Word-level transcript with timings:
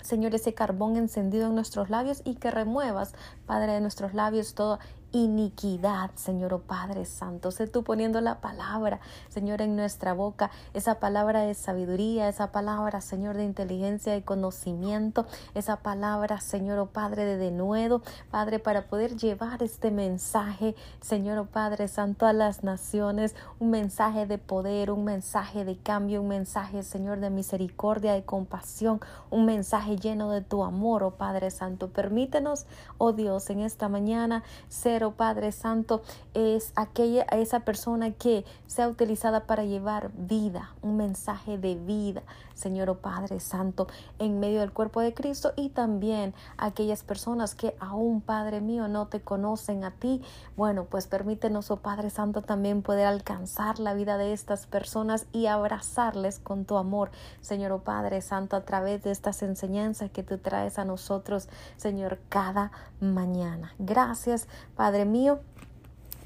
Señor, 0.02 0.36
ese 0.36 0.54
carbón 0.54 0.96
encendido 0.96 1.48
en 1.48 1.56
nuestros 1.56 1.90
labios 1.90 2.22
y 2.24 2.36
que 2.36 2.52
remuevas, 2.52 3.12
Padre, 3.44 3.72
de 3.72 3.80
nuestros 3.80 4.14
labios 4.14 4.54
todo 4.54 4.78
iniquidad, 5.16 6.10
Señor 6.14 6.54
oh 6.54 6.60
Padre 6.60 7.04
Santo. 7.04 7.50
Sé 7.50 7.66
tú 7.66 7.82
poniendo 7.82 8.20
la 8.20 8.40
palabra, 8.40 9.00
Señor, 9.28 9.62
en 9.62 9.76
nuestra 9.76 10.12
boca, 10.12 10.50
esa 10.74 11.00
palabra 11.00 11.40
de 11.40 11.54
sabiduría, 11.54 12.28
esa 12.28 12.52
palabra, 12.52 13.00
Señor, 13.00 13.36
de 13.36 13.44
inteligencia 13.44 14.16
y 14.16 14.22
conocimiento, 14.22 15.26
esa 15.54 15.78
palabra, 15.78 16.40
Señor 16.40 16.78
oh 16.78 16.86
Padre, 16.86 17.24
de 17.24 17.36
denuedo, 17.36 18.02
Padre, 18.30 18.58
para 18.58 18.86
poder 18.88 19.16
llevar 19.16 19.62
este 19.62 19.90
mensaje, 19.90 20.74
Señor 21.00 21.38
oh 21.38 21.46
Padre 21.46 21.88
Santo, 21.88 22.26
a 22.26 22.32
las 22.32 22.62
naciones, 22.62 23.34
un 23.58 23.70
mensaje 23.70 24.26
de 24.26 24.38
poder, 24.38 24.90
un 24.90 25.04
mensaje 25.04 25.64
de 25.64 25.78
cambio, 25.78 26.20
un 26.20 26.28
mensaje, 26.28 26.82
Señor, 26.82 27.20
de 27.20 27.30
misericordia, 27.30 28.12
de 28.12 28.24
compasión, 28.24 29.00
un 29.30 29.46
mensaje 29.46 29.96
lleno 29.96 30.30
de 30.30 30.42
tu 30.42 30.62
amor, 30.62 31.02
oh 31.02 31.12
Padre 31.12 31.50
Santo. 31.50 31.88
Permítenos, 31.88 32.66
oh 32.98 33.12
Dios, 33.12 33.48
en 33.50 33.60
esta 33.60 33.88
mañana 33.88 34.42
ser 34.68 35.05
Padre 35.12 35.52
Santo, 35.52 36.02
es 36.34 36.72
aquella, 36.76 37.22
esa 37.24 37.60
persona 37.60 38.12
que 38.12 38.44
sea 38.66 38.88
utilizada 38.88 39.46
para 39.46 39.64
llevar 39.64 40.10
vida, 40.16 40.74
un 40.82 40.96
mensaje 40.96 41.58
de 41.58 41.74
vida, 41.74 42.22
Señor 42.54 42.88
oh 42.88 42.98
Padre 42.98 43.38
Santo, 43.40 43.86
en 44.18 44.40
medio 44.40 44.60
del 44.60 44.72
cuerpo 44.72 45.00
de 45.00 45.12
Cristo 45.12 45.52
y 45.56 45.68
también 45.68 46.34
aquellas 46.56 47.02
personas 47.02 47.54
que 47.54 47.76
aún, 47.80 48.22
Padre 48.22 48.60
mío, 48.60 48.88
no 48.88 49.08
te 49.08 49.20
conocen 49.20 49.84
a 49.84 49.90
ti. 49.90 50.22
Bueno, 50.56 50.84
pues 50.84 51.06
permítenos, 51.06 51.70
oh 51.70 51.76
Padre 51.76 52.08
Santo, 52.08 52.42
también 52.42 52.82
poder 52.82 53.06
alcanzar 53.06 53.78
la 53.78 53.92
vida 53.92 54.16
de 54.16 54.32
estas 54.32 54.66
personas 54.66 55.26
y 55.32 55.46
abrazarles 55.46 56.38
con 56.38 56.64
tu 56.64 56.78
amor, 56.78 57.10
Señor 57.42 57.72
oh 57.72 57.80
Padre 57.80 58.22
Santo, 58.22 58.56
a 58.56 58.62
través 58.62 59.02
de 59.02 59.10
estas 59.10 59.42
enseñanzas 59.42 60.10
que 60.10 60.22
tú 60.22 60.38
traes 60.38 60.78
a 60.78 60.84
nosotros, 60.86 61.48
Señor, 61.76 62.18
cada 62.30 62.72
mañana. 63.00 63.74
Gracias, 63.78 64.48
Padre 64.74 64.95
mío. 65.04 65.40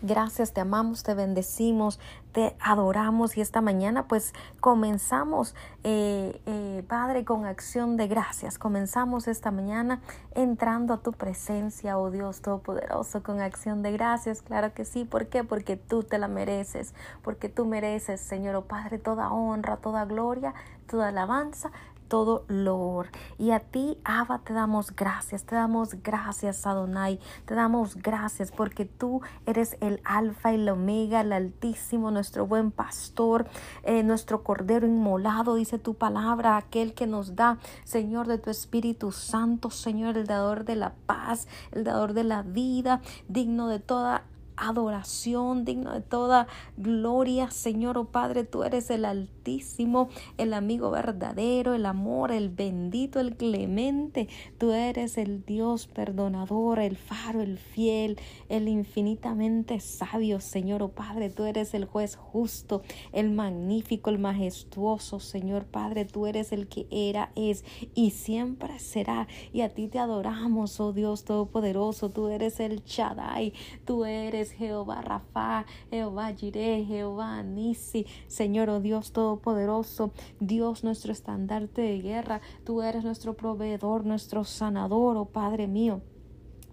Gracias, 0.02 0.54
te 0.54 0.62
amamos, 0.62 1.02
te 1.02 1.12
bendecimos, 1.12 2.00
te 2.32 2.56
adoramos 2.58 3.36
y 3.36 3.42
esta 3.42 3.60
mañana 3.60 4.08
pues 4.08 4.32
comenzamos, 4.58 5.54
eh, 5.84 6.40
eh, 6.46 6.82
Padre, 6.88 7.26
con 7.26 7.44
acción 7.44 7.98
de 7.98 8.08
gracias. 8.08 8.56
Comenzamos 8.56 9.28
esta 9.28 9.50
mañana 9.50 10.00
entrando 10.34 10.94
a 10.94 11.02
tu 11.02 11.12
presencia, 11.12 11.98
oh 11.98 12.10
Dios 12.10 12.40
Todopoderoso, 12.40 13.22
con 13.22 13.40
acción 13.42 13.82
de 13.82 13.92
gracias. 13.92 14.40
Claro 14.40 14.72
que 14.72 14.86
sí, 14.86 15.04
¿por 15.04 15.26
qué? 15.26 15.44
Porque 15.44 15.76
tú 15.76 16.02
te 16.02 16.16
la 16.16 16.28
mereces, 16.28 16.94
porque 17.22 17.50
tú 17.50 17.66
mereces, 17.66 18.22
Señor, 18.22 18.54
oh 18.54 18.64
Padre, 18.64 18.98
toda 18.98 19.30
honra, 19.30 19.76
toda 19.76 20.06
gloria, 20.06 20.54
toda 20.86 21.08
alabanza 21.08 21.72
todo 22.10 22.44
loor. 22.48 23.08
Y 23.38 23.52
a 23.52 23.60
ti, 23.60 23.96
Abba, 24.04 24.40
te 24.40 24.52
damos 24.52 24.94
gracias, 24.94 25.44
te 25.44 25.54
damos 25.54 25.94
gracias, 26.02 26.66
Adonai, 26.66 27.20
te 27.46 27.54
damos 27.54 27.96
gracias 27.96 28.50
porque 28.50 28.84
tú 28.84 29.22
eres 29.46 29.76
el 29.80 30.02
alfa 30.04 30.52
y 30.52 30.56
el 30.56 30.68
omega, 30.68 31.20
el 31.20 31.32
altísimo, 31.32 32.10
nuestro 32.10 32.46
buen 32.46 32.72
pastor, 32.72 33.46
eh, 33.84 34.02
nuestro 34.02 34.42
cordero 34.42 34.86
inmolado, 34.86 35.54
dice 35.54 35.78
tu 35.78 35.94
palabra, 35.94 36.56
aquel 36.56 36.94
que 36.94 37.06
nos 37.06 37.36
da, 37.36 37.58
Señor, 37.84 38.26
de 38.26 38.38
tu 38.38 38.50
Espíritu 38.50 39.12
Santo, 39.12 39.70
Señor, 39.70 40.18
el 40.18 40.26
dador 40.26 40.64
de 40.64 40.74
la 40.74 40.94
paz, 41.06 41.46
el 41.70 41.84
dador 41.84 42.12
de 42.12 42.24
la 42.24 42.42
vida, 42.42 43.00
digno 43.28 43.68
de 43.68 43.78
toda 43.78 44.24
adoración, 44.60 45.64
digno 45.64 45.92
de 45.92 46.02
toda 46.02 46.46
gloria, 46.76 47.50
Señor, 47.50 47.98
oh 47.98 48.04
Padre, 48.04 48.44
tú 48.44 48.62
eres 48.62 48.90
el 48.90 49.04
Altísimo, 49.04 50.10
el 50.36 50.52
amigo 50.52 50.90
verdadero, 50.90 51.74
el 51.74 51.86
amor, 51.86 52.30
el 52.30 52.50
bendito, 52.50 53.20
el 53.20 53.36
clemente, 53.36 54.28
tú 54.58 54.72
eres 54.72 55.16
el 55.18 55.44
Dios 55.44 55.86
perdonador, 55.86 56.78
el 56.78 56.96
faro, 56.96 57.40
el 57.40 57.58
fiel, 57.58 58.18
el 58.48 58.68
infinitamente 58.68 59.80
sabio, 59.80 60.40
Señor, 60.40 60.82
oh 60.82 60.90
Padre, 60.90 61.30
tú 61.30 61.44
eres 61.44 61.74
el 61.74 61.86
juez 61.86 62.16
justo, 62.16 62.82
el 63.12 63.30
magnífico, 63.30 64.10
el 64.10 64.18
majestuoso, 64.18 65.20
Señor 65.20 65.64
Padre, 65.64 66.04
tú 66.04 66.26
eres 66.26 66.52
el 66.52 66.68
que 66.68 66.86
era, 66.90 67.32
es 67.34 67.64
y 67.94 68.10
siempre 68.10 68.78
será, 68.78 69.26
y 69.52 69.62
a 69.62 69.70
ti 69.70 69.88
te 69.88 69.98
adoramos, 69.98 70.78
oh 70.80 70.92
Dios 70.92 71.24
Todopoderoso, 71.24 72.10
tú 72.10 72.28
eres 72.28 72.60
el 72.60 72.84
Shaddai, 72.84 73.54
tú 73.84 74.04
eres 74.04 74.49
Jehová 74.52 75.00
Rafa, 75.02 75.66
Jehová 75.90 76.32
Jireh, 76.34 76.86
Jehová 76.86 77.42
Nisi, 77.42 78.06
Señor, 78.26 78.70
oh 78.70 78.80
Dios 78.80 79.12
Todopoderoso, 79.12 80.12
Dios 80.40 80.84
nuestro 80.84 81.12
estandarte 81.12 81.82
de 81.82 82.00
guerra, 82.00 82.40
tú 82.64 82.82
eres 82.82 83.04
nuestro 83.04 83.34
proveedor, 83.34 84.04
nuestro 84.04 84.44
sanador, 84.44 85.16
oh 85.16 85.26
Padre 85.26 85.66
mío. 85.66 86.02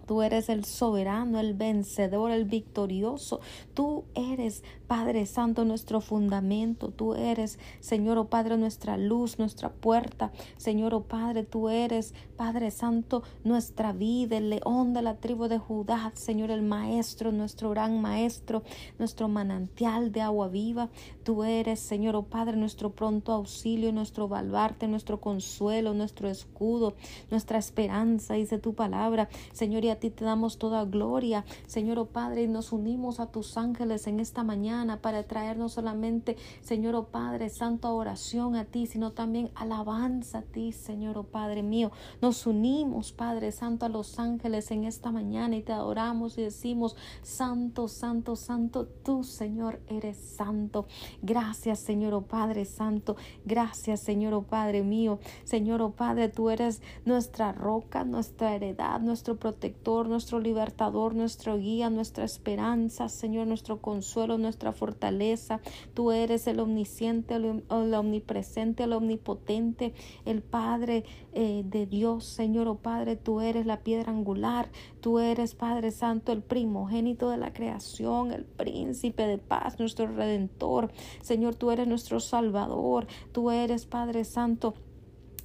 Tú 0.08 0.22
eres 0.22 0.48
el 0.48 0.64
soberano, 0.64 1.38
el 1.38 1.52
vencedor, 1.52 2.30
el 2.30 2.46
victorioso. 2.46 3.40
Tú 3.74 4.04
eres, 4.14 4.64
Padre 4.86 5.26
Santo, 5.26 5.66
nuestro 5.66 6.00
fundamento. 6.00 6.88
Tú 6.88 7.12
eres, 7.12 7.58
Señor, 7.80 8.16
oh 8.16 8.30
Padre, 8.30 8.56
nuestra 8.56 8.96
luz, 8.96 9.38
nuestra 9.38 9.68
puerta. 9.68 10.32
Señor, 10.56 10.94
oh 10.94 11.02
Padre, 11.02 11.42
tú 11.42 11.68
eres, 11.68 12.14
Padre 12.38 12.70
Santo, 12.70 13.22
nuestra 13.44 13.92
vida, 13.92 14.38
el 14.38 14.48
león 14.48 14.94
de 14.94 15.02
la 15.02 15.16
tribu 15.16 15.46
de 15.46 15.58
Judá. 15.58 16.10
Señor, 16.14 16.50
el 16.50 16.62
maestro, 16.62 17.30
nuestro 17.30 17.68
gran 17.68 18.00
maestro, 18.00 18.62
nuestro 18.98 19.28
manantial 19.28 20.10
de 20.10 20.22
agua 20.22 20.48
viva. 20.48 20.88
Tú 21.22 21.44
eres, 21.44 21.80
Señor, 21.80 22.16
oh 22.16 22.22
Padre, 22.22 22.56
nuestro 22.56 22.92
pronto 22.92 23.32
auxilio, 23.32 23.92
nuestro 23.92 24.26
baluarte, 24.26 24.88
nuestro 24.88 25.20
consuelo, 25.20 25.92
nuestro 25.92 26.30
escudo, 26.30 26.94
nuestra 27.30 27.58
esperanza, 27.58 28.32
dice 28.32 28.56
tu 28.56 28.72
palabra. 28.72 29.28
Señor, 29.52 29.84
y 29.84 29.90
a 29.90 29.97
ti 29.98 30.10
te 30.10 30.24
damos 30.24 30.58
toda 30.58 30.84
gloria, 30.84 31.44
Señor, 31.66 31.98
oh 31.98 32.06
Padre, 32.06 32.42
y 32.42 32.48
nos 32.48 32.72
unimos 32.72 33.20
a 33.20 33.26
tus 33.26 33.56
ángeles 33.56 34.06
en 34.06 34.20
esta 34.20 34.44
mañana 34.44 35.00
para 35.00 35.22
traer 35.24 35.56
no 35.56 35.68
solamente, 35.68 36.36
Señor, 36.60 36.94
oh 36.94 37.06
Padre, 37.06 37.50
santa 37.50 37.90
oración 37.90 38.56
a 38.56 38.64
ti, 38.64 38.86
sino 38.86 39.12
también 39.12 39.50
alabanza 39.54 40.38
a 40.38 40.42
ti, 40.42 40.72
Señor, 40.72 41.18
oh 41.18 41.24
Padre 41.24 41.62
mío. 41.62 41.90
Nos 42.20 42.46
unimos, 42.46 43.12
Padre 43.12 43.52
Santo, 43.52 43.86
a 43.86 43.88
los 43.88 44.18
ángeles 44.18 44.70
en 44.70 44.84
esta 44.84 45.10
mañana 45.10 45.56
y 45.56 45.62
te 45.62 45.72
adoramos 45.72 46.38
y 46.38 46.42
decimos, 46.42 46.96
Santo, 47.22 47.88
Santo, 47.88 48.36
Santo, 48.36 48.86
tú, 48.86 49.24
Señor, 49.24 49.80
eres 49.88 50.16
santo. 50.16 50.86
Gracias, 51.22 51.80
Señor, 51.80 52.14
oh 52.14 52.22
Padre 52.22 52.64
Santo. 52.64 53.16
Gracias, 53.44 54.00
Señor, 54.00 54.34
oh 54.34 54.42
Padre 54.42 54.82
mío. 54.82 55.18
Señor, 55.44 55.82
oh 55.82 55.90
Padre, 55.90 56.28
tú 56.28 56.50
eres 56.50 56.82
nuestra 57.04 57.52
roca, 57.52 58.04
nuestra 58.04 58.54
heredad, 58.54 59.00
nuestro 59.00 59.36
protector 59.36 59.87
nuestro 59.88 60.38
libertador, 60.38 61.14
nuestro 61.14 61.56
guía, 61.56 61.88
nuestra 61.88 62.24
esperanza, 62.24 63.08
Señor, 63.08 63.46
nuestro 63.46 63.80
consuelo, 63.80 64.36
nuestra 64.36 64.72
fortaleza. 64.72 65.60
Tú 65.94 66.12
eres 66.12 66.46
el 66.46 66.60
omnisciente, 66.60 67.36
el, 67.36 67.62
omnipresente, 67.94 68.84
el 68.84 68.92
omnipotente, 68.92 69.94
el 70.26 70.42
Padre 70.42 71.04
eh, 71.32 71.62
de 71.64 71.86
Dios, 71.86 72.24
Señor, 72.24 72.68
oh 72.68 72.76
Padre, 72.76 73.16
tú 73.16 73.40
eres 73.40 73.64
la 73.64 73.80
piedra 73.80 74.12
angular, 74.12 74.68
tú 75.00 75.18
eres, 75.18 75.54
Padre 75.54 75.90
Santo, 75.90 76.32
el 76.32 76.42
primogénito 76.42 77.30
de 77.30 77.38
la 77.38 77.52
creación, 77.52 78.32
el 78.32 78.44
príncipe 78.44 79.26
de 79.26 79.38
paz, 79.38 79.78
nuestro 79.78 80.06
redentor. 80.06 80.92
Señor, 81.22 81.54
tú 81.54 81.70
eres 81.70 81.88
nuestro 81.88 82.20
salvador, 82.20 83.06
tú 83.32 83.50
eres, 83.50 83.86
Padre 83.86 84.24
Santo, 84.24 84.74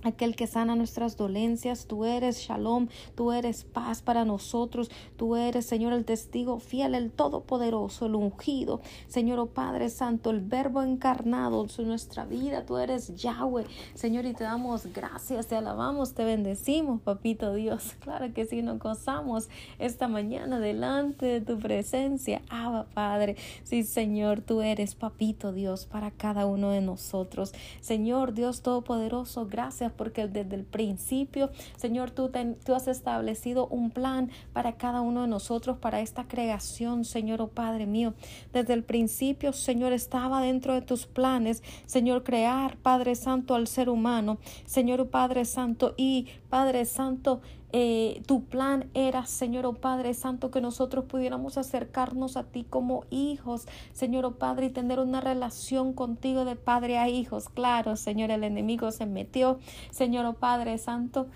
aquel 0.03 0.35
que 0.35 0.47
sana 0.47 0.75
nuestras 0.75 1.17
dolencias. 1.17 1.85
Tú 1.85 2.05
eres 2.05 2.39
shalom, 2.39 2.87
tú 3.15 3.31
eres 3.31 3.63
paz 3.63 4.01
para 4.01 4.25
nosotros. 4.25 4.89
Tú 5.17 5.35
eres, 5.35 5.65
Señor, 5.65 5.93
el 5.93 6.05
testigo 6.05 6.59
fiel, 6.59 6.95
el 6.95 7.11
todopoderoso, 7.11 8.05
el 8.05 8.15
ungido. 8.15 8.81
Señor, 9.07 9.39
oh 9.39 9.47
Padre 9.47 9.89
Santo, 9.89 10.29
el 10.29 10.41
verbo 10.41 10.81
encarnado 10.81 11.63
en 11.77 11.87
nuestra 11.87 12.25
vida. 12.25 12.65
Tú 12.65 12.77
eres 12.77 13.15
Yahweh, 13.15 13.65
Señor, 13.93 14.25
y 14.25 14.33
te 14.33 14.43
damos 14.43 14.87
gracias, 14.93 15.47
te 15.47 15.55
alabamos, 15.55 16.13
te 16.13 16.23
bendecimos, 16.23 17.01
papito 17.01 17.53
Dios. 17.53 17.95
Claro 18.03 18.33
que 18.33 18.45
sí, 18.45 18.61
nos 18.61 18.79
gozamos 18.79 19.47
esta 19.79 20.09
mañana 20.09 20.59
delante 20.59 21.25
de 21.25 21.41
tu 21.41 21.57
presencia. 21.57 22.41
Abba, 22.49 22.85
Padre. 22.93 23.37
Sí, 23.63 23.83
Señor, 23.83 24.41
tú 24.41 24.61
eres, 24.61 24.93
papito 24.93 25.53
Dios, 25.53 25.85
para 25.85 26.11
cada 26.11 26.45
uno 26.45 26.71
de 26.71 26.81
nosotros. 26.81 27.53
Señor, 27.79 28.33
Dios 28.33 28.61
Todopoderoso, 28.61 29.47
gracias 29.49 29.92
porque 29.93 30.27
desde 30.27 30.55
el 30.55 30.63
principio, 30.63 31.51
Señor, 31.77 32.11
tú, 32.11 32.31
tú 32.65 32.75
has 32.75 32.87
establecido 32.87 33.67
un 33.67 33.91
plan 33.91 34.29
para 34.53 34.73
cada 34.77 35.01
uno 35.01 35.21
de 35.21 35.27
nosotros, 35.27 35.77
para 35.77 36.01
esta 36.01 36.27
creación, 36.27 37.05
Señor, 37.05 37.41
oh 37.41 37.47
Padre 37.47 37.85
mío. 37.85 38.13
Desde 38.51 38.73
el 38.73 38.83
principio, 38.83 39.53
Señor, 39.53 39.93
estaba 39.93 40.41
dentro 40.41 40.73
de 40.73 40.81
tus 40.81 41.05
planes, 41.05 41.63
Señor, 41.85 42.23
crear, 42.23 42.77
Padre 42.77 43.15
Santo, 43.15 43.55
al 43.55 43.67
ser 43.67 43.89
humano, 43.89 44.37
Señor, 44.65 45.01
oh 45.01 45.09
Padre 45.09 45.45
Santo, 45.45 45.93
y 45.97 46.27
Padre 46.49 46.85
Santo, 46.85 47.41
eh, 47.75 48.21
tu 48.27 48.45
plan 48.45 48.89
era, 48.93 49.25
Señor 49.25 49.65
oh 49.65 49.73
Padre 49.73 50.13
Santo, 50.13 50.51
que 50.51 50.61
nosotros 50.61 51.05
pudiéramos 51.05 51.57
acercarnos 51.57 52.37
a 52.37 52.43
ti 52.43 52.65
como 52.69 53.05
hijos, 53.09 53.67
Señor 53.93 54.25
oh 54.25 54.35
Padre, 54.35 54.67
y 54.67 54.69
tener 54.69 54.99
una 54.99 55.21
relación 55.21 55.93
contigo 55.93 56.45
de 56.45 56.55
padre 56.55 56.99
a 56.99 57.09
hijos. 57.09 57.49
Claro, 57.49 57.95
Señor, 57.95 58.29
el 58.29 58.43
enemigo 58.43 58.91
se 58.91 59.07
metió, 59.07 59.57
Señor 59.89 60.25
oh 60.27 60.33
Padre 60.33 60.77
Santo 60.77 61.27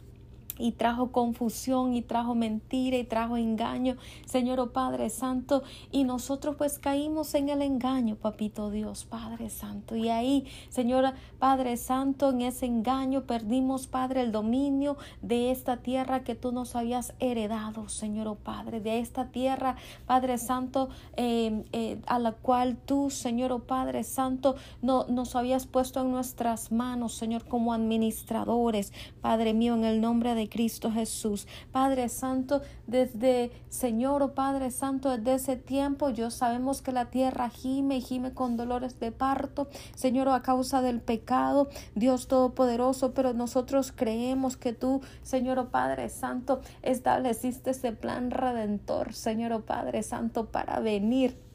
y 0.57 0.71
trajo 0.73 1.11
confusión 1.11 1.93
y 1.93 2.01
trajo 2.01 2.35
mentira 2.35 2.97
y 2.97 3.03
trajo 3.03 3.37
engaño, 3.37 3.97
Señor 4.25 4.59
oh 4.59 4.71
Padre 4.71 5.09
Santo, 5.09 5.63
y 5.91 6.03
nosotros 6.03 6.55
pues 6.57 6.79
caímos 6.79 7.33
en 7.33 7.49
el 7.49 7.61
engaño, 7.61 8.15
papito 8.15 8.69
Dios, 8.69 9.05
Padre 9.05 9.49
Santo, 9.49 9.95
y 9.95 10.09
ahí, 10.09 10.45
Señor 10.69 11.13
Padre 11.39 11.77
Santo, 11.77 12.31
en 12.31 12.41
ese 12.41 12.65
engaño 12.65 13.23
perdimos, 13.23 13.87
Padre, 13.87 14.21
el 14.21 14.31
dominio 14.31 14.97
de 15.21 15.51
esta 15.51 15.77
tierra 15.77 16.23
que 16.23 16.35
tú 16.35 16.51
nos 16.51 16.75
habías 16.75 17.13
heredado, 17.19 17.89
Señor 17.89 18.27
oh 18.27 18.35
Padre, 18.35 18.79
de 18.79 18.99
esta 18.99 19.27
tierra, 19.27 19.75
Padre 20.05 20.37
Santo, 20.37 20.89
eh, 21.15 21.63
eh, 21.71 22.01
a 22.07 22.19
la 22.19 22.31
cual 22.31 22.77
tú, 22.77 23.09
Señor 23.09 23.51
oh 23.51 23.59
Padre 23.59 24.03
Santo, 24.03 24.55
no, 24.81 25.05
nos 25.07 25.35
habías 25.35 25.67
puesto 25.67 26.01
en 26.01 26.11
nuestras 26.11 26.71
manos, 26.71 27.13
Señor, 27.13 27.45
como 27.45 27.73
administradores, 27.73 28.93
Padre 29.21 29.53
mío, 29.53 29.75
en 29.75 29.83
el 29.83 30.01
nombre 30.01 30.35
de 30.35 30.46
Cristo 30.47 30.91
Jesús. 30.91 31.47
Padre 31.71 32.09
Santo, 32.09 32.61
desde 32.85 33.51
Señor 33.69 34.21
o 34.21 34.25
oh 34.25 34.33
Padre 34.33 34.71
Santo, 34.71 35.09
desde 35.09 35.35
ese 35.35 35.55
tiempo, 35.55 36.09
yo 36.09 36.31
sabemos 36.31 36.81
que 36.81 36.91
la 36.91 37.09
tierra 37.09 37.49
gime 37.49 37.97
y 37.97 38.01
gime 38.01 38.33
con 38.33 38.57
dolores 38.57 38.99
de 38.99 39.11
parto, 39.11 39.67
Señor, 39.95 40.29
a 40.29 40.41
causa 40.41 40.81
del 40.81 41.01
pecado, 41.01 41.69
Dios 41.95 42.27
Todopoderoso, 42.27 43.13
pero 43.13 43.33
nosotros 43.33 43.91
creemos 43.95 44.57
que 44.57 44.73
tú, 44.73 45.01
Señor 45.23 45.59
o 45.59 45.63
oh 45.63 45.69
Padre 45.69 46.09
Santo, 46.09 46.61
estableciste 46.81 47.71
ese 47.71 47.91
plan 47.91 48.31
redentor, 48.31 49.13
Señor 49.13 49.53
o 49.53 49.57
oh 49.57 49.61
Padre 49.61 50.03
Santo, 50.03 50.47
para 50.47 50.79
venir 50.79 51.46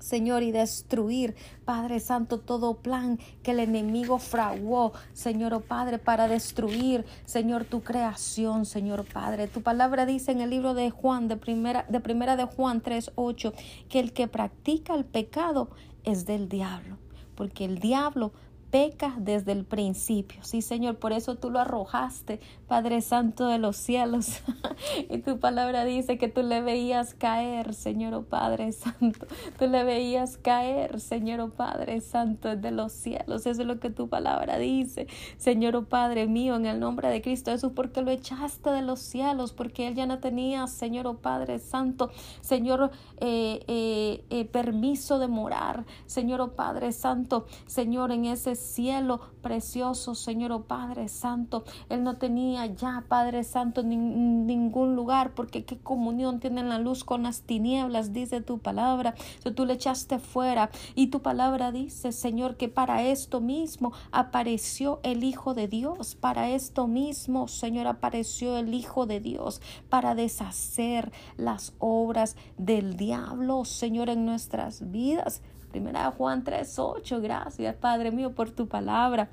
Señor, 0.00 0.42
y 0.42 0.50
destruir, 0.50 1.36
Padre 1.64 2.00
Santo, 2.00 2.40
todo 2.40 2.74
plan 2.74 3.18
que 3.42 3.52
el 3.52 3.60
enemigo 3.60 4.18
fraguó, 4.18 4.92
Señor, 5.12 5.54
oh 5.54 5.60
Padre, 5.60 5.98
para 5.98 6.26
destruir, 6.26 7.04
Señor, 7.26 7.64
tu 7.64 7.82
creación, 7.82 8.66
Señor 8.66 9.04
Padre. 9.04 9.46
Tu 9.46 9.62
palabra 9.62 10.06
dice 10.06 10.32
en 10.32 10.40
el 10.40 10.50
libro 10.50 10.74
de 10.74 10.90
Juan, 10.90 11.28
de 11.28 11.36
primera 11.36 11.84
de, 11.88 12.00
primera 12.00 12.36
de 12.36 12.44
Juan 12.44 12.82
3.8, 12.82 13.52
que 13.88 14.00
el 14.00 14.12
que 14.12 14.26
practica 14.26 14.94
el 14.94 15.04
pecado 15.04 15.70
es 16.04 16.26
del 16.26 16.48
diablo, 16.48 16.96
porque 17.34 17.64
el 17.64 17.78
diablo 17.78 18.32
peca 18.70 19.14
desde 19.18 19.52
el 19.52 19.64
principio. 19.64 20.42
Sí, 20.42 20.62
Señor, 20.62 20.96
por 20.96 21.12
eso 21.12 21.36
tú 21.36 21.50
lo 21.50 21.58
arrojaste, 21.58 22.40
Padre 22.68 23.00
Santo 23.00 23.46
de 23.46 23.58
los 23.58 23.76
cielos. 23.76 24.42
y 25.10 25.18
tu 25.18 25.40
palabra 25.40 25.84
dice 25.84 26.18
que 26.18 26.28
tú 26.28 26.42
le 26.42 26.60
veías 26.60 27.14
caer, 27.14 27.74
Señor, 27.74 28.14
oh 28.14 28.22
Padre 28.22 28.72
Santo. 28.72 29.26
Tú 29.58 29.66
le 29.66 29.82
veías 29.84 30.36
caer, 30.36 31.00
Señor, 31.00 31.40
oh 31.40 31.50
Padre 31.50 32.00
Santo 32.00 32.56
de 32.56 32.70
los 32.70 32.92
cielos. 32.92 33.46
Eso 33.46 33.62
es 33.62 33.66
lo 33.66 33.80
que 33.80 33.90
tu 33.90 34.08
palabra 34.08 34.58
dice, 34.58 35.08
Señor, 35.36 35.74
oh 35.76 35.84
Padre 35.84 36.26
mío, 36.26 36.56
en 36.56 36.66
el 36.66 36.78
nombre 36.78 37.08
de 37.08 37.22
Cristo 37.22 37.50
Jesús, 37.50 37.72
porque 37.74 38.02
lo 38.02 38.10
echaste 38.10 38.70
de 38.70 38.82
los 38.82 39.00
cielos, 39.00 39.52
porque 39.52 39.88
él 39.88 39.94
ya 39.94 40.06
no 40.06 40.20
tenía, 40.20 40.66
Señor, 40.68 41.06
oh 41.06 41.18
Padre 41.18 41.58
Santo, 41.58 42.10
Señor, 42.40 42.90
eh, 43.18 43.64
eh, 43.66 44.24
eh, 44.30 44.44
permiso 44.44 45.18
de 45.18 45.28
morar, 45.28 45.84
Señor, 46.06 46.40
oh 46.40 46.52
Padre 46.52 46.92
Santo, 46.92 47.46
Señor, 47.66 48.12
en 48.12 48.26
ese 48.26 48.54
cielo 48.60 49.20
precioso, 49.42 50.14
Señor, 50.14 50.52
oh 50.52 50.62
Padre 50.64 51.08
Santo. 51.08 51.64
Él 51.88 52.04
no 52.04 52.16
tenía 52.16 52.66
ya, 52.66 53.04
Padre 53.08 53.42
Santo, 53.42 53.82
ningún 53.82 54.94
lugar, 54.94 55.34
porque 55.34 55.64
qué 55.64 55.78
comunión 55.78 56.38
tiene 56.38 56.62
la 56.62 56.78
luz 56.78 57.02
con 57.02 57.24
las 57.24 57.42
tinieblas, 57.42 58.12
dice 58.12 58.40
tu 58.40 58.58
palabra. 58.58 59.14
So, 59.42 59.54
tú 59.54 59.66
le 59.66 59.74
echaste 59.74 60.18
fuera 60.18 60.70
y 60.94 61.08
tu 61.08 61.22
palabra 61.22 61.72
dice, 61.72 62.12
Señor, 62.12 62.56
que 62.56 62.68
para 62.68 63.02
esto 63.02 63.40
mismo 63.40 63.92
apareció 64.12 65.00
el 65.02 65.24
Hijo 65.24 65.54
de 65.54 65.66
Dios, 65.66 66.14
para 66.14 66.50
esto 66.50 66.86
mismo, 66.86 67.48
Señor, 67.48 67.86
apareció 67.86 68.56
el 68.56 68.74
Hijo 68.74 69.06
de 69.06 69.20
Dios, 69.20 69.60
para 69.88 70.14
deshacer 70.14 71.12
las 71.36 71.72
obras 71.78 72.36
del 72.58 72.96
diablo, 72.96 73.64
Señor, 73.64 74.10
en 74.10 74.26
nuestras 74.26 74.90
vidas. 74.90 75.42
Primera 75.70 76.10
Juan 76.10 76.44
3:8. 76.44 77.20
Gracias, 77.20 77.74
Padre 77.76 78.10
mío, 78.10 78.34
por 78.34 78.50
tu 78.50 78.66
palabra. 78.68 79.28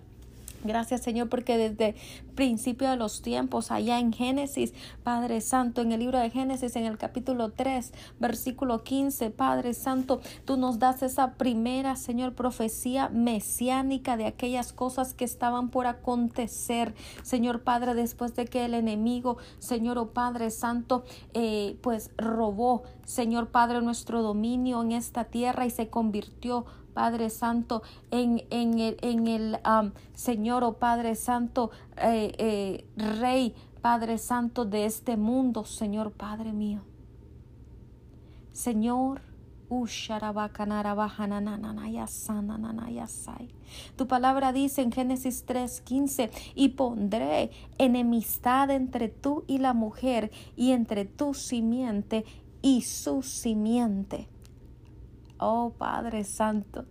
Gracias 0.64 1.02
Señor 1.02 1.30
porque 1.30 1.58
desde 1.58 1.96
principio 2.36 2.90
de 2.90 2.98
los 2.98 3.22
tiempos, 3.22 3.72
allá 3.72 4.00
en 4.00 4.14
Génesis, 4.14 4.74
Padre 5.04 5.42
Santo, 5.42 5.82
en 5.82 5.92
el 5.92 6.00
libro 6.00 6.20
de 6.20 6.30
Génesis, 6.30 6.76
en 6.76 6.86
el 6.86 6.98
capítulo 6.98 7.52
3, 7.52 7.92
versículo 8.20 8.84
15, 8.84 9.32
Padre 9.32 9.74
Santo, 9.74 10.22
tú 10.46 10.56
nos 10.56 10.80
das 10.80 11.02
esa 11.02 11.34
primera, 11.34 11.96
Señor, 11.96 12.34
profecía 12.34 13.10
mesiánica 13.10 14.18
de 14.18 14.28
aquellas 14.28 14.72
cosas 14.72 15.14
que 15.14 15.26
estaban 15.26 15.70
por 15.70 15.88
acontecer, 15.88 16.94
Señor 17.24 17.64
Padre, 17.64 17.96
después 17.96 18.36
de 18.36 18.46
que 18.46 18.66
el 18.66 18.74
enemigo, 18.74 19.38
Señor 19.60 19.98
o 19.98 20.04
oh 20.04 20.10
Padre 20.10 20.52
Santo, 20.52 21.04
eh, 21.34 21.78
pues 21.82 22.12
robó, 22.18 22.84
Señor 23.06 23.50
Padre, 23.50 23.82
nuestro 23.82 24.22
dominio 24.22 24.82
en 24.84 24.92
esta 24.92 25.26
tierra 25.26 25.66
y 25.66 25.72
se 25.72 25.90
convirtió 25.90 26.66
Padre 26.98 27.30
Santo, 27.30 27.84
en, 28.10 28.42
en 28.50 28.80
el, 28.80 28.98
en 29.04 29.28
el 29.28 29.60
Señor 30.16 30.64
o 30.64 30.70
oh 30.70 30.74
Padre 30.80 31.14
Santo, 31.14 31.70
eh, 31.96 32.34
eh, 32.40 32.86
Rey, 32.96 33.54
Padre 33.84 34.18
Santo 34.18 34.66
de 34.66 34.86
este 34.86 35.16
mundo, 35.16 35.64
Señor 35.64 36.12
Padre 36.12 36.54
mío. 36.54 36.82
Señor, 38.52 39.22
tu 43.96 44.08
palabra 44.08 44.52
dice 44.52 44.82
en 44.82 44.92
Génesis 44.92 45.46
3:15, 45.46 46.32
y 46.56 46.70
pondré 46.70 47.52
enemistad 47.78 48.72
entre 48.72 49.10
tú 49.10 49.44
y 49.46 49.60
la 49.60 49.76
mujer, 49.76 50.32
y 50.56 50.72
entre 50.72 51.06
tu 51.06 51.36
simiente 51.36 52.26
y 52.64 52.82
su 52.82 53.22
simiente 53.22 54.30
oh 55.40 55.74
Padre 55.78 56.24
Santo. 56.24 56.86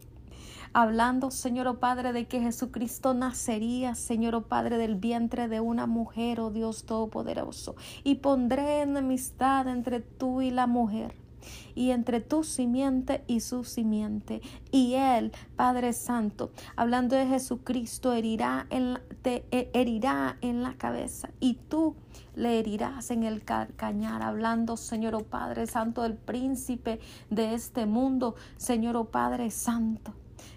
Hablando, 0.73 1.31
Señor, 1.31 1.69
oh 1.69 1.81
Padre, 1.81 2.13
de 2.13 2.27
que 2.27 2.41
Jesucristo 2.41 3.15
nacería, 3.15 3.95
Señor, 3.95 4.35
oh 4.35 4.43
Padre, 4.43 4.77
del 4.77 4.97
vientre 4.97 5.49
de 5.49 5.61
una 5.61 5.87
mujer, 5.87 6.41
oh 6.41 6.51
Dios 6.51 6.85
Todopoderoso. 6.85 7.77
Y 8.05 8.17
pondré 8.17 8.83
enemistad 8.83 9.69
entre 9.69 10.01
tú 10.01 10.43
y 10.43 10.51
la 10.51 10.67
mujer 10.67 11.26
y 11.75 11.91
entre 11.91 12.21
tu 12.21 12.45
simiente 12.45 13.25
y 13.27 13.41
su 13.41 13.65
simiente. 13.65 14.41
Y 14.71 14.95
él, 14.95 15.33
Padre 15.57 15.93
Santo, 15.93 16.51
hablando 16.77 17.17
de 17.17 17.27
Jesucristo, 17.27 18.13
herirá 18.13 18.67
en, 18.71 18.99
te 19.23 19.47
herirá 19.51 20.39
en 20.41 20.63
la 20.63 20.75
cabeza 20.75 21.31
y 21.41 21.55
tú 21.55 21.95
le 22.35 22.59
herirás 22.59 23.11
en 23.11 23.25
el 23.25 23.43
cañar, 23.45 24.23
hablando, 24.23 24.77
Señor 24.77 25.15
oh 25.15 25.25
Padre 25.25 25.67
Santo, 25.67 26.03
del 26.03 26.15
príncipe 26.15 27.01
de 27.31 27.55
este 27.55 27.87
mundo, 27.87 28.35
Señor 28.57 28.97
oh 28.97 29.07
Padre 29.07 29.51
Santo. 29.51 30.13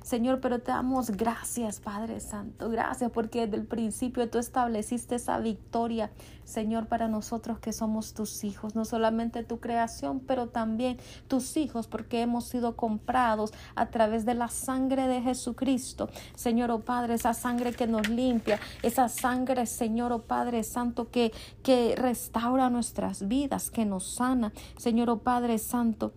Señor, 0.09 0.39
pero 0.39 0.57
te 0.57 0.71
damos 0.71 1.11
gracias, 1.11 1.79
Padre 1.79 2.19
Santo. 2.19 2.67
Gracias 2.71 3.11
porque 3.11 3.45
desde 3.45 3.57
el 3.57 3.67
principio 3.67 4.27
tú 4.27 4.39
estableciste 4.39 5.13
esa 5.13 5.37
victoria, 5.37 6.09
Señor, 6.45 6.87
para 6.87 7.07
nosotros 7.07 7.59
que 7.59 7.71
somos 7.73 8.15
tus 8.15 8.43
hijos. 8.43 8.73
No 8.73 8.85
solamente 8.85 9.43
tu 9.43 9.59
creación, 9.59 10.19
pero 10.19 10.47
también 10.47 10.97
tus 11.27 11.57
hijos, 11.57 11.85
porque 11.85 12.21
hemos 12.21 12.45
sido 12.45 12.75
comprados 12.75 13.53
a 13.75 13.91
través 13.91 14.25
de 14.25 14.33
la 14.33 14.47
sangre 14.47 15.07
de 15.07 15.21
Jesucristo. 15.21 16.09
Señor, 16.33 16.71
oh 16.71 16.79
Padre, 16.79 17.13
esa 17.13 17.35
sangre 17.35 17.73
que 17.73 17.85
nos 17.85 18.09
limpia, 18.09 18.59
esa 18.81 19.09
sangre, 19.09 19.67
Señor, 19.67 20.11
oh 20.11 20.23
Padre 20.23 20.63
Santo, 20.63 21.11
que, 21.11 21.31
que 21.61 21.93
restaura 21.95 22.71
nuestras 22.71 23.27
vidas, 23.27 23.69
que 23.69 23.85
nos 23.85 24.11
sana. 24.11 24.53
Señor, 24.75 25.11
oh 25.11 25.19
Padre 25.19 25.59
Santo. 25.59 26.13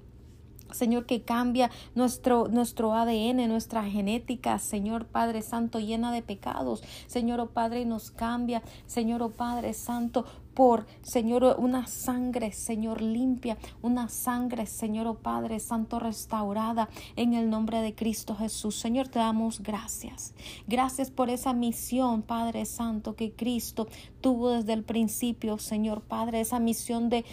Señor, 0.72 1.06
que 1.06 1.22
cambia 1.22 1.70
nuestro, 1.94 2.48
nuestro 2.48 2.94
ADN, 2.94 3.48
nuestra 3.48 3.84
genética, 3.84 4.58
Señor 4.58 5.06
Padre 5.06 5.42
Santo, 5.42 5.78
llena 5.78 6.12
de 6.12 6.22
pecados. 6.22 6.82
Señor, 7.06 7.40
oh 7.40 7.50
Padre, 7.50 7.84
nos 7.84 8.10
cambia, 8.10 8.62
Señor, 8.86 9.22
oh 9.22 9.30
Padre 9.30 9.74
Santo, 9.74 10.24
por, 10.54 10.86
Señor, 11.02 11.56
una 11.58 11.86
sangre, 11.86 12.52
Señor, 12.52 13.00
limpia, 13.00 13.58
una 13.80 14.08
sangre, 14.08 14.66
Señor, 14.66 15.06
oh 15.06 15.14
Padre 15.14 15.60
Santo, 15.60 15.98
restaurada 15.98 16.88
en 17.16 17.34
el 17.34 17.50
nombre 17.50 17.80
de 17.80 17.94
Cristo 17.94 18.34
Jesús. 18.36 18.76
Señor, 18.76 19.08
te 19.08 19.18
damos 19.18 19.62
gracias. 19.62 20.34
Gracias 20.66 21.10
por 21.10 21.30
esa 21.30 21.52
misión, 21.52 22.22
Padre 22.22 22.64
Santo, 22.66 23.14
que 23.16 23.32
Cristo 23.32 23.88
tuvo 24.20 24.50
desde 24.50 24.72
el 24.72 24.84
principio, 24.84 25.58
Señor 25.58 26.02
Padre, 26.02 26.40
esa 26.40 26.60
misión 26.60 27.08
de, 27.08 27.24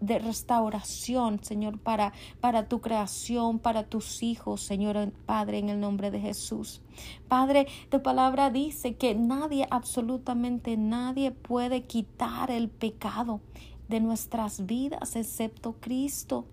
de 0.00 0.18
restauración, 0.18 1.42
Señor, 1.42 1.78
para, 1.78 2.12
para 2.40 2.68
tu 2.68 2.80
creación, 2.80 3.58
para 3.58 3.84
tus 3.84 4.22
hijos, 4.22 4.60
Señor 4.62 5.12
Padre, 5.26 5.58
en 5.58 5.68
el 5.68 5.80
nombre 5.80 6.10
de 6.10 6.20
Jesús. 6.20 6.82
Padre, 7.28 7.66
tu 7.90 8.02
palabra 8.02 8.50
dice 8.50 8.94
que 8.94 9.14
nadie, 9.14 9.66
absolutamente 9.70 10.76
nadie 10.76 11.30
puede 11.30 11.82
quitar 11.82 12.50
el 12.50 12.68
pecado 12.68 13.40
de 13.88 14.00
nuestras 14.00 14.66
vidas 14.66 15.16
excepto 15.16 15.74
Cristo. 15.80 16.44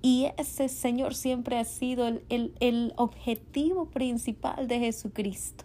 Y 0.00 0.28
ese 0.36 0.68
Señor 0.68 1.14
siempre 1.14 1.58
ha 1.58 1.64
sido 1.64 2.06
el, 2.06 2.22
el, 2.28 2.54
el 2.60 2.92
objetivo 2.96 3.86
principal 3.86 4.68
de 4.68 4.78
Jesucristo. 4.78 5.64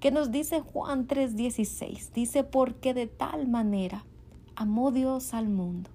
Que 0.00 0.10
nos 0.10 0.30
dice 0.30 0.60
Juan 0.60 1.06
3:16. 1.06 2.12
Dice, 2.12 2.42
porque 2.42 2.94
de 2.94 3.06
tal 3.06 3.48
manera 3.48 4.04
amó 4.56 4.90
Dios 4.90 5.34
al 5.34 5.48
mundo, 5.48 5.90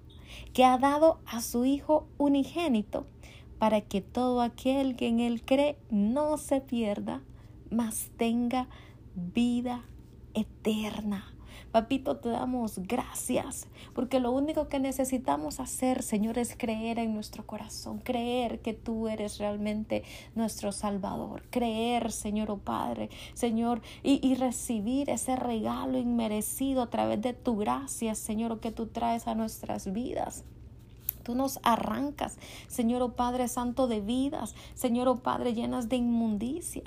que 0.54 0.64
ha 0.64 0.78
dado 0.78 1.20
a 1.26 1.42
su 1.42 1.66
Hijo 1.66 2.08
unigénito, 2.18 3.06
para 3.58 3.82
que 3.82 4.02
todo 4.02 4.42
aquel 4.42 4.96
que 4.96 5.08
en 5.08 5.20
él 5.20 5.42
cree 5.44 5.78
no 5.90 6.38
se 6.38 6.62
pierda, 6.62 7.22
mas 7.70 8.10
tenga 8.18 8.68
vida 9.16 9.84
eterna. 10.34 11.32
Papito, 11.72 12.16
te 12.16 12.30
damos 12.30 12.80
gracias, 12.80 13.68
porque 13.94 14.22
lo 14.22 14.32
único 14.32 14.70
que 14.70 14.80
necesitamos 14.80 15.60
hacer, 15.60 16.04
Señor, 16.04 16.38
es 16.38 16.56
creer 16.56 17.00
en 17.00 17.14
nuestro 17.14 17.46
corazón, 17.46 18.00
creer 18.00 18.62
que 18.62 18.74
tú 18.74 19.10
eres 19.10 19.40
realmente 19.40 20.04
nuestro 20.36 20.72
Salvador, 20.72 21.44
creer, 21.50 22.14
Señor, 22.14 22.50
oh 22.50 22.60
Padre, 22.60 23.10
Señor, 23.34 23.82
y, 24.04 24.26
y 24.26 24.36
recibir 24.36 25.10
ese 25.10 25.36
regalo 25.36 25.98
inmerecido 25.98 26.82
a 26.82 26.90
través 26.90 27.22
de 27.22 27.34
tu 27.34 27.58
gracia, 27.58 28.16
Señor, 28.16 28.62
que 28.62 28.72
tú 28.72 28.88
traes 28.88 29.28
a 29.28 29.36
nuestras 29.36 29.92
vidas. 29.92 30.46
Tú 31.24 31.36
nos 31.36 31.60
arrancas, 31.64 32.38
Señor, 32.68 33.02
oh 33.02 33.16
Padre 33.16 33.50
Santo, 33.50 33.88
de 33.88 34.00
vidas, 34.00 34.56
Señor, 34.76 35.10
oh 35.10 35.18
Padre, 35.18 35.54
llenas 35.54 35.90
de 35.90 35.98
inmundicia 35.98 36.84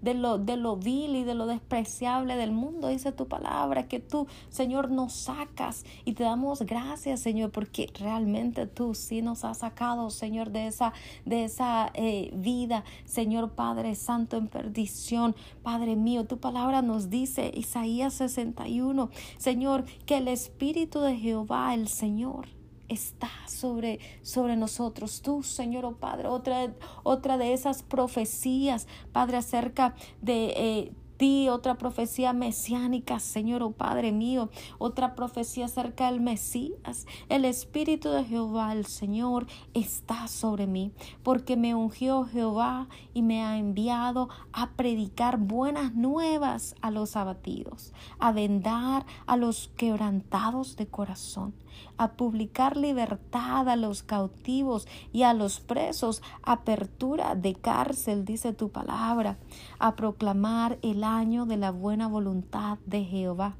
de 0.00 0.14
lo, 0.14 0.38
de 0.38 0.56
lo 0.56 0.76
vil 0.76 1.16
y 1.16 1.24
de 1.24 1.34
lo 1.34 1.46
despreciable 1.46 2.36
del 2.36 2.52
mundo, 2.52 2.88
dice 2.88 3.12
tu 3.12 3.26
palabra, 3.26 3.88
que 3.88 4.00
tú, 4.00 4.26
Señor, 4.48 4.90
nos 4.90 5.12
sacas 5.12 5.84
y 6.04 6.12
te 6.12 6.24
damos 6.24 6.62
gracias, 6.62 7.20
Señor, 7.20 7.50
porque 7.50 7.90
realmente 7.98 8.66
tú 8.66 8.94
sí 8.94 9.22
nos 9.22 9.44
has 9.44 9.58
sacado, 9.58 10.10
Señor, 10.10 10.50
de 10.50 10.66
esa, 10.66 10.92
de 11.24 11.44
esa 11.44 11.90
eh, 11.94 12.30
vida, 12.34 12.84
Señor 13.04 13.50
Padre 13.50 13.94
Santo, 13.94 14.36
en 14.36 14.48
perdición. 14.48 15.34
Padre 15.62 15.96
mío, 15.96 16.26
tu 16.26 16.38
palabra 16.38 16.82
nos 16.82 17.10
dice, 17.10 17.50
Isaías 17.54 18.14
61, 18.14 19.10
Señor, 19.38 19.84
que 20.04 20.18
el 20.18 20.28
Espíritu 20.28 21.00
de 21.00 21.16
Jehová, 21.16 21.74
el 21.74 21.88
Señor, 21.88 22.55
está 22.88 23.30
sobre, 23.46 24.00
sobre 24.22 24.56
nosotros. 24.56 25.22
Tú, 25.22 25.42
Señor, 25.42 25.84
oh 25.84 25.96
Padre, 25.96 26.28
otra, 26.28 26.74
otra 27.02 27.38
de 27.38 27.52
esas 27.52 27.82
profecías, 27.82 28.86
Padre, 29.12 29.38
acerca 29.38 29.94
de... 30.20 30.52
Eh, 30.56 30.92
ti, 31.16 31.48
otra 31.48 31.76
profecía 31.76 32.32
mesiánica, 32.32 33.18
Señor, 33.20 33.62
oh 33.62 33.72
Padre 33.72 34.12
mío, 34.12 34.50
otra 34.78 35.14
profecía 35.14 35.66
acerca 35.66 36.10
del 36.10 36.20
Mesías. 36.20 37.06
El 37.28 37.44
Espíritu 37.44 38.10
de 38.10 38.24
Jehová, 38.24 38.72
el 38.72 38.86
Señor, 38.86 39.46
está 39.74 40.28
sobre 40.28 40.66
mí, 40.66 40.92
porque 41.22 41.56
me 41.56 41.74
ungió 41.74 42.24
Jehová 42.24 42.88
y 43.14 43.22
me 43.22 43.42
ha 43.42 43.58
enviado 43.58 44.28
a 44.52 44.70
predicar 44.70 45.38
buenas 45.38 45.94
nuevas 45.94 46.74
a 46.80 46.90
los 46.90 47.16
abatidos, 47.16 47.92
a 48.18 48.32
vendar 48.32 49.06
a 49.26 49.36
los 49.36 49.68
quebrantados 49.76 50.76
de 50.76 50.86
corazón 50.86 51.54
a 51.96 52.12
publicar 52.12 52.76
libertad 52.76 53.68
a 53.68 53.76
los 53.76 54.02
cautivos 54.02 54.86
y 55.12 55.22
a 55.22 55.34
los 55.34 55.60
presos, 55.60 56.22
apertura 56.42 57.34
de 57.34 57.54
cárcel, 57.54 58.24
dice 58.24 58.52
tu 58.52 58.70
palabra, 58.70 59.38
a 59.78 59.96
proclamar 59.96 60.78
el 60.82 61.04
año 61.04 61.46
de 61.46 61.56
la 61.56 61.70
buena 61.70 62.08
voluntad 62.08 62.78
de 62.86 63.04
Jehová 63.04 63.56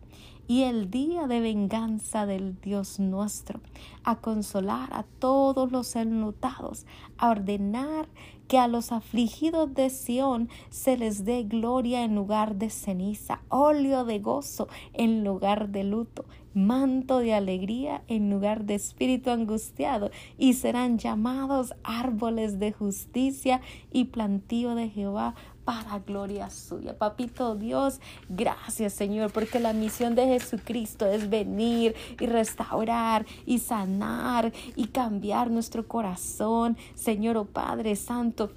y 0.49 0.63
el 0.63 0.91
día 0.91 1.27
de 1.27 1.41
venganza 1.41 2.27
del 2.27 2.61
Dios 2.61 3.01
nuestro, 3.01 3.61
a 4.05 4.17
consolar 4.17 4.93
a 4.93 5.05
todos 5.19 5.73
los 5.73 5.97
enlutados, 5.97 6.87
a 7.19 7.31
ordenar 7.31 8.09
que 8.47 8.59
a 8.59 8.69
los 8.69 8.93
afligidos 8.93 9.75
de 9.75 9.91
Sión 9.91 10.49
se 10.71 10.97
les 10.97 11.25
dé 11.25 11.43
gloria 11.43 12.05
en 12.05 12.15
lugar 12.15 12.57
de 12.57 12.71
ceniza, 12.71 13.41
óleo 13.49 14.05
de 14.05 14.21
gozo 14.21 14.69
en 14.93 15.25
lugar 15.25 15.71
de 15.71 15.83
luto, 15.83 16.25
manto 16.57 17.19
de 17.19 17.35
alegría 17.35 18.03
en 18.09 18.31
lugar 18.31 18.65
de 18.65 18.75
espíritu 18.75 19.31
angustiado, 19.31 20.11
y 20.39 20.55
serán 20.55 20.99
llamados 20.99 21.75
árboles 21.85 22.59
de 22.59 22.73
justicia 22.73 23.61
y 23.93 24.07
plantío 24.07 24.75
de 24.75 24.89
Jehová 24.89 25.35
para 25.67 25.99
gloria 25.99 26.49
suya. 26.49 26.97
Papito 26.97 27.57
Dios, 27.57 28.01
gracias 28.29 28.95
Señor, 28.95 29.33
porque 29.33 29.61
la 29.61 29.75
misión 29.75 30.15
de 30.15 30.27
Jesucristo 30.27 31.07
es 31.07 31.29
venir 31.29 31.95
y 32.19 32.27
restaurar 32.27 33.27
y 33.45 33.59
sanar 33.59 34.53
y 34.77 34.87
cambiar 34.87 35.51
nuestro 35.51 35.87
corazón. 35.87 36.79
Señor, 36.95 37.37
oh 37.37 37.45
Padre 37.45 37.97
Santo. 37.97 38.51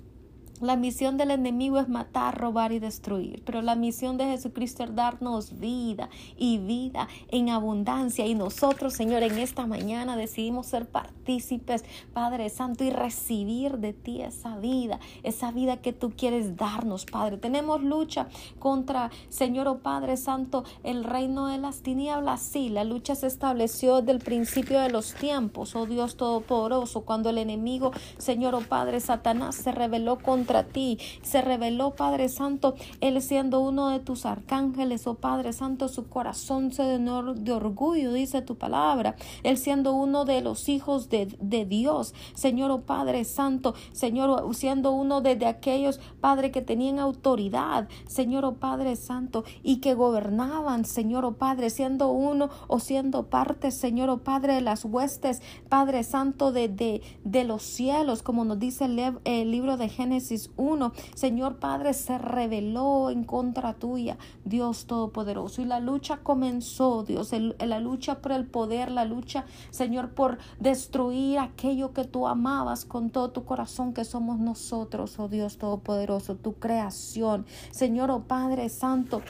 La 0.61 0.75
misión 0.75 1.15
del 1.15 1.31
enemigo 1.31 1.79
es 1.79 1.87
matar, 1.87 2.37
robar 2.37 2.73
y 2.73 2.79
destruir, 2.79 3.43
pero 3.45 3.61
la 3.61 3.75
misión 3.75 4.17
de 4.17 4.25
Jesucristo 4.25 4.83
es 4.83 4.93
darnos 4.93 5.57
vida 5.57 6.09
y 6.37 6.57
vida 6.57 7.07
en 7.29 7.49
abundancia. 7.49 8.25
Y 8.25 8.35
nosotros, 8.35 8.93
Señor, 8.93 9.23
en 9.23 9.37
esta 9.37 9.65
mañana 9.67 10.17
decidimos 10.17 10.67
ser 10.67 10.85
partícipes, 10.89 11.85
Padre 12.11 12.49
Santo, 12.49 12.83
y 12.83 12.89
recibir 12.89 13.77
de 13.77 13.93
ti 13.93 14.21
esa 14.21 14.57
vida, 14.57 14.99
esa 15.23 15.53
vida 15.53 15.77
que 15.77 15.93
tú 15.93 16.11
quieres 16.11 16.57
darnos, 16.57 17.05
Padre. 17.05 17.37
Tenemos 17.37 17.81
lucha 17.81 18.27
contra, 18.59 19.11
Señor, 19.29 19.69
oh 19.69 19.77
Padre 19.77 20.17
Santo, 20.17 20.65
el 20.83 21.05
reino 21.05 21.47
de 21.47 21.57
las 21.57 21.83
tinieblas. 21.83 22.41
Sí, 22.41 22.67
la 22.67 22.83
lucha 22.83 23.15
se 23.15 23.27
estableció 23.27 24.01
desde 24.01 24.11
el 24.11 24.19
principio 24.19 24.81
de 24.81 24.89
los 24.89 25.13
tiempos, 25.13 25.73
oh 25.77 25.85
Dios 25.85 26.17
Todopoderoso, 26.17 27.05
cuando 27.05 27.29
el 27.29 27.37
enemigo, 27.37 27.93
Señor, 28.17 28.55
oh 28.55 28.61
Padre 28.61 28.99
Satanás, 28.99 29.55
se 29.55 29.71
rebeló 29.71 30.19
contra 30.19 30.48
contra 30.49 30.63
ti. 30.63 30.97
Se 31.21 31.41
reveló, 31.41 31.95
Padre 31.95 32.27
Santo, 32.27 32.73
él 33.01 33.21
siendo 33.21 33.59
uno 33.59 33.89
de 33.89 33.99
tus 33.99 34.25
arcángeles, 34.25 35.05
oh 35.05 35.13
Padre 35.13 35.53
Santo, 35.53 35.87
su 35.87 36.07
corazón 36.07 36.71
se 36.71 36.83
llenó 36.83 37.35
de 37.35 37.51
orgullo, 37.51 38.11
dice 38.11 38.41
tu 38.41 38.55
palabra. 38.57 39.15
Él 39.43 39.59
siendo 39.59 39.93
uno 39.93 40.25
de 40.25 40.41
los 40.41 40.67
hijos 40.67 41.09
de, 41.09 41.27
de 41.39 41.65
Dios, 41.65 42.15
Señor, 42.33 42.71
oh 42.71 42.81
Padre 42.81 43.25
Santo, 43.25 43.75
Señor, 43.91 44.43
siendo 44.55 44.91
uno 44.91 45.21
de, 45.21 45.35
de 45.35 45.45
aquellos, 45.45 45.99
Padre, 46.19 46.49
que 46.49 46.63
tenían 46.63 46.97
autoridad, 46.97 47.87
Señor, 48.07 48.43
oh 48.45 48.55
Padre 48.55 48.95
Santo, 48.95 49.43
y 49.61 49.77
que 49.77 49.93
gobernaban, 49.93 50.83
Señor, 50.83 51.25
oh 51.25 51.33
Padre, 51.33 51.69
siendo 51.69 52.09
uno 52.09 52.49
o 52.67 52.79
siendo 52.79 53.29
parte, 53.29 53.69
Señor, 53.69 54.09
oh 54.09 54.17
Padre, 54.17 54.55
de 54.55 54.61
las 54.61 54.83
huestes, 54.83 55.43
Padre 55.69 56.03
Santo, 56.03 56.51
de, 56.51 56.69
de, 56.69 57.03
de 57.23 57.43
los 57.43 57.61
cielos, 57.61 58.23
como 58.23 58.45
nos 58.45 58.57
dice 58.57 58.85
el, 58.85 59.19
el 59.25 59.51
libro 59.51 59.77
de 59.77 59.89
Génesis 59.89 60.38
1. 60.57 60.93
Señor 61.15 61.57
Padre, 61.57 61.93
se 61.93 62.17
reveló 62.17 63.09
en 63.09 63.23
contra 63.23 63.73
tuya, 63.73 64.17
Dios 64.45 64.85
Todopoderoso. 64.85 65.61
Y 65.61 65.65
la 65.65 65.79
lucha 65.79 66.17
comenzó, 66.17 67.03
Dios, 67.03 67.31
la 67.59 67.79
lucha 67.79 68.21
por 68.21 68.31
el 68.31 68.45
poder, 68.45 68.91
la 68.91 69.05
lucha, 69.05 69.45
Señor, 69.69 70.11
por 70.11 70.37
destruir 70.59 71.39
aquello 71.39 71.93
que 71.93 72.05
tú 72.05 72.27
amabas 72.27 72.85
con 72.85 73.09
todo 73.09 73.31
tu 73.31 73.45
corazón, 73.45 73.93
que 73.93 74.05
somos 74.05 74.39
nosotros, 74.39 75.19
oh 75.19 75.27
Dios 75.27 75.57
Todopoderoso, 75.57 76.35
tu 76.35 76.53
creación. 76.53 77.45
Señor, 77.71 78.11
oh 78.11 78.23
Padre 78.23 78.69
Santo, 78.69 79.21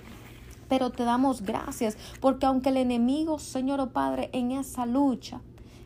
pero 0.67 0.91
te 0.91 1.03
damos 1.03 1.41
gracias 1.41 1.97
porque 2.21 2.45
aunque 2.45 2.69
el 2.69 2.77
enemigo, 2.77 3.39
Señor 3.39 3.79
oh 3.81 3.89
Padre, 3.89 4.29
en 4.33 4.51
esa 4.51 4.85
lucha, 4.85 5.41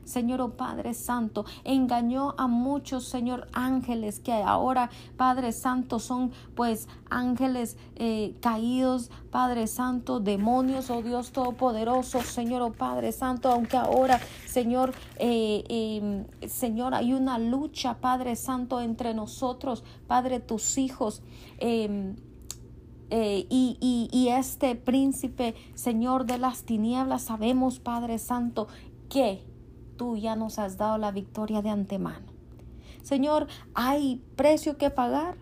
Señor 0.05 0.41
oh 0.41 0.51
Padre 0.51 0.93
Santo, 0.93 1.45
engañó 1.63 2.36
a 2.38 2.48
muchos, 2.48 3.05
Señor, 3.05 3.48
ángeles 3.53 4.19
que 4.19 4.33
ahora, 4.33 4.89
Padre 5.17 5.51
Santo, 5.51 6.00
son 6.00 6.31
pues 6.55 6.88
ángeles 7.10 7.77
eh, 7.95 8.36
caídos, 8.41 9.12
Padre 9.31 9.67
Santo, 9.67 10.19
demonios, 10.19 10.89
oh 10.89 11.01
Dios 11.01 11.31
Todopoderoso, 11.31 12.22
Señor 12.22 12.62
oh 12.62 12.74
Padre 12.74 13.12
Santo, 13.12 13.50
aunque 13.51 13.77
ahora, 13.77 14.19
Señor, 14.48 14.93
eh, 15.17 15.63
em, 15.69 16.25
Señor, 16.48 16.93
hay 16.93 17.13
una 17.13 17.38
lucha, 17.38 17.95
Padre 18.00 18.36
Santo, 18.36 18.81
entre 18.81 19.13
nosotros, 19.13 19.83
Padre, 20.07 20.39
tus 20.39 20.77
hijos. 20.77 21.22
Em, 21.60 22.15
eh, 23.10 23.45
y, 23.50 24.10
y, 24.12 24.29
este 24.29 24.75
príncipe, 24.75 25.53
Señor 25.75 26.25
de 26.25 26.39
las 26.39 26.63
tinieblas, 26.63 27.22
sabemos, 27.22 27.79
Padre 27.79 28.17
Santo, 28.17 28.67
que 29.07 29.43
tú 29.95 30.17
ya 30.17 30.35
nos 30.35 30.59
has 30.59 30.77
dado 30.77 30.97
la 30.97 31.12
victoria 31.12 31.62
de 31.62 31.69
antemano. 31.69 32.33
Señor, 33.03 33.47
hay 33.73 34.21
precio 34.35 34.77
que 34.77 34.89
pagar. 34.89 35.35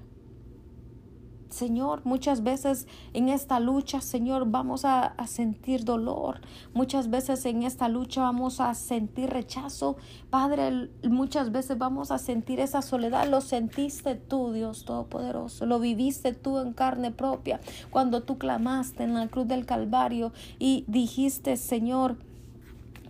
Señor, 1.51 2.01
muchas 2.05 2.43
veces 2.43 2.87
en 3.13 3.27
esta 3.27 3.59
lucha, 3.59 3.99
Señor, 3.99 4.49
vamos 4.49 4.85
a, 4.85 5.13
sentir 5.27 5.83
dolor. 5.83 6.39
Muchas 6.73 7.09
veces 7.09 7.45
en 7.45 7.63
esta 7.63 7.89
lucha 7.89 8.21
vamos 8.21 8.61
a 8.61 8.73
sentir 8.73 9.29
rechazo. 9.29 9.97
Padre, 10.29 10.89
muchas 11.03 11.51
veces 11.51 11.77
vamos 11.77 12.09
a 12.09 12.19
sentir 12.19 12.61
esa 12.61 12.81
soledad. 12.81 13.27
Lo 13.27 13.41
sentiste 13.41 14.15
tú, 14.15 14.53
Dios 14.53 14.85
Todopoderoso. 14.85 15.65
Lo 15.65 15.79
viviste 15.79 16.33
tú 16.33 16.57
en 16.59 16.71
carne 16.71 17.11
propia 17.11 17.59
cuando 17.89 18.23
tú 18.23 18.37
clamaste 18.37 19.03
en 19.03 19.13
la 19.13 19.27
cruz 19.27 19.47
del 19.47 19.65
Calvario 19.65 20.31
y 20.57 20.85
dijiste, 20.87 21.57
Señor, 21.57 22.15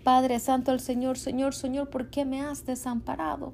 Padre 0.04 0.40
Santo, 0.40 0.72
el 0.72 0.80
Señor, 0.80 1.18
Señor, 1.18 1.54
Señor, 1.54 1.90
¿por 1.90 2.10
qué 2.10 2.26
me 2.26 2.42
has 2.42 2.66
desamparado? 2.66 3.54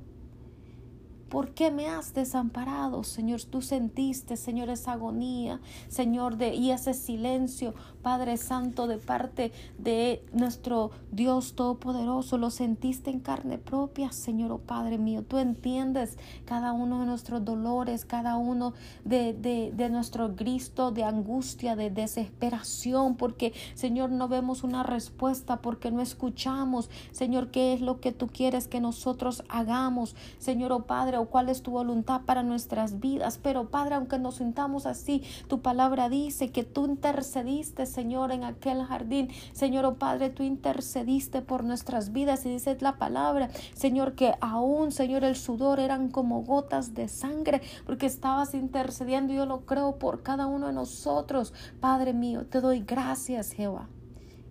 ¿Por 1.29 1.51
qué 1.51 1.71
me 1.71 1.87
has 1.87 2.13
desamparado, 2.13 3.03
Señor? 3.03 3.43
Tú 3.43 3.61
sentiste, 3.61 4.37
Señor, 4.37 4.69
esa 4.69 4.93
agonía, 4.93 5.59
Señor, 5.89 6.37
de, 6.37 6.55
y 6.55 6.71
ese 6.71 6.93
silencio, 6.93 7.73
Padre 8.01 8.37
Santo, 8.37 8.87
de 8.87 8.97
parte 8.97 9.51
de 9.77 10.23
nuestro 10.31 10.91
Dios 11.11 11.53
Todopoderoso. 11.53 12.37
Lo 12.37 12.49
sentiste 12.49 13.09
en 13.09 13.19
carne 13.19 13.57
propia, 13.57 14.11
Señor, 14.13 14.53
oh 14.53 14.59
Padre 14.59 14.97
mío. 14.97 15.23
Tú 15.23 15.37
entiendes 15.37 16.17
cada 16.45 16.71
uno 16.71 17.01
de 17.01 17.05
nuestros 17.05 17.43
dolores, 17.43 18.05
cada 18.05 18.37
uno 18.37 18.73
de, 19.03 19.33
de, 19.33 19.73
de 19.75 19.89
nuestro 19.89 20.33
grito 20.33 20.91
de 20.91 21.03
angustia, 21.03 21.75
de 21.75 21.89
desesperación, 21.89 23.15
porque, 23.15 23.53
Señor, 23.73 24.11
no 24.11 24.29
vemos 24.29 24.63
una 24.63 24.83
respuesta, 24.83 25.61
porque 25.61 25.91
no 25.91 26.01
escuchamos, 26.01 26.89
Señor, 27.11 27.51
qué 27.51 27.73
es 27.73 27.81
lo 27.81 27.99
que 27.99 28.13
tú 28.13 28.27
quieres 28.27 28.67
que 28.67 28.79
nosotros 28.79 29.43
hagamos, 29.49 30.15
Señor, 30.39 30.71
oh 30.71 30.85
Padre 30.85 31.16
o 31.17 31.25
cuál 31.25 31.49
es 31.49 31.61
tu 31.61 31.71
voluntad 31.71 32.21
para 32.25 32.43
nuestras 32.43 32.99
vidas. 32.99 33.39
Pero 33.41 33.69
Padre, 33.69 33.95
aunque 33.95 34.19
nos 34.19 34.35
sintamos 34.35 34.85
así, 34.85 35.23
tu 35.47 35.61
palabra 35.61 36.09
dice 36.09 36.51
que 36.51 36.63
tú 36.63 36.85
intercediste, 36.85 37.85
Señor, 37.85 38.31
en 38.31 38.43
aquel 38.43 38.83
jardín. 38.83 39.29
Señor, 39.53 39.85
oh 39.85 39.95
Padre, 39.95 40.29
tú 40.29 40.43
intercediste 40.43 41.41
por 41.41 41.63
nuestras 41.63 42.11
vidas 42.11 42.45
y 42.45 42.49
dice 42.49 42.77
la 42.79 42.97
palabra, 42.97 43.49
Señor, 43.73 44.15
que 44.15 44.35
aún, 44.41 44.91
Señor, 44.91 45.23
el 45.23 45.35
sudor 45.35 45.79
eran 45.79 46.09
como 46.09 46.43
gotas 46.43 46.93
de 46.93 47.07
sangre 47.07 47.61
porque 47.85 48.05
estabas 48.05 48.53
intercediendo. 48.53 49.33
Yo 49.33 49.45
lo 49.45 49.65
creo 49.65 49.97
por 49.97 50.23
cada 50.23 50.47
uno 50.47 50.67
de 50.67 50.73
nosotros. 50.73 51.53
Padre 51.79 52.13
mío, 52.13 52.45
te 52.45 52.61
doy 52.61 52.81
gracias, 52.81 53.51
Jehová. 53.51 53.87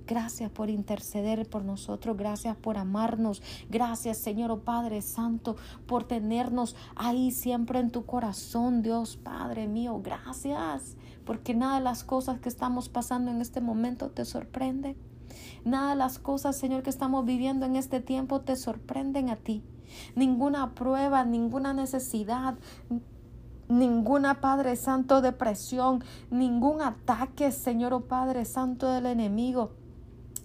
Gracias 0.07 0.53
por 0.53 0.71
interceder 0.71 1.49
por 1.49 1.64
nosotros. 1.64 2.16
Gracias 2.16 2.57
por 2.57 2.79
amarnos. 2.79 3.42
Gracias, 3.69 4.19
Señor 4.19 4.53
oh 4.53 4.61
Padre 4.61 5.03
Santo, 5.03 5.57
por 5.87 6.05
tenernos 6.05 6.77
ahí 6.95 7.33
siempre 7.33 7.81
en 7.81 7.90
tu 7.90 8.07
corazón, 8.07 8.83
Dios 8.83 9.16
Padre 9.16 9.66
mío. 9.66 10.01
Gracias, 10.05 10.97
porque 11.25 11.55
nada 11.55 11.79
de 11.79 11.85
las 11.85 12.05
cosas 12.05 12.38
que 12.38 12.49
estamos 12.49 12.88
pasando 12.88 13.33
en 13.33 13.40
este 13.40 13.61
momento 13.61 14.11
te 14.11 14.25
sorprende. 14.25 14.97
Nada 15.64 15.90
de 15.90 15.97
las 15.97 16.21
cosas, 16.21 16.57
Señor, 16.57 16.85
que 16.85 16.90
estamos 16.90 17.25
viviendo 17.25 17.66
en 17.66 17.75
este 17.75 17.99
tiempo 17.99 18.42
te 18.42 18.55
sorprenden 18.55 19.29
a 19.31 19.37
ti. 19.37 19.64
Ninguna 20.14 20.77
prueba, 20.77 21.25
ninguna 21.25 21.73
necesidad, 21.73 22.57
ninguna 23.69 24.40
Padre 24.40 24.77
Santo 24.77 25.21
depresión, 25.21 26.05
ningún 26.31 26.81
ataque, 26.81 27.51
Señor 27.51 27.92
oh 27.92 28.03
Padre 28.03 28.45
Santo 28.45 28.88
del 28.88 29.07
enemigo 29.07 29.73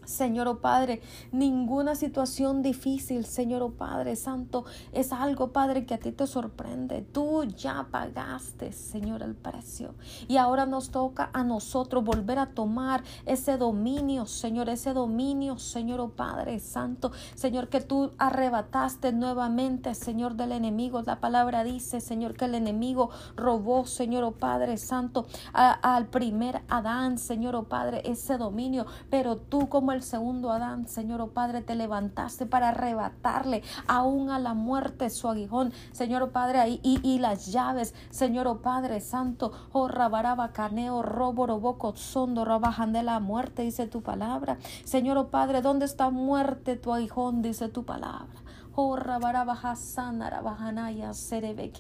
Señor 0.05 0.47
oh 0.47 0.59
Padre, 0.59 1.01
ninguna 1.31 1.95
situación 1.95 2.61
difícil, 2.61 3.25
Señor 3.25 3.61
oh 3.61 3.71
Padre 3.71 4.15
Santo, 4.15 4.65
es 4.91 5.13
algo, 5.13 5.51
Padre, 5.51 5.85
que 5.85 5.93
a 5.93 5.99
ti 5.99 6.11
te 6.11 6.27
sorprende. 6.27 7.01
Tú 7.01 7.43
ya 7.43 7.87
pagaste, 7.91 8.71
Señor, 8.71 9.23
el 9.23 9.35
precio. 9.35 9.95
Y 10.27 10.37
ahora 10.37 10.65
nos 10.65 10.89
toca 10.89 11.29
a 11.33 11.43
nosotros 11.43 12.03
volver 12.03 12.39
a 12.39 12.47
tomar 12.47 13.03
ese 13.25 13.57
dominio, 13.57 14.25
Señor, 14.25 14.69
ese 14.69 14.93
dominio, 14.93 15.57
Señor 15.57 15.99
oh 16.01 16.09
Padre 16.09 16.59
Santo, 16.59 17.11
Señor, 17.35 17.69
que 17.69 17.81
tú 17.81 18.11
arrebataste 18.17 19.11
nuevamente, 19.13 19.93
Señor, 19.95 20.35
del 20.35 20.51
enemigo. 20.51 21.01
La 21.03 21.19
palabra 21.19 21.63
dice, 21.63 22.01
Señor, 22.01 22.35
que 22.35 22.45
el 22.45 22.55
enemigo 22.55 23.09
robó, 23.35 23.85
Señor 23.85 24.23
oh 24.23 24.31
Padre 24.31 24.77
Santo, 24.77 25.25
al 25.53 26.07
primer 26.07 26.61
Adán, 26.67 27.17
Señor 27.17 27.55
oh 27.55 27.63
Padre, 27.63 28.01
ese 28.05 28.37
dominio. 28.37 28.85
Pero 29.09 29.37
tú 29.37 29.69
como 29.69 29.90
el 29.91 30.03
segundo 30.03 30.51
Adán, 30.51 30.87
Señor, 30.87 31.21
oh 31.21 31.31
Padre, 31.31 31.61
te 31.61 31.75
levantaste 31.75 32.45
para 32.45 32.69
arrebatarle 32.69 33.63
aún 33.87 34.29
a 34.29 34.39
la 34.39 34.53
muerte 34.53 35.09
su 35.09 35.27
aguijón, 35.27 35.73
Señor, 35.91 36.23
oh 36.23 36.31
Padre, 36.31 36.79
y, 36.83 36.99
y, 37.03 37.19
las 37.19 37.51
llaves, 37.51 37.93
Señor, 38.09 38.47
oh 38.47 38.61
Padre 38.61 38.99
Santo, 39.01 39.51
oh 39.71 39.87
Rabaraba 39.87 40.51
Caneo, 40.51 41.01
Roboroboco, 41.01 41.95
Sondo, 41.95 42.45
Rabajan 42.45 42.93
de 42.93 43.03
la 43.03 43.19
muerte, 43.19 43.63
dice 43.63 43.87
tu 43.87 44.01
palabra, 44.01 44.57
Señor, 44.83 45.29
Padre, 45.29 45.61
¿dónde 45.61 45.85
está 45.85 46.09
muerte 46.09 46.75
tu 46.75 46.93
aguijón? 46.93 47.41
Dice 47.41 47.69
tu 47.69 47.85
palabra. 47.85 48.41
Oh, 48.73 48.95
Rabaraba 48.95 49.75
Sarabajanaya, 49.75 51.13
Serebe 51.13 51.71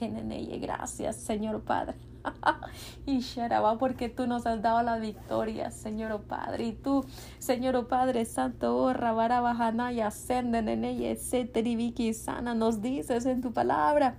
Gracias, 0.59 1.15
Señor 1.15 1.61
Padre. 1.61 2.10
y 3.05 3.19
Sharaba, 3.19 3.77
porque 3.77 4.09
tú 4.09 4.27
nos 4.27 4.45
has 4.45 4.61
dado 4.61 4.81
la 4.83 4.97
victoria, 4.97 5.71
Señor 5.71 6.11
oh 6.11 6.21
Padre. 6.21 6.65
Y 6.65 6.73
tú, 6.73 7.05
Señor 7.39 7.75
oh 7.75 7.87
Padre 7.87 8.25
Santo, 8.25 8.77
oh 8.77 8.93
Rabaraba 8.93 9.51
Hanaya, 9.51 10.07
ascenden 10.07 10.69
en 10.69 10.85
ella, 10.85 11.11
y 11.11 12.13
sana, 12.13 12.53
nos 12.53 12.81
dices 12.81 13.25
en 13.25 13.41
tu 13.41 13.53
palabra 13.53 14.15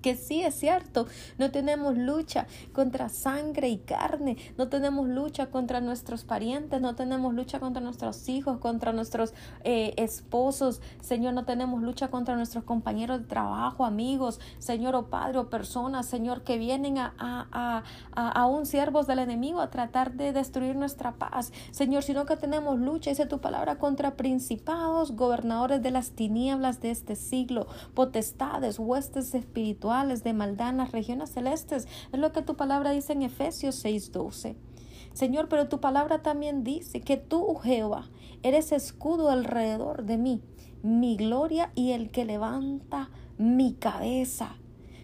que 0.00 0.16
sí 0.16 0.42
es 0.42 0.54
cierto, 0.54 1.06
no 1.38 1.50
tenemos 1.50 1.96
lucha 1.96 2.46
contra 2.72 3.08
sangre 3.08 3.68
y 3.68 3.78
carne, 3.78 4.36
no 4.56 4.68
tenemos 4.68 5.08
lucha 5.08 5.50
contra 5.50 5.80
nuestros 5.80 6.24
parientes, 6.24 6.80
no 6.80 6.94
tenemos 6.94 7.34
lucha 7.34 7.60
contra 7.60 7.82
nuestros 7.82 8.28
hijos, 8.28 8.58
contra 8.58 8.92
nuestros 8.92 9.34
eh, 9.64 9.94
esposos, 9.96 10.80
Señor, 11.00 11.34
no 11.34 11.44
tenemos 11.44 11.82
lucha 11.82 12.08
contra 12.08 12.36
nuestros 12.36 12.64
compañeros 12.64 13.20
de 13.20 13.26
trabajo, 13.26 13.84
amigos, 13.84 14.40
Señor 14.58 14.94
o 14.94 15.06
Padre 15.06 15.38
o 15.38 15.50
personas, 15.50 16.06
Señor, 16.06 16.42
que 16.42 16.58
vienen 16.58 16.98
a, 16.98 17.14
a, 17.18 17.82
a, 18.14 18.46
un 18.46 18.66
siervos 18.66 19.06
del 19.06 19.18
enemigo 19.18 19.60
a 19.60 19.70
tratar 19.70 20.12
de 20.12 20.32
destruir 20.32 20.76
nuestra 20.76 21.12
paz, 21.12 21.52
Señor, 21.70 22.02
sino 22.02 22.26
que 22.26 22.36
tenemos 22.36 22.78
lucha, 22.78 23.10
dice 23.10 23.26
tu 23.26 23.40
palabra, 23.40 23.78
contra 23.78 24.16
principados, 24.16 25.12
gobernadores 25.12 25.82
de 25.82 25.90
las 25.90 26.10
tinieblas 26.12 26.80
de 26.80 26.90
este 26.90 27.16
siglo, 27.16 27.66
potestades, 27.94 28.78
huestes 28.78 29.34
espirituales, 29.34 29.89
de 29.90 30.32
maldad 30.32 30.68
en 30.68 30.76
las 30.76 30.92
regiones 30.92 31.30
celestes. 31.30 31.88
Es 32.12 32.20
lo 32.20 32.30
que 32.30 32.42
tu 32.42 32.54
palabra 32.54 32.92
dice 32.92 33.12
en 33.12 33.22
Efesios 33.22 33.84
6:12. 33.84 34.54
Señor, 35.14 35.48
pero 35.48 35.68
tu 35.68 35.80
palabra 35.80 36.22
también 36.22 36.62
dice 36.62 37.00
que 37.00 37.16
tú, 37.16 37.56
Jehová, 37.56 38.08
eres 38.44 38.70
escudo 38.70 39.30
alrededor 39.30 40.04
de 40.04 40.16
mí, 40.16 40.42
mi 40.84 41.16
gloria 41.16 41.72
y 41.74 41.90
el 41.90 42.12
que 42.12 42.24
levanta 42.24 43.10
mi 43.36 43.74
cabeza. 43.74 44.54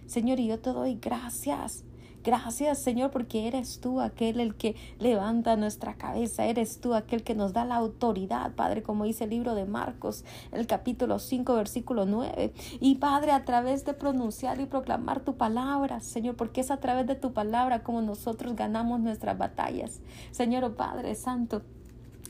Señor, 0.06 0.38
y 0.38 0.46
yo 0.46 0.60
te 0.60 0.70
doy 0.70 0.94
gracias 0.94 1.85
Gracias 2.26 2.80
Señor 2.80 3.12
porque 3.12 3.46
eres 3.46 3.78
tú 3.78 4.00
aquel 4.00 4.40
el 4.40 4.56
que 4.56 4.74
levanta 4.98 5.54
nuestra 5.54 5.94
cabeza, 5.94 6.44
eres 6.44 6.80
tú 6.80 6.92
aquel 6.94 7.22
que 7.22 7.36
nos 7.36 7.52
da 7.52 7.64
la 7.64 7.76
autoridad, 7.76 8.52
Padre, 8.56 8.82
como 8.82 9.04
dice 9.04 9.22
el 9.22 9.30
libro 9.30 9.54
de 9.54 9.64
Marcos, 9.64 10.24
el 10.50 10.66
capítulo 10.66 11.20
5, 11.20 11.54
versículo 11.54 12.04
9. 12.04 12.52
Y 12.80 12.96
Padre, 12.96 13.30
a 13.30 13.44
través 13.44 13.84
de 13.84 13.94
pronunciar 13.94 14.60
y 14.60 14.66
proclamar 14.66 15.20
tu 15.20 15.36
palabra, 15.36 16.00
Señor, 16.00 16.34
porque 16.34 16.62
es 16.62 16.72
a 16.72 16.78
través 16.78 17.06
de 17.06 17.14
tu 17.14 17.32
palabra 17.32 17.84
como 17.84 18.02
nosotros 18.02 18.56
ganamos 18.56 18.98
nuestras 18.98 19.38
batallas. 19.38 20.00
Señor, 20.32 20.64
oh 20.64 20.74
Padre 20.74 21.14
Santo. 21.14 21.62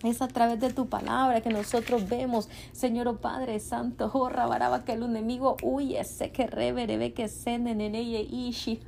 Es 0.06 0.22
a 0.22 0.28
través 0.28 0.60
de 0.60 0.72
tu 0.72 0.88
palabra 0.88 1.40
que 1.40 1.50
nosotros 1.50 2.08
vemos, 2.08 2.48
Señor 2.70 3.08
oh 3.08 3.16
Padre 3.16 3.58
Santo, 3.58 4.08
oh 4.12 4.28
Rabaraba, 4.28 4.84
que 4.84 4.92
el 4.92 5.02
enemigo 5.02 5.56
huye, 5.64 6.04
sé 6.04 6.30
que 6.30 6.46
reverebe 6.46 7.12
que 7.12 7.26
senen 7.26 7.80
en 7.80 7.96
ella 7.96 8.20
ishi, 8.20 8.80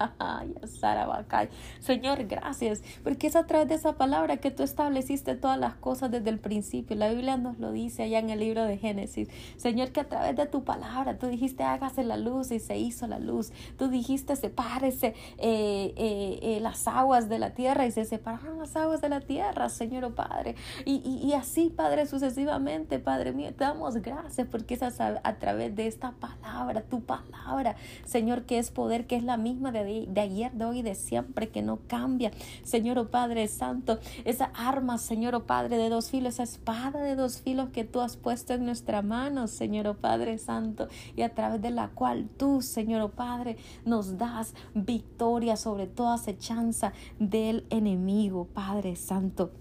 Señor, 1.80 2.24
gracias, 2.26 2.82
porque 3.02 3.26
es 3.26 3.34
a 3.34 3.46
través 3.46 3.68
de 3.68 3.74
esa 3.74 3.94
palabra 3.94 4.36
que 4.36 4.52
tú 4.52 4.62
estableciste 4.62 5.34
todas 5.34 5.58
las 5.58 5.74
cosas 5.74 6.12
desde 6.12 6.30
el 6.30 6.38
principio. 6.38 6.96
La 6.96 7.08
Biblia 7.08 7.36
nos 7.36 7.58
lo 7.58 7.72
dice 7.72 8.04
allá 8.04 8.20
en 8.20 8.30
el 8.30 8.38
libro 8.38 8.64
de 8.64 8.78
Génesis. 8.78 9.28
Señor, 9.56 9.90
que 9.90 10.00
a 10.00 10.08
través 10.08 10.36
de 10.36 10.46
tu 10.46 10.62
palabra 10.62 11.18
tú 11.18 11.26
dijiste 11.26 11.64
hágase 11.64 12.04
la 12.04 12.16
luz 12.16 12.52
y 12.52 12.60
se 12.60 12.78
hizo 12.78 13.08
la 13.08 13.18
luz. 13.18 13.50
Tú 13.76 13.88
dijiste 13.88 14.36
sepárese 14.36 15.08
eh, 15.38 15.94
eh, 15.96 16.38
eh, 16.42 16.58
las 16.60 16.86
aguas 16.86 17.28
de 17.28 17.40
la 17.40 17.50
tierra 17.50 17.86
y 17.86 17.90
se 17.90 18.04
separaron 18.04 18.58
las 18.58 18.76
aguas 18.76 19.00
de 19.00 19.08
la 19.08 19.20
tierra, 19.20 19.68
Señor 19.68 20.04
oh 20.04 20.14
Padre. 20.14 20.54
Y, 20.84 21.02
y, 21.16 21.32
así, 21.32 21.72
Padre, 21.74 22.06
sucesivamente, 22.06 22.98
Padre 22.98 23.32
mío, 23.32 23.48
te 23.54 23.64
damos 23.64 23.96
gracias 23.96 24.46
porque 24.50 24.74
es 24.74 24.82
a, 24.82 25.20
a, 25.22 25.38
través 25.38 25.74
de 25.74 25.86
esta 25.86 26.12
palabra, 26.12 26.82
tu 26.82 27.00
palabra, 27.02 27.76
Señor, 28.04 28.42
que 28.44 28.58
es 28.58 28.70
poder, 28.70 29.06
que 29.06 29.16
es 29.16 29.22
la 29.22 29.36
misma 29.36 29.72
de, 29.72 30.08
ayer, 30.16 30.52
de 30.52 30.64
hoy, 30.64 30.82
de 30.82 30.94
siempre, 30.94 31.48
que 31.48 31.62
no 31.62 31.78
cambia. 31.86 32.30
Señor, 32.62 32.98
oh 32.98 33.08
Padre 33.08 33.48
Santo, 33.48 33.98
esa 34.24 34.46
arma, 34.54 34.98
Señor, 34.98 35.34
oh 35.34 35.46
Padre, 35.46 35.78
de 35.78 35.88
dos 35.88 36.10
filos, 36.10 36.34
esa 36.34 36.42
espada 36.42 37.00
de 37.02 37.16
dos 37.16 37.40
filos 37.40 37.70
que 37.70 37.84
tú 37.84 38.00
has 38.00 38.16
puesto 38.16 38.54
en 38.54 38.64
nuestra 38.64 39.02
mano, 39.02 39.46
Señor, 39.46 39.86
oh 39.86 39.94
Padre 39.94 40.38
Santo, 40.38 40.88
y 41.16 41.22
a 41.22 41.34
través 41.34 41.62
de 41.62 41.70
la 41.70 41.88
cual 41.88 42.28
tú, 42.36 42.60
Señor, 42.60 43.02
oh 43.02 43.10
Padre, 43.10 43.56
nos 43.84 44.18
das 44.18 44.54
victoria 44.74 45.56
sobre 45.56 45.86
toda 45.86 46.14
acechanza 46.14 46.92
del 47.18 47.64
enemigo, 47.70 48.46
Padre 48.52 48.96
Santo. 48.96 49.52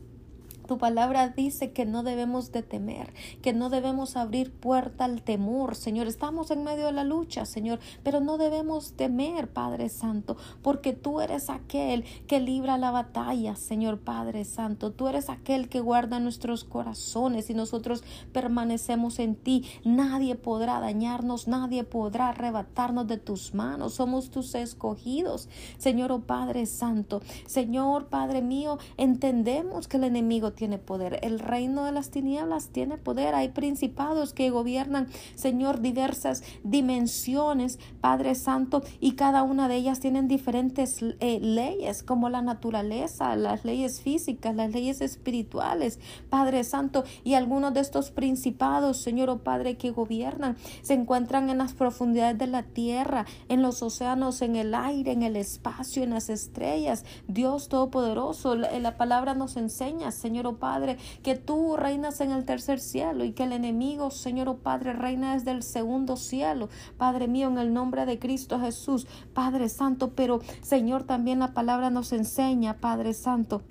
Tu 0.67 0.77
palabra 0.77 1.29
dice 1.29 1.71
que 1.71 1.85
no 1.85 2.03
debemos 2.03 2.51
de 2.51 2.61
temer, 2.61 3.13
que 3.41 3.53
no 3.53 3.69
debemos 3.69 4.17
abrir 4.17 4.51
puerta 4.51 5.05
al 5.05 5.21
temor, 5.21 5.75
Señor. 5.75 6.07
Estamos 6.07 6.51
en 6.51 6.65
medio 6.65 6.87
de 6.87 6.91
la 6.91 7.05
lucha, 7.05 7.45
Señor, 7.45 7.79
pero 8.03 8.19
no 8.19 8.37
debemos 8.37 8.91
temer, 8.91 9.47
Padre 9.47 9.87
Santo, 9.87 10.35
porque 10.61 10.91
tú 10.91 11.21
eres 11.21 11.49
aquel 11.49 12.03
que 12.27 12.41
libra 12.41 12.77
la 12.77 12.91
batalla, 12.91 13.55
Señor 13.55 13.99
Padre 13.99 14.43
Santo. 14.43 14.91
Tú 14.91 15.07
eres 15.07 15.29
aquel 15.29 15.69
que 15.69 15.79
guarda 15.79 16.19
nuestros 16.19 16.65
corazones 16.65 17.49
y 17.49 17.53
nosotros 17.53 18.03
permanecemos 18.33 19.19
en 19.19 19.35
ti. 19.35 19.63
Nadie 19.85 20.35
podrá 20.35 20.81
dañarnos, 20.81 21.47
nadie 21.47 21.85
podrá 21.85 22.29
arrebatarnos 22.29 23.07
de 23.07 23.17
tus 23.17 23.53
manos. 23.53 23.93
Somos 23.93 24.31
tus 24.31 24.53
escogidos, 24.53 25.47
Señor 25.77 26.11
oh 26.11 26.19
Padre 26.19 26.65
Santo. 26.65 27.21
Señor 27.45 28.07
Padre 28.07 28.41
mío, 28.41 28.79
entendemos 28.97 29.87
que 29.87 29.95
el 29.95 30.03
enemigo 30.03 30.56
tiene 30.57 30.77
poder, 30.79 31.19
el 31.21 31.39
reino 31.39 31.85
de 31.85 31.93
las 31.93 32.09
tinieblas 32.09 32.69
tiene 32.69 32.97
poder, 32.97 33.35
hay 33.35 33.49
principados 33.49 34.33
que 34.33 34.49
gobiernan, 34.49 35.07
Señor, 35.35 35.79
diversas 35.79 36.43
dimensiones, 36.63 37.79
Padre 38.01 38.35
Santo, 38.35 38.83
y 38.99 39.13
cada 39.13 39.43
una 39.43 39.69
de 39.69 39.75
ellas 39.75 40.01
tienen 40.01 40.27
diferentes 40.27 41.01
eh, 41.01 41.39
leyes, 41.39 42.03
como 42.03 42.29
la 42.29 42.41
naturaleza, 42.41 43.35
las 43.35 43.63
leyes 43.63 44.01
físicas, 44.01 44.55
las 44.55 44.73
leyes 44.73 44.99
espirituales, 44.99 45.99
Padre 46.29 46.63
Santo, 46.63 47.05
y 47.23 47.35
algunos 47.35 47.73
de 47.73 47.79
estos 47.79 48.11
principados, 48.11 48.97
Señor, 48.97 49.29
oh 49.29 49.37
Padre, 49.37 49.77
que 49.77 49.91
gobiernan, 49.91 50.57
se 50.81 50.95
encuentran 50.95 51.49
en 51.49 51.59
las 51.59 51.73
profundidades 51.73 52.37
de 52.39 52.47
la 52.47 52.63
tierra, 52.63 53.25
en 53.47 53.61
los 53.61 53.83
océanos, 53.83 54.41
en 54.41 54.55
el 54.55 54.73
aire, 54.73 55.11
en 55.11 55.21
el 55.21 55.35
espacio, 55.35 56.03
en 56.03 56.09
las 56.09 56.29
estrellas. 56.29 57.05
Dios 57.27 57.69
Todopoderoso, 57.69 58.55
la 58.55 58.97
palabra 58.97 59.35
nos 59.35 59.55
enseña, 59.55 60.11
Señor, 60.11 60.46
oh 60.47 60.57
Padre, 60.57 60.97
que 61.23 61.35
tú 61.35 61.75
reinas 61.77 62.21
en 62.21 62.31
el 62.31 62.45
tercer 62.45 62.79
cielo 62.79 63.23
y 63.23 63.31
que 63.31 63.43
el 63.43 63.51
enemigo, 63.51 64.11
Señor, 64.11 64.49
oh 64.49 64.57
Padre, 64.57 64.93
reina 64.93 65.33
desde 65.33 65.51
el 65.51 65.63
segundo 65.63 66.17
cielo. 66.17 66.69
Padre 66.97 67.27
mío, 67.27 67.47
en 67.47 67.57
el 67.57 67.73
nombre 67.73 68.05
de 68.05 68.19
Cristo 68.19 68.59
Jesús, 68.59 69.07
Padre 69.33 69.69
Santo, 69.69 70.11
pero 70.15 70.39
Señor, 70.61 71.03
también 71.03 71.39
la 71.39 71.53
palabra 71.53 71.89
nos 71.89 72.11
enseña, 72.13 72.77
Padre 72.79 73.13
Santo 73.13 73.61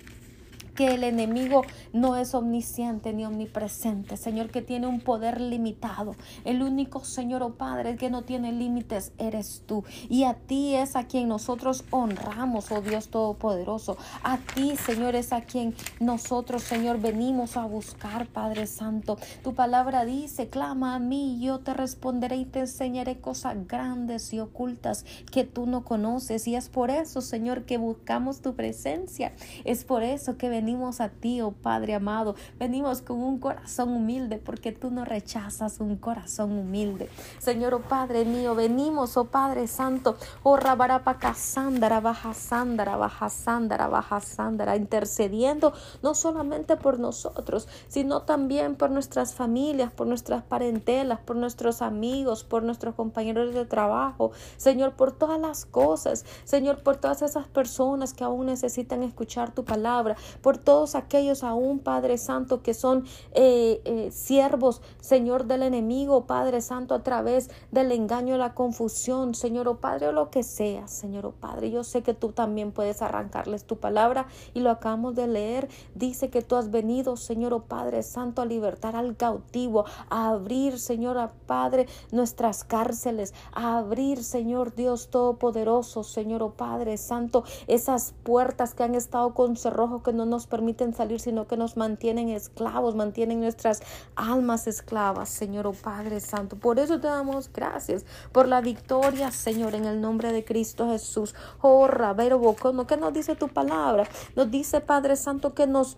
que 0.77 0.93
el 0.93 1.03
enemigo 1.03 1.63
no 1.91 2.15
es 2.17 2.35
omnisciente 2.35 3.11
ni 3.11 3.25
omnipresente, 3.25 4.15
Señor, 4.15 4.51
que 4.51 4.61
tiene 4.61 4.85
un 4.85 5.01
poder 5.01 5.41
limitado. 5.41 6.15
El 6.45 6.61
único, 6.61 7.03
Señor, 7.03 7.41
oh 7.41 7.55
Padre, 7.55 7.95
que 7.95 8.11
no 8.11 8.21
tiene 8.21 8.51
límites, 8.51 9.11
eres 9.17 9.63
tú. 9.65 9.83
Y 10.07 10.23
a 10.23 10.35
ti 10.35 10.75
es 10.75 10.95
a 10.95 11.07
quien 11.07 11.29
nosotros 11.29 11.83
honramos, 11.89 12.71
oh 12.71 12.81
Dios 12.81 13.09
Todopoderoso. 13.09 13.97
A 14.21 14.37
ti, 14.37 14.77
Señor, 14.77 15.15
es 15.15 15.33
a 15.33 15.41
quien 15.41 15.73
nosotros, 15.99 16.61
Señor, 16.61 17.01
venimos 17.01 17.57
a 17.57 17.65
buscar, 17.65 18.27
Padre 18.27 18.67
Santo. 18.67 19.17
Tu 19.43 19.55
palabra 19.55 20.05
dice, 20.05 20.47
clama 20.47 20.93
a 20.93 20.99
mí, 20.99 21.39
yo 21.41 21.57
te 21.59 21.73
responderé 21.73 22.35
y 22.35 22.45
te 22.45 22.59
enseñaré 22.59 23.19
cosas 23.19 23.67
grandes 23.67 24.31
y 24.31 24.39
ocultas 24.39 25.05
que 25.31 25.43
tú 25.43 25.65
no 25.65 25.83
conoces. 25.83 26.47
Y 26.47 26.55
es 26.55 26.69
por 26.69 26.91
eso, 26.91 27.21
Señor, 27.21 27.63
que 27.63 27.79
buscamos 27.79 28.41
tu 28.41 28.53
presencia. 28.53 29.33
Es 29.65 29.83
por 29.83 30.03
eso 30.03 30.37
que 30.37 30.49
venimos 30.49 30.66
venimos 30.67 30.99
a 30.99 31.07
ti, 31.07 31.39
oh 31.39 31.51
Padre 31.51 31.95
amado. 31.95 32.35
Venimos 32.59 33.01
con 33.01 33.23
un 33.23 33.39
corazón 33.39 33.87
humilde 33.87 34.37
porque 34.37 34.73
tú 34.73 34.91
no 34.91 35.05
rechazas 35.05 35.79
un 35.79 35.95
corazón 35.95 36.51
humilde. 36.51 37.09
Señor, 37.39 37.73
oh 37.73 37.79
Padre 37.79 38.25
mío, 38.25 38.53
venimos, 38.53 39.15
oh 39.15 39.23
Padre 39.23 39.67
Santo, 39.67 40.17
oh 40.43 40.57
Rabarapa 40.57 41.19
Casándara, 41.19 42.01
Baja 42.01 42.33
Sándara, 42.33 42.97
Baja 42.97 43.29
Sándara, 43.29 43.87
Baja 43.87 44.19
Sándara, 44.19 44.75
intercediendo 44.75 45.71
no 46.03 46.13
solamente 46.13 46.75
por 46.75 46.99
nosotros, 46.99 47.69
sino 47.87 48.23
también 48.23 48.75
por 48.75 48.91
nuestras 48.91 49.35
familias, 49.35 49.93
por 49.93 50.05
nuestras 50.05 50.43
parentelas, 50.43 51.21
por 51.21 51.37
nuestros 51.37 51.81
amigos, 51.81 52.43
por 52.43 52.63
nuestros 52.63 52.93
compañeros 52.93 53.53
de 53.53 53.63
trabajo. 53.63 54.31
Señor, 54.57 54.95
por 54.97 55.13
todas 55.13 55.39
las 55.39 55.65
cosas. 55.65 56.25
Señor, 56.43 56.83
por 56.83 56.97
todas 56.97 57.21
esas 57.21 57.47
personas 57.47 58.13
que 58.13 58.25
aún 58.25 58.47
necesitan 58.47 59.01
escuchar 59.03 59.53
tu 59.53 59.63
palabra, 59.63 60.17
por 60.41 60.56
todos 60.57 60.95
aquellos 60.95 61.43
aún, 61.43 61.79
Padre 61.79 62.17
Santo, 62.17 62.61
que 62.61 62.73
son 62.73 63.05
eh, 63.33 63.81
eh, 63.85 64.09
siervos, 64.11 64.81
Señor, 64.99 65.45
del 65.45 65.63
enemigo, 65.63 66.25
Padre 66.25 66.61
Santo, 66.61 66.95
a 66.95 67.03
través 67.03 67.49
del 67.71 67.91
engaño, 67.91 68.37
la 68.37 68.53
confusión, 68.53 69.35
Señor, 69.35 69.67
o 69.67 69.77
Padre, 69.77 70.07
o 70.07 70.11
lo 70.11 70.29
que 70.29 70.43
sea, 70.43 70.87
Señor, 70.87 71.25
o 71.25 71.29
oh 71.29 71.33
Padre. 71.33 71.71
Yo 71.71 71.83
sé 71.83 72.03
que 72.03 72.13
tú 72.13 72.31
también 72.31 72.71
puedes 72.71 73.01
arrancarles 73.01 73.65
tu 73.65 73.77
palabra 73.77 74.27
y 74.53 74.61
lo 74.61 74.71
acabamos 74.71 75.15
de 75.15 75.27
leer. 75.27 75.69
Dice 75.95 76.29
que 76.29 76.41
tú 76.41 76.55
has 76.55 76.71
venido, 76.71 77.17
Señor, 77.17 77.53
o 77.53 77.63
Padre 77.63 78.03
Santo, 78.03 78.41
a 78.41 78.45
libertar 78.45 78.95
al 78.95 79.15
cautivo, 79.15 79.85
a 80.09 80.29
abrir, 80.29 80.79
Señor, 80.79 81.17
a 81.17 81.31
Padre, 81.45 81.87
nuestras 82.11 82.63
cárceles, 82.63 83.33
a 83.53 83.77
abrir, 83.77 84.23
Señor 84.23 84.75
Dios 84.75 85.09
Todopoderoso, 85.09 86.03
Señor, 86.03 86.43
o 86.43 86.51
Padre 86.51 86.97
Santo, 86.97 87.43
esas 87.67 88.13
puertas 88.23 88.73
que 88.73 88.83
han 88.83 88.95
estado 88.95 89.33
con 89.33 89.55
cerrojo 89.57 90.03
que 90.03 90.13
no 90.13 90.25
nos 90.25 90.46
permiten 90.47 90.93
salir, 90.93 91.19
sino 91.19 91.47
que 91.47 91.57
nos 91.57 91.77
mantienen 91.77 92.29
esclavos, 92.29 92.95
mantienen 92.95 93.39
nuestras 93.39 93.81
almas 94.15 94.67
esclavas, 94.67 95.29
Señor, 95.29 95.67
oh 95.67 95.73
Padre 95.73 96.19
Santo. 96.19 96.55
Por 96.55 96.79
eso 96.79 96.99
te 96.99 97.07
damos 97.07 97.51
gracias 97.51 98.05
por 98.31 98.47
la 98.47 98.61
victoria, 98.61 99.31
Señor, 99.31 99.75
en 99.75 99.85
el 99.85 100.01
nombre 100.01 100.31
de 100.31 100.43
Cristo 100.43 100.89
Jesús. 100.89 101.35
Oh, 101.61 101.87
Rabero 101.87 102.39
Bocono, 102.39 102.87
¿qué 102.87 102.97
nos 102.97 103.13
dice 103.13 103.35
tu 103.35 103.47
palabra? 103.47 104.07
Nos 104.35 104.49
dice, 104.49 104.81
Padre 104.81 105.15
Santo, 105.15 105.53
que 105.53 105.67
nos 105.67 105.97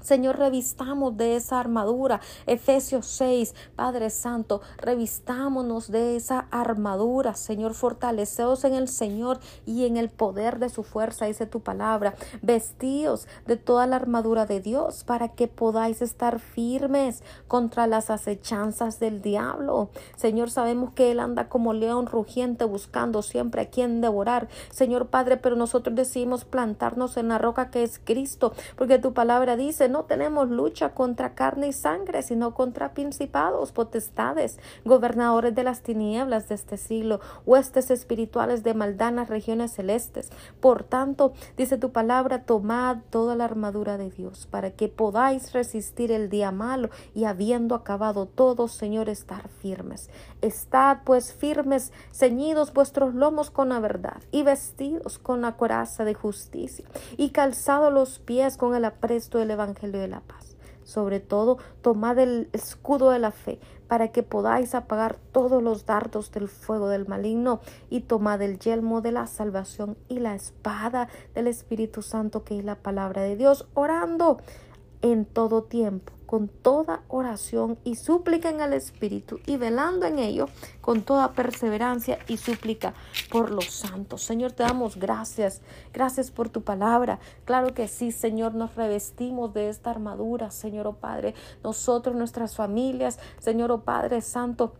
Señor, 0.00 0.38
revistamos 0.38 1.16
de 1.16 1.36
esa 1.36 1.60
armadura. 1.60 2.20
Efesios 2.46 3.06
6, 3.06 3.54
Padre 3.76 4.10
Santo, 4.10 4.60
revistámonos 4.78 5.90
de 5.90 6.16
esa 6.16 6.46
armadura. 6.50 7.34
Señor, 7.34 7.74
fortaleceos 7.74 8.64
en 8.64 8.74
el 8.74 8.88
Señor 8.88 9.40
y 9.66 9.86
en 9.86 9.96
el 9.96 10.08
poder 10.08 10.58
de 10.58 10.68
su 10.68 10.82
fuerza, 10.82 11.26
dice 11.26 11.46
tu 11.46 11.60
palabra. 11.60 12.14
Vestíos 12.42 13.26
de 13.46 13.56
toda 13.56 13.86
la 13.86 13.96
armadura 13.96 14.46
de 14.46 14.60
Dios 14.60 15.04
para 15.04 15.28
que 15.28 15.48
podáis 15.48 16.02
estar 16.02 16.40
firmes 16.40 17.22
contra 17.46 17.86
las 17.86 18.10
acechanzas 18.10 19.00
del 19.00 19.22
diablo. 19.22 19.90
Señor, 20.16 20.50
sabemos 20.50 20.92
que 20.92 21.10
Él 21.10 21.20
anda 21.20 21.48
como 21.48 21.72
león 21.72 22.06
rugiente 22.06 22.64
buscando 22.64 23.22
siempre 23.22 23.62
a 23.62 23.70
quien 23.70 24.00
devorar. 24.00 24.48
Señor 24.70 25.08
Padre, 25.08 25.36
pero 25.36 25.56
nosotros 25.56 25.94
decidimos 25.94 26.44
plantarnos 26.44 27.16
en 27.16 27.28
la 27.28 27.38
roca 27.38 27.70
que 27.70 27.82
es 27.82 28.00
Cristo, 28.02 28.52
porque 28.76 28.98
tu 28.98 29.12
palabra 29.12 29.56
dice, 29.56 29.87
no 29.88 30.04
tenemos 30.04 30.48
lucha 30.50 30.94
contra 30.94 31.34
carne 31.34 31.68
y 31.68 31.72
sangre, 31.72 32.22
sino 32.22 32.54
contra 32.54 32.94
principados, 32.94 33.72
potestades, 33.72 34.58
gobernadores 34.84 35.54
de 35.54 35.64
las 35.64 35.82
tinieblas 35.82 36.48
de 36.48 36.54
este 36.54 36.76
siglo, 36.76 37.20
huestes 37.46 37.90
espirituales 37.90 38.62
de 38.62 38.74
maldad 38.74 39.08
en 39.10 39.16
las 39.16 39.28
regiones 39.28 39.72
celestes. 39.72 40.30
Por 40.60 40.84
tanto, 40.84 41.32
dice 41.56 41.78
tu 41.78 41.92
palabra, 41.92 42.42
tomad 42.42 42.98
toda 43.10 43.36
la 43.36 43.44
armadura 43.44 43.98
de 43.98 44.10
Dios 44.10 44.46
para 44.50 44.70
que 44.70 44.88
podáis 44.88 45.52
resistir 45.52 46.12
el 46.12 46.28
día 46.28 46.50
malo 46.50 46.90
y 47.14 47.24
habiendo 47.24 47.74
acabado 47.74 48.26
todo, 48.26 48.68
Señor, 48.68 49.08
estar 49.08 49.48
firmes. 49.48 50.10
Estad 50.40 50.98
pues 51.04 51.32
firmes, 51.32 51.92
ceñidos 52.12 52.72
vuestros 52.72 53.12
lomos 53.14 53.50
con 53.50 53.70
la 53.70 53.80
verdad 53.80 54.22
y 54.30 54.44
vestidos 54.44 55.18
con 55.18 55.40
la 55.40 55.56
coraza 55.56 56.04
de 56.04 56.14
justicia 56.14 56.84
y 57.16 57.30
calzados 57.30 57.92
los 57.92 58.20
pies 58.20 58.56
con 58.56 58.76
el 58.76 58.84
apresto 58.84 59.38
del 59.38 59.50
Evangelio 59.50 60.00
de 60.00 60.06
la 60.06 60.20
paz. 60.20 60.56
Sobre 60.84 61.18
todo, 61.18 61.58
tomad 61.82 62.18
el 62.18 62.48
escudo 62.52 63.10
de 63.10 63.18
la 63.18 63.32
fe 63.32 63.58
para 63.88 64.08
que 64.08 64.22
podáis 64.22 64.74
apagar 64.74 65.16
todos 65.32 65.62
los 65.62 65.86
dardos 65.86 66.30
del 66.30 66.48
fuego 66.48 66.88
del 66.88 67.08
maligno 67.08 67.60
y 67.90 68.02
tomad 68.02 68.40
el 68.40 68.58
yelmo 68.58 69.00
de 69.00 69.12
la 69.12 69.26
salvación 69.26 69.98
y 70.08 70.20
la 70.20 70.34
espada 70.34 71.08
del 71.34 71.48
Espíritu 71.48 72.00
Santo 72.00 72.44
que 72.44 72.58
es 72.58 72.64
la 72.64 72.76
palabra 72.76 73.22
de 73.22 73.36
Dios, 73.36 73.66
orando 73.74 74.38
en 75.02 75.24
todo 75.24 75.64
tiempo 75.64 76.17
con 76.28 76.48
toda 76.48 77.00
oración 77.08 77.78
y 77.84 77.94
súplica 77.94 78.50
en 78.50 78.60
el 78.60 78.74
Espíritu 78.74 79.40
y 79.46 79.56
velando 79.56 80.04
en 80.04 80.18
ello 80.18 80.46
con 80.82 81.00
toda 81.00 81.32
perseverancia 81.32 82.18
y 82.28 82.36
súplica 82.36 82.92
por 83.30 83.50
los 83.50 83.70
santos. 83.70 84.24
Señor, 84.24 84.52
te 84.52 84.62
damos 84.62 84.96
gracias. 84.98 85.62
Gracias 85.94 86.30
por 86.30 86.50
tu 86.50 86.60
palabra. 86.60 87.18
Claro 87.46 87.72
que 87.72 87.88
sí, 87.88 88.12
Señor, 88.12 88.54
nos 88.54 88.74
revestimos 88.74 89.54
de 89.54 89.70
esta 89.70 89.88
armadura, 89.90 90.50
Señor, 90.50 90.86
oh 90.86 90.96
Padre. 90.96 91.34
Nosotros, 91.64 92.14
nuestras 92.14 92.54
familias, 92.54 93.18
Señor, 93.38 93.72
oh 93.72 93.80
Padre 93.80 94.20
Santo. 94.20 94.74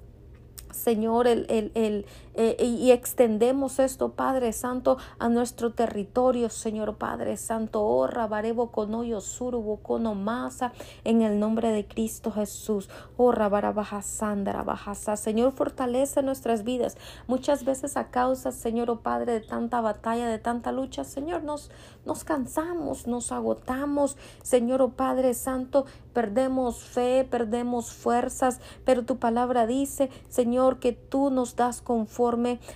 Señor, 0.70 1.26
el, 1.26 1.46
el, 1.48 1.72
el, 1.74 2.06
eh, 2.34 2.56
y 2.64 2.92
extendemos 2.92 3.78
esto, 3.78 4.12
Padre 4.12 4.52
Santo, 4.52 4.98
a 5.18 5.28
nuestro 5.28 5.72
territorio, 5.72 6.50
Señor 6.50 6.96
Padre 6.96 7.36
Santo. 7.36 7.82
Oh, 7.82 8.06
rabarebo 8.06 8.70
conoyo 8.70 9.20
surubo 9.20 9.80
masa, 10.14 10.72
en 11.04 11.22
el 11.22 11.40
nombre 11.40 11.70
de 11.70 11.86
Cristo 11.86 12.30
Jesús. 12.30 12.88
Oh, 13.16 13.32
rabarabaja 13.32 14.02
sandara 14.02 14.62
bajasa. 14.62 15.16
Señor, 15.16 15.52
fortalece 15.52 16.22
nuestras 16.22 16.64
vidas. 16.64 16.96
Muchas 17.26 17.64
veces 17.64 17.96
a 17.96 18.10
causa, 18.10 18.52
Señor, 18.52 18.90
oh 18.90 19.00
Padre, 19.00 19.32
de 19.32 19.40
tanta 19.40 19.80
batalla, 19.80 20.28
de 20.28 20.38
tanta 20.38 20.72
lucha, 20.72 21.04
Señor, 21.04 21.42
nos, 21.42 21.70
nos 22.08 22.24
cansamos, 22.24 23.06
nos 23.06 23.30
agotamos, 23.30 24.16
Señor, 24.42 24.80
oh 24.82 24.88
Padre 24.88 25.34
Santo, 25.34 25.84
perdemos 26.14 26.80
fe, 26.82 27.28
perdemos 27.30 27.92
fuerzas, 27.92 28.60
pero 28.84 29.04
tu 29.04 29.18
palabra 29.18 29.66
dice, 29.66 30.08
Señor, 30.28 30.80
que 30.80 30.92
tú 30.92 31.30
nos 31.30 31.54
das 31.54 31.82
confort 31.82 32.28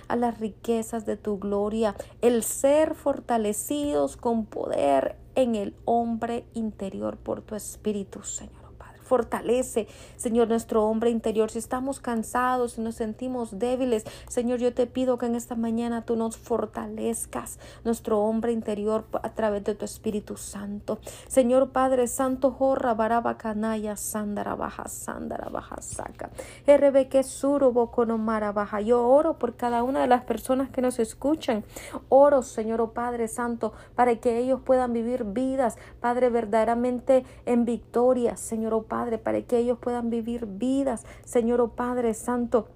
a 0.07 0.15
las 0.15 0.39
riquezas 0.39 1.05
de 1.05 1.17
tu 1.17 1.39
gloria, 1.39 1.95
el 2.21 2.43
ser 2.43 2.95
fortalecidos 2.95 4.17
con 4.17 4.45
poder 4.45 5.17
en 5.35 5.55
el 5.55 5.75
hombre 5.85 6.45
interior 6.53 7.17
por 7.17 7.41
tu 7.41 7.55
Espíritu, 7.55 8.23
Señor. 8.23 8.62
Fortalece, 9.03 9.87
Señor, 10.17 10.47
nuestro 10.47 10.85
hombre 10.85 11.09
interior. 11.09 11.51
Si 11.51 11.59
estamos 11.59 11.99
cansados, 11.99 12.77
y 12.77 12.81
nos 12.81 12.95
sentimos 12.95 13.59
débiles, 13.59 14.03
Señor, 14.27 14.59
yo 14.59 14.73
te 14.73 14.87
pido 14.87 15.17
que 15.17 15.25
en 15.25 15.35
esta 15.35 15.55
mañana 15.55 16.05
tú 16.05 16.15
nos 16.15 16.37
fortalezcas 16.37 17.59
nuestro 17.83 18.19
hombre 18.19 18.51
interior 18.51 19.05
a 19.21 19.29
través 19.33 19.63
de 19.63 19.75
tu 19.75 19.85
Espíritu 19.85 20.37
Santo. 20.37 20.99
Señor 21.27 21.71
Padre 21.71 22.07
Santo, 22.07 22.51
jorra 22.51 22.93
baraba 22.93 23.37
canaya 23.37 23.95
sandara 23.95 24.55
baja 24.55 24.87
sandara 24.87 25.49
baja 25.49 25.81
saca. 25.81 26.29
que 26.65 27.23
suro 27.23 27.71
baja. 27.71 28.81
Yo 28.81 29.07
oro 29.07 29.37
por 29.37 29.55
cada 29.55 29.83
una 29.83 30.01
de 30.01 30.07
las 30.07 30.23
personas 30.23 30.69
que 30.69 30.81
nos 30.81 30.99
escuchan. 30.99 31.63
Oro, 32.09 32.41
Señor 32.41 32.81
oh 32.81 32.91
Padre 32.91 33.27
Santo, 33.27 33.73
para 33.95 34.15
que 34.15 34.37
ellos 34.37 34.61
puedan 34.63 34.93
vivir 34.93 35.23
vidas, 35.23 35.77
Padre, 35.99 36.29
verdaderamente 36.29 37.25
en 37.45 37.65
victoria, 37.65 38.37
Señor 38.37 38.73
oh 38.73 38.83
Padre, 38.93 39.17
para 39.17 39.41
que 39.41 39.57
ellos 39.57 39.79
puedan 39.79 40.11
vivir 40.11 40.45
vidas, 40.45 41.03
Señor, 41.25 41.61
oh 41.61 41.69
Padre 41.69 42.13
Santo 42.13 42.67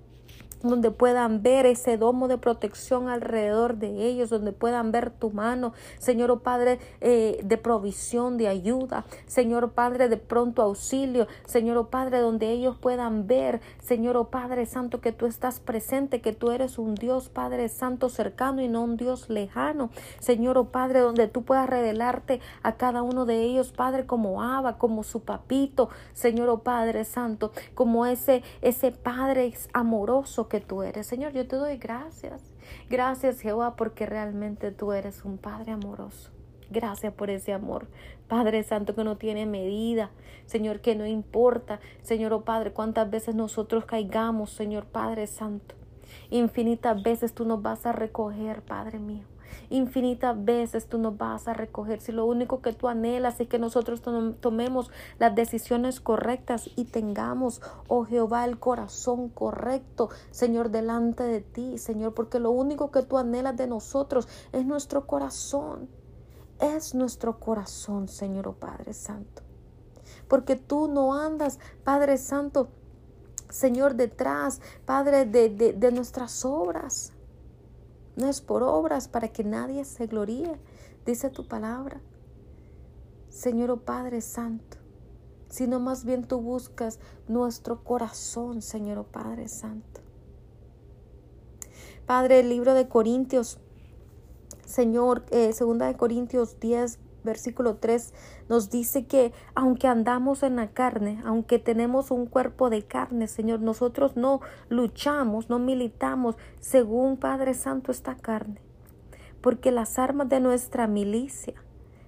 donde 0.64 0.92
puedan 0.92 1.42
ver 1.44 1.66
ese 1.66 1.98
domo 1.98 2.28
de 2.28 2.38
protección 2.38 3.10
alrededor 3.10 3.78
de 3.78 4.06
ellos, 4.06 4.30
donde 4.30 4.52
puedan 4.52 4.92
ver 4.92 5.12
tu 5.12 5.30
mano, 5.32 5.74
Señor 6.00 6.32
oh 6.32 6.40
Padre, 6.40 6.80
eh, 7.02 7.40
de 7.44 7.58
provisión, 7.58 8.38
de 8.38 8.48
ayuda, 8.48 9.06
Señor 9.26 9.66
oh 9.66 9.72
Padre, 9.72 10.10
de 10.10 10.18
pronto 10.18 10.62
auxilio, 10.62 11.28
Señor 11.46 11.78
oh 11.78 11.88
Padre, 11.88 12.20
donde 12.20 12.52
ellos 12.52 12.78
puedan 12.78 13.28
ver, 13.28 13.62
Señor 13.80 14.18
oh 14.18 14.26
Padre 14.26 14.66
Santo, 14.66 15.02
que 15.02 15.12
tú 15.12 15.26
estás 15.26 15.60
presente, 15.60 16.22
que 16.22 16.34
tú 16.34 16.52
eres 16.52 16.78
un 16.78 16.96
Dios 16.96 17.30
Padre 17.30 17.70
Santo 17.70 18.10
cercano 18.10 18.62
y 18.62 18.68
no 18.68 18.84
un 18.84 18.98
Dios 18.98 19.30
lejano, 19.30 19.90
Señor 20.20 20.58
oh 20.58 20.66
Padre, 20.66 21.00
donde 21.00 21.28
tú 21.28 21.44
puedas 21.44 21.70
revelarte 21.70 22.40
a 22.64 22.74
cada 22.74 23.02
uno 23.02 23.26
de 23.26 23.42
ellos, 23.44 23.72
Padre, 23.72 24.06
como 24.06 24.42
Abba, 24.42 24.78
como 24.78 25.04
su 25.04 25.22
papito, 25.22 25.90
Señor 26.14 26.50
oh 26.50 26.60
Padre 26.60 27.06
Santo, 27.06 27.52
como 27.76 28.06
ese, 28.06 28.44
ese 28.62 28.92
Padre 28.92 29.54
amoroso 29.74 30.47
que 30.48 30.60
tú 30.60 30.84
eres. 30.84 31.08
Señor, 31.08 31.34
yo 31.34 31.48
te 31.48 31.56
doy 31.56 31.78
gracias. 31.78 32.42
Gracias 32.90 33.42
Jehová 33.42 33.76
porque 33.76 34.06
realmente 34.06 34.72
tú 34.72 34.92
eres 34.92 35.26
un 35.26 35.38
Padre 35.38 35.72
amoroso. 35.74 36.32
Gracias 36.70 37.14
por 37.14 37.30
ese 37.30 37.54
amor. 37.54 37.88
Padre 38.28 38.64
Santo 38.64 38.94
que 38.94 39.04
no 39.04 39.18
tiene 39.18 39.46
medida. 39.46 40.12
Señor, 40.46 40.82
que 40.82 40.96
no 40.96 41.06
importa. 41.06 41.80
Señor, 42.02 42.34
oh 42.34 42.42
Padre, 42.42 42.74
cuántas 42.74 43.10
veces 43.10 43.36
nosotros 43.36 43.86
caigamos, 43.86 44.52
Señor 44.52 44.86
Padre 44.86 45.28
Santo. 45.28 45.76
Infinitas 46.30 47.02
veces 47.02 47.34
tú 47.34 47.46
nos 47.46 47.62
vas 47.62 47.86
a 47.86 47.94
recoger, 47.94 48.62
Padre 48.62 49.00
mío. 49.00 49.24
Infinitas 49.70 50.44
veces 50.44 50.88
tú 50.88 50.98
nos 50.98 51.18
vas 51.18 51.48
a 51.48 51.54
recoger. 51.54 52.02
Si 52.02 52.12
lo 52.12 52.26
único 52.26 52.62
que 52.62 52.74
tú 52.74 52.88
anhelas 52.88 53.40
es 53.40 53.48
que 53.48 53.60
nosotros 53.60 54.02
tomemos 54.40 54.92
las 55.20 55.36
decisiones 55.36 56.00
correctas 56.00 56.70
y 56.76 56.86
tengamos, 56.86 57.62
oh 57.88 58.06
Jehová, 58.06 58.46
el 58.46 58.60
corazón 58.60 59.30
correcto, 59.30 60.10
Señor, 60.32 60.72
delante 60.72 61.24
de 61.24 61.42
ti, 61.42 61.78
Señor, 61.78 62.14
porque 62.14 62.40
lo 62.40 62.52
único 62.52 62.92
que 62.92 63.04
tú 63.04 63.18
anhelas 63.18 63.58
de 63.58 63.68
nosotros 63.68 64.28
es 64.52 64.66
nuestro 64.66 65.08
corazón. 65.08 65.90
Es 66.60 66.96
nuestro 66.96 67.40
corazón, 67.40 68.08
Señor, 68.08 68.48
oh 68.48 68.54
Padre 68.54 68.94
Santo. 68.94 69.44
Porque 70.28 70.56
tú 70.56 70.88
no 70.88 71.14
andas, 71.14 71.60
Padre 71.84 72.18
Santo, 72.18 72.70
Señor, 73.50 73.96
detrás, 73.96 74.62
Padre, 74.86 75.26
de, 75.26 75.50
de, 75.50 75.74
de 75.74 75.92
nuestras 75.92 76.44
obras. 76.44 77.14
No 78.18 78.28
es 78.28 78.42
por 78.42 78.64
obras 78.64 79.08
para 79.08 79.30
que 79.30 79.44
nadie 79.44 79.86
se 79.86 80.08
gloríe, 80.08 80.60
dice 81.06 81.30
tu 81.30 81.48
palabra. 81.48 82.02
Señor 83.30 83.70
oh 83.70 83.78
Padre 83.78 84.22
Santo, 84.22 84.78
sino 85.48 85.80
más 85.80 86.04
bien 86.04 86.24
tú 86.24 86.42
buscas 86.42 87.00
nuestro 87.28 87.84
corazón, 87.84 88.64
Señor 88.64 88.98
oh 88.98 89.04
Padre 89.04 89.48
Santo. 89.48 90.02
Padre, 92.08 92.40
el 92.40 92.50
libro 92.50 92.74
de 92.74 92.88
Corintios, 92.88 93.60
Señor, 94.66 95.24
eh, 95.30 95.54
segunda 95.54 95.86
de 95.86 95.96
Corintios 95.96 96.60
10, 96.60 96.98
versículo 97.28 97.76
3 97.76 98.14
nos 98.50 98.72
dice 98.72 99.06
que 99.06 99.32
aunque 99.54 99.88
andamos 99.88 100.42
en 100.42 100.56
la 100.56 100.70
carne, 100.70 101.22
aunque 101.24 101.60
tenemos 101.60 102.10
un 102.10 102.26
cuerpo 102.26 102.72
de 102.72 102.82
carne, 102.82 103.28
Señor, 103.28 103.60
nosotros 103.60 104.16
no 104.16 104.42
luchamos, 104.70 105.50
no 105.50 105.60
militamos 105.60 106.36
según 106.60 107.18
Padre 107.18 107.54
Santo 107.54 107.92
esta 107.92 108.16
carne, 108.16 108.60
porque 109.42 109.72
las 109.72 110.00
armas 110.00 110.30
de 110.30 110.40
nuestra 110.40 110.88
milicia 110.88 111.54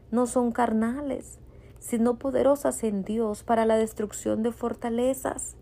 no 0.09 0.25
son 0.25 0.51
carnales, 0.51 1.37
sino 1.77 2.17
poderosas 2.17 2.83
en 2.83 3.03
Dios 3.03 3.43
para 3.43 3.65
la 3.65 3.75
destrucción 3.75 4.41
de 4.41 4.51
fortalezas. 4.51 5.55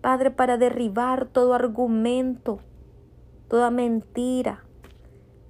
Padre, 0.00 0.30
para 0.30 0.58
derribar 0.58 1.26
todo 1.26 1.54
argumento, 1.54 2.60
toda 3.48 3.70
mentira. 3.70 4.64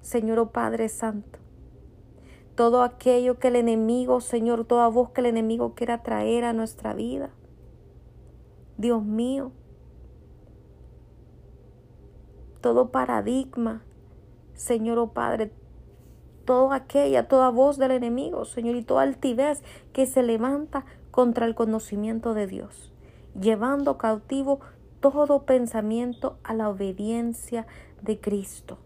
Señor, 0.01 0.39
oh 0.39 0.51
Padre 0.51 0.89
Santo 0.89 1.44
todo 2.55 2.83
aquello 2.83 3.37
que 3.39 3.49
el 3.49 3.57
enemigo, 3.57 4.21
Señor, 4.21 4.65
toda 4.65 4.87
voz 4.87 5.11
que 5.11 5.21
el 5.21 5.27
enemigo 5.27 5.73
quiera 5.75 6.01
traer 6.01 6.45
a 6.45 6.53
nuestra 6.53 6.93
vida. 6.93 7.29
Dios 8.77 9.03
mío, 9.03 9.51
todo 12.61 12.89
paradigma, 12.91 13.83
Señor, 14.53 14.97
oh 14.97 15.13
Padre, 15.13 15.51
toda 16.45 16.75
aquella, 16.75 17.27
toda 17.27 17.49
voz 17.49 17.77
del 17.77 17.91
enemigo, 17.91 18.45
Señor, 18.45 18.75
y 18.75 18.83
toda 18.83 19.03
altivez 19.03 19.61
que 19.93 20.05
se 20.05 20.23
levanta 20.23 20.85
contra 21.11 21.45
el 21.45 21.55
conocimiento 21.55 22.33
de 22.33 22.47
Dios, 22.47 22.91
llevando 23.39 23.97
cautivo 23.97 24.59
todo 24.99 25.43
pensamiento 25.43 26.37
a 26.43 26.53
la 26.53 26.69
obediencia 26.69 27.67
de 28.01 28.19
Cristo. 28.19 28.77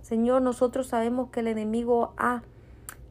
Señor, 0.00 0.42
nosotros 0.42 0.88
sabemos 0.88 1.30
que 1.30 1.40
el 1.40 1.48
enemigo 1.48 2.14
ha, 2.16 2.42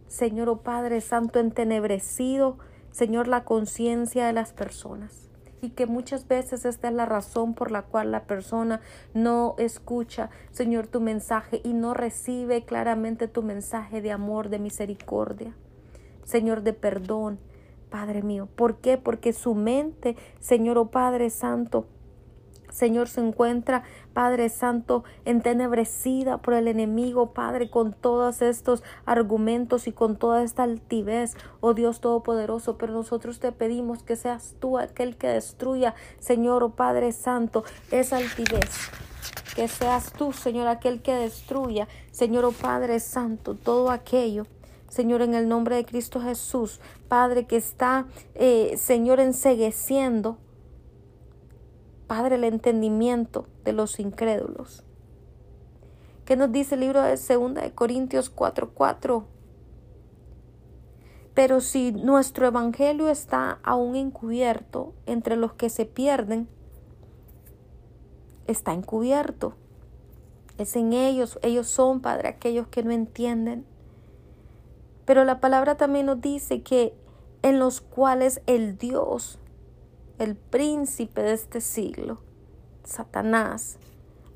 Señor, 0.09 0.49
oh 0.49 0.57
Padre 0.63 1.01
Santo, 1.01 1.39
entenebrecido, 1.39 2.57
Señor, 2.91 3.27
la 3.27 3.45
conciencia 3.45 4.25
de 4.25 4.33
las 4.33 4.53
personas 4.53 5.29
y 5.61 5.69
que 5.69 5.85
muchas 5.85 6.27
veces 6.27 6.65
esta 6.65 6.87
es 6.87 6.93
la 6.93 7.05
razón 7.05 7.53
por 7.53 7.69
la 7.69 7.83
cual 7.83 8.11
la 8.11 8.23
persona 8.23 8.81
no 9.13 9.55
escucha, 9.59 10.31
Señor, 10.51 10.87
tu 10.87 10.99
mensaje 10.99 11.61
y 11.63 11.73
no 11.73 11.93
recibe 11.93 12.65
claramente 12.65 13.27
tu 13.27 13.43
mensaje 13.43 14.01
de 14.01 14.11
amor, 14.11 14.49
de 14.49 14.59
misericordia, 14.59 15.55
Señor, 16.23 16.63
de 16.63 16.73
perdón, 16.73 17.39
Padre 17.91 18.23
mío. 18.23 18.47
¿Por 18.55 18.77
qué? 18.77 18.97
Porque 18.97 19.31
su 19.31 19.53
mente, 19.53 20.15
Señor, 20.39 20.77
oh 20.79 20.89
Padre 20.89 21.29
Santo, 21.29 21.85
Señor, 22.69 23.07
se 23.07 23.21
encuentra, 23.21 23.83
Padre 24.13 24.49
Santo, 24.49 25.03
entenebrecida 25.25 26.37
por 26.37 26.53
el 26.53 26.67
enemigo, 26.67 27.33
Padre, 27.33 27.69
con 27.69 27.93
todos 27.93 28.41
estos 28.41 28.83
argumentos 29.05 29.87
y 29.87 29.91
con 29.91 30.17
toda 30.17 30.43
esta 30.43 30.63
altivez, 30.63 31.35
oh 31.61 31.73
Dios 31.73 31.99
Todopoderoso. 31.99 32.77
Pero 32.77 32.93
nosotros 32.93 33.39
te 33.39 33.51
pedimos 33.51 34.03
que 34.03 34.15
seas 34.15 34.55
tú 34.59 34.77
aquel 34.77 35.17
que 35.17 35.27
destruya, 35.27 35.95
Señor, 36.19 36.63
oh 36.63 36.69
Padre 36.71 37.11
Santo, 37.11 37.63
esa 37.91 38.17
altivez. 38.17 38.69
Que 39.55 39.67
seas 39.67 40.13
tú, 40.13 40.31
Señor, 40.31 40.67
aquel 40.67 41.01
que 41.01 41.13
destruya, 41.13 41.87
Señor, 42.11 42.45
oh 42.45 42.51
Padre 42.51 42.99
Santo, 42.99 43.55
todo 43.55 43.91
aquello. 43.91 44.45
Señor, 44.89 45.21
en 45.21 45.35
el 45.35 45.47
nombre 45.47 45.75
de 45.75 45.85
Cristo 45.85 46.19
Jesús, 46.19 46.79
Padre, 47.07 47.45
que 47.45 47.57
está, 47.57 48.05
eh, 48.35 48.75
Señor, 48.77 49.19
ensegueciendo 49.19 50.37
Padre, 52.09 52.37
el 52.37 52.43
entendimiento 52.43 53.45
de 53.63 53.71
los 53.71 53.99
incrédulos. 53.99 54.83
¿Qué 56.25 56.35
nos 56.35 56.51
dice 56.51 56.73
el 56.73 56.81
libro 56.81 57.03
de 57.03 57.11
2 57.11 57.53
de 57.53 57.71
Corintios 57.75 58.31
4:4? 58.35 59.25
Pero 61.35 61.61
si 61.61 61.91
nuestro 61.91 62.47
evangelio 62.47 63.09
está 63.09 63.59
aún 63.61 63.95
encubierto 63.95 64.95
entre 65.05 65.35
los 65.35 65.53
que 65.53 65.69
se 65.69 65.85
pierden, 65.85 66.49
está 68.47 68.73
encubierto. 68.73 69.53
Es 70.57 70.75
en 70.75 70.93
ellos, 70.93 71.37
ellos 71.43 71.67
son, 71.67 72.01
Padre, 72.01 72.29
aquellos 72.29 72.67
que 72.69 72.81
no 72.81 72.89
entienden. 72.89 73.67
Pero 75.05 75.25
la 75.25 75.39
palabra 75.39 75.77
también 75.77 76.07
nos 76.07 76.19
dice 76.21 76.63
que 76.63 76.91
en 77.43 77.59
los 77.59 77.81
cuales 77.81 78.41
el 78.47 78.79
Dios 78.79 79.37
el 80.19 80.35
príncipe 80.35 81.23
de 81.23 81.33
este 81.33 81.61
siglo, 81.61 82.19
Satanás, 82.83 83.77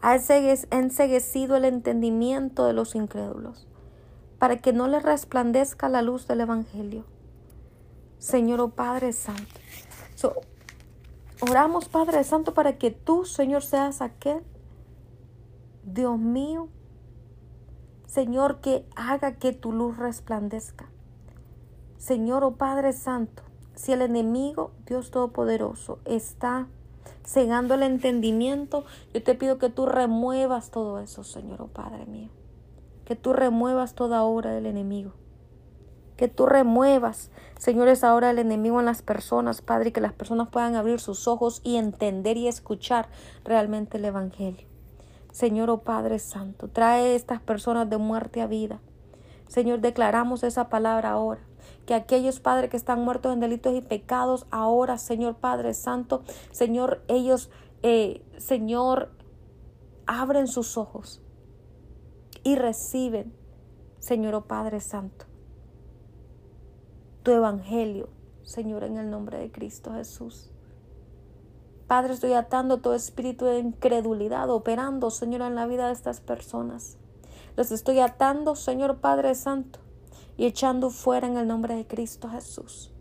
ha 0.02 0.15
enseguecido 0.15 1.56
el 1.56 1.65
entendimiento 1.65 2.65
de 2.65 2.74
los 2.74 2.96
incrédulos, 2.96 3.67
para 4.39 4.58
que 4.58 4.74
no 4.74 4.88
les 4.88 5.04
resplandezca 5.04 5.88
la 5.88 6.02
luz 6.02 6.28
del 6.28 6.41
Evangelio. 6.41 7.06
Señor, 8.17 8.62
oh 8.62 8.69
Padre 8.69 9.13
Santo, 9.13 9.60
oramos 11.41 11.89
Padre 11.89 12.24
Santo 12.24 12.54
para 12.54 12.78
que 12.78 12.91
tú, 12.91 13.26
Señor, 13.26 13.63
seas 13.63 14.02
aquel, 14.02 14.41
Dios 15.84 16.17
mío, 16.17 16.69
Señor, 18.06 18.62
que 18.62 18.86
haga 18.96 19.36
que 19.36 19.52
tu 19.52 19.72
luz 19.72 19.98
resplandezca. 19.98 20.86
Señor, 21.98 22.43
oh 22.43 22.56
Padre 22.56 22.93
Santo, 22.93 23.43
si 23.76 23.92
el 23.92 24.02
enemigo, 24.02 24.72
Dios 24.86 25.12
Todopoderoso, 25.12 26.00
está 26.06 26.68
cegando 27.26 27.74
el 27.74 27.84
entendimiento, 27.84 28.86
yo 29.14 29.24
te 29.24 29.36
pido 29.36 29.58
que 29.58 29.70
tú 29.70 29.86
remuevas 29.86 30.72
todo 30.72 31.00
eso, 31.00 31.24
Señor, 31.24 31.62
oh 31.62 31.68
Padre 31.68 32.06
mío. 32.06 32.30
Que 33.06 33.16
tú 33.16 33.34
remuevas 33.34 33.96
toda 33.96 34.24
obra 34.24 34.52
del 34.52 34.66
enemigo. 34.66 35.14
Que 36.18 36.28
tú 36.28 36.46
remuevas, 36.46 37.32
Señor, 37.58 37.88
esa 37.88 38.16
obra 38.16 38.28
del 38.28 38.40
enemigo 38.40 38.80
en 38.80 38.86
las 38.86 39.02
personas, 39.02 39.62
Padre, 39.62 39.90
y 39.90 39.92
que 39.92 40.02
las 40.02 40.14
personas 40.14 40.50
puedan 40.50 40.76
abrir 40.76 41.00
sus 41.00 41.28
ojos 41.28 41.62
y 41.64 41.78
entender 41.78 42.38
y 42.38 42.48
escuchar 42.48 43.10
realmente 43.44 43.98
el 43.98 44.06
Evangelio. 44.06 44.68
Señor, 45.32 45.72
oh 45.72 45.80
Padre 45.80 46.20
Santo, 46.20 46.68
trae 46.68 47.16
estas 47.16 47.42
personas 47.42 47.90
de 47.90 47.98
muerte 47.98 48.42
a 48.42 48.48
vida. 48.48 48.80
Señor, 49.48 49.80
declaramos 49.82 50.44
esa 50.44 50.70
palabra 50.70 51.12
ahora 51.12 51.42
que 51.86 51.93
aquellos 51.93 52.39
padres 52.39 52.69
que 52.69 52.78
están 52.78 53.04
muertos 53.04 53.34
en 53.34 53.39
delitos 53.39 53.74
y 53.74 53.82
pecados, 53.82 54.46
ahora, 54.52 54.98
Señor 54.98 55.36
Padre 55.36 55.74
Santo, 55.74 56.24
Señor, 56.52 57.04
ellos, 57.08 57.50
eh, 57.82 58.24
Señor, 58.38 59.12
abren 60.06 60.48
sus 60.48 60.78
ojos 60.78 61.22
y 62.43 62.56
reciben, 62.56 63.34
Señor 64.00 64.36
oh 64.36 64.46
Padre 64.46 64.80
Santo, 64.82 65.26
tu 67.24 67.32
evangelio, 67.32 68.10
Señor, 68.43 68.84
en 68.84 68.98
el 68.98 69.10
nombre 69.10 69.38
de 69.38 69.52
Cristo 69.52 69.93
Jesús. 69.93 70.50
Padre, 71.88 72.13
estoy 72.13 72.34
atando 72.34 72.80
todo 72.80 72.96
espíritu 72.96 73.46
de 73.46 73.60
incredulidad 73.60 74.50
operando, 74.50 75.10
Señor, 75.10 75.41
en 75.41 75.56
la 75.56 75.67
vida 75.67 75.88
de 75.88 75.93
estas 75.93 76.22
personas. 76.22 76.98
Los 77.56 77.72
estoy 77.72 78.00
atando, 78.00 78.56
Señor 78.56 78.98
Padre 78.98 79.36
Santo, 79.36 79.80
y 80.38 80.46
echando 80.46 80.89
fuera 80.89 81.28
en 81.28 81.38
el 81.38 81.48
nombre 81.48 81.76
de 81.76 81.86
Cristo 81.86 82.30
Jesús. 82.30 82.91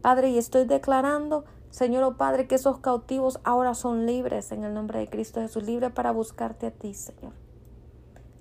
Padre, 0.00 0.30
y 0.30 0.38
estoy 0.38 0.64
declarando, 0.64 1.44
Señor 1.70 2.04
oh 2.04 2.16
Padre, 2.16 2.46
que 2.46 2.54
esos 2.54 2.78
cautivos 2.78 3.40
ahora 3.44 3.74
son 3.74 4.06
libres 4.06 4.52
en 4.52 4.64
el 4.64 4.74
nombre 4.74 5.00
de 5.00 5.10
Cristo 5.10 5.40
Jesús, 5.40 5.64
libre 5.64 5.90
para 5.90 6.12
buscarte 6.12 6.66
a 6.66 6.70
ti, 6.70 6.94
Señor. 6.94 7.32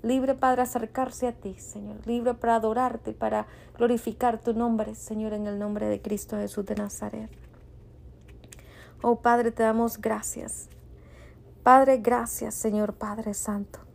Libre 0.04 0.36
para 0.36 0.64
acercarse 0.64 1.28
a 1.28 1.34
ti, 1.34 1.56
Señor. 1.56 2.06
Libre 2.06 2.34
para 2.36 2.56
adorarte, 2.56 3.14
para 3.14 3.48
glorificar 3.78 4.40
tu 4.40 4.54
nombre, 4.54 4.96
Señor, 4.96 5.34
en 5.34 5.48
el 5.48 5.60
nombre 5.60 5.88
de 5.88 6.02
Cristo 6.02 6.38
Jesús 6.38 6.66
de 6.66 6.76
Nazaret. 6.76 7.30
Oh 9.02 9.18
Padre, 9.18 9.52
te 9.52 9.64
damos 9.64 10.00
gracias. 10.00 10.70
Padre, 11.64 11.98
gracias, 11.98 12.56
Señor 12.56 12.94
Padre 12.94 13.34
Santo. 13.34 13.87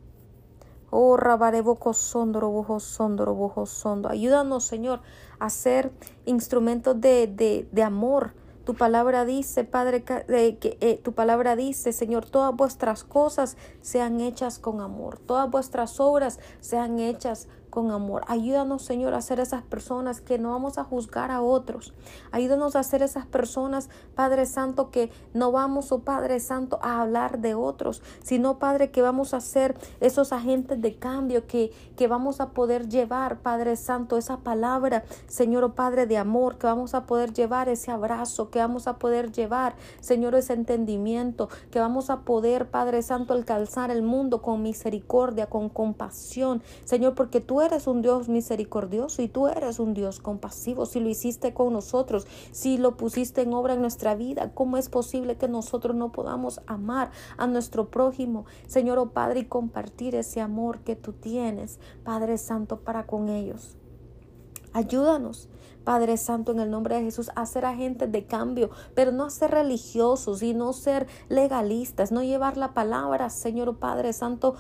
Oh, 0.95 1.17
rabareboco 1.17 1.95
sondro, 1.95 2.51
bojo 2.51 2.79
sondro, 2.79 3.35
bojo 3.35 3.65
sondo. 3.65 4.11
Ayúdanos, 4.11 4.65
Señor, 4.65 5.01
a 5.39 5.49
ser 5.49 5.91
instrumentos 6.27 7.01
de, 7.01 7.27
de, 7.29 7.67
de 7.73 7.83
amor. 7.83 8.35
Tu 8.67 8.75
palabra 8.75 9.25
dice, 9.25 9.65
Padre, 9.65 10.05
que 10.05 10.77
eh, 10.83 11.01
tu 11.03 11.15
palabra 11.15 11.57
dice, 11.57 11.95
Señor, 11.95 12.27
todas 12.27 12.55
vuestras 12.55 13.05
cosas 13.05 13.57
sean 13.81 14.21
hechas 14.21 14.59
con 14.59 14.83
amor, 14.83 15.19
todas 15.19 15.51
vuestras 15.51 15.99
obras 15.99 16.39
sean 16.61 16.99
hechas 16.99 17.49
con 17.73 17.91
amor. 17.91 18.23
Ayúdanos, 18.29 18.83
Señor, 18.83 19.15
a 19.15 19.23
ser 19.23 19.41
esas 19.41 19.63
personas 19.63 20.21
que 20.21 20.39
no 20.39 20.51
vamos 20.51 20.77
a 20.77 20.85
juzgar 20.85 21.31
a 21.31 21.41
otros. 21.41 21.95
Ayúdanos 22.31 22.77
a 22.77 22.83
ser 22.83 23.03
esas 23.03 23.25
personas, 23.25 23.89
Padre 24.15 24.45
Santo, 24.45 24.91
que 24.91 25.11
no 25.33 25.53
vamos, 25.53 25.91
oh 25.91 26.01
Padre 26.01 26.39
Santo, 26.39 26.79
a 26.83 27.01
hablar 27.01 27.39
de 27.39 27.55
otros, 27.55 28.03
sino, 28.23 28.59
Padre, 28.59 28.91
que 28.91 29.01
vamos 29.01 29.33
a 29.33 29.41
ser 29.41 29.75
esos 30.01 30.35
agentes 30.35 30.83
de 30.83 30.97
cambio, 30.97 31.47
que, 31.47 31.73
que 31.97 32.09
vamos 32.09 32.43
a 32.43 32.51
poder 32.51 32.91
llevar, 32.91 33.39
Padre 33.39 33.77
Santo, 33.77 34.19
esa 34.19 34.37
palabra, 34.41 35.05
Señor, 35.27 35.65
oh 35.65 35.75
Padre 35.75 36.07
de 36.07 36.19
amor, 36.19 36.59
que 36.59 36.67
vamos 36.67 36.93
a 36.93 37.07
poder 37.07 37.33
llevar 37.33 37.71
ese 37.71 37.91
abrazo, 37.91 38.51
que 38.51 38.59
vamos 38.59 38.87
a 38.87 38.99
poder 38.99 39.33
llevar, 39.33 39.77
Señor, 40.01 40.35
ese 40.35 40.53
entendimiento, 40.53 41.49
que 41.71 41.81
vamos 41.81 42.11
a 42.11 42.21
poder, 42.21 42.71
Padre 42.71 43.01
Santo, 43.01 43.33
alcanzar 43.33 43.91
el 43.91 44.03
mundo 44.03 44.43
con 44.43 44.61
misericordia, 44.61 45.47
con 45.47 45.71
compasión, 45.71 46.63
Señor, 46.85 47.15
porque 47.15 47.41
tú 47.41 47.62
eres 47.63 47.87
un 47.87 48.03
Dios 48.03 48.29
misericordioso 48.29 49.23
y 49.23 49.29
tú 49.29 49.49
eres 49.49 49.79
un 49.79 49.95
Dios 49.95 50.21
compasivo. 50.21 50.87
Si 50.87 51.01
lo 51.01 51.09
hiciste 51.09 51.55
con 51.55 51.73
nosotros, 51.73 52.27
si 52.51 52.79
lo 52.79 52.97
pusiste 52.97 53.43
en 53.43 53.53
obra 53.53 53.75
en 53.75 53.81
nuestra 53.81 54.15
vida, 54.15 54.53
¿cómo 54.55 54.77
es 54.77 54.89
posible 54.89 55.37
que 55.37 55.49
nosotros 55.49 55.97
no 55.97 56.13
podamos 56.13 56.61
amar 56.67 57.11
a 57.37 57.47
nuestro 57.47 57.91
prójimo, 57.91 58.45
Señor 58.67 58.99
o 58.99 59.03
oh 59.03 59.11
Padre, 59.11 59.41
y 59.41 59.45
compartir 59.45 60.15
ese 60.15 60.41
amor 60.41 60.81
que 60.81 60.97
tú 60.97 61.13
tienes, 61.13 61.79
Padre 62.05 62.39
Santo, 62.39 62.81
para 62.81 63.07
con 63.07 63.29
ellos? 63.29 63.77
Ayúdanos, 64.73 65.49
Padre 65.83 66.17
Santo, 66.17 66.53
en 66.53 66.61
el 66.61 66.71
nombre 66.71 66.97
de 66.97 67.03
Jesús, 67.03 67.31
a 67.35 67.47
ser 67.47 67.65
agentes 67.65 68.11
de 68.11 68.25
cambio, 68.25 68.71
pero 68.95 69.13
no 69.13 69.25
a 69.25 69.31
ser 69.31 69.51
religiosos 69.51 70.43
y 70.43 70.55
no 70.55 70.73
ser 70.73 71.07
legalistas, 71.29 72.13
no 72.13 72.23
llevar 72.23 72.57
la 72.57 72.75
palabra, 72.75 73.31
Señor 73.31 73.77
Padre 73.79 74.13
Santo, 74.13 74.55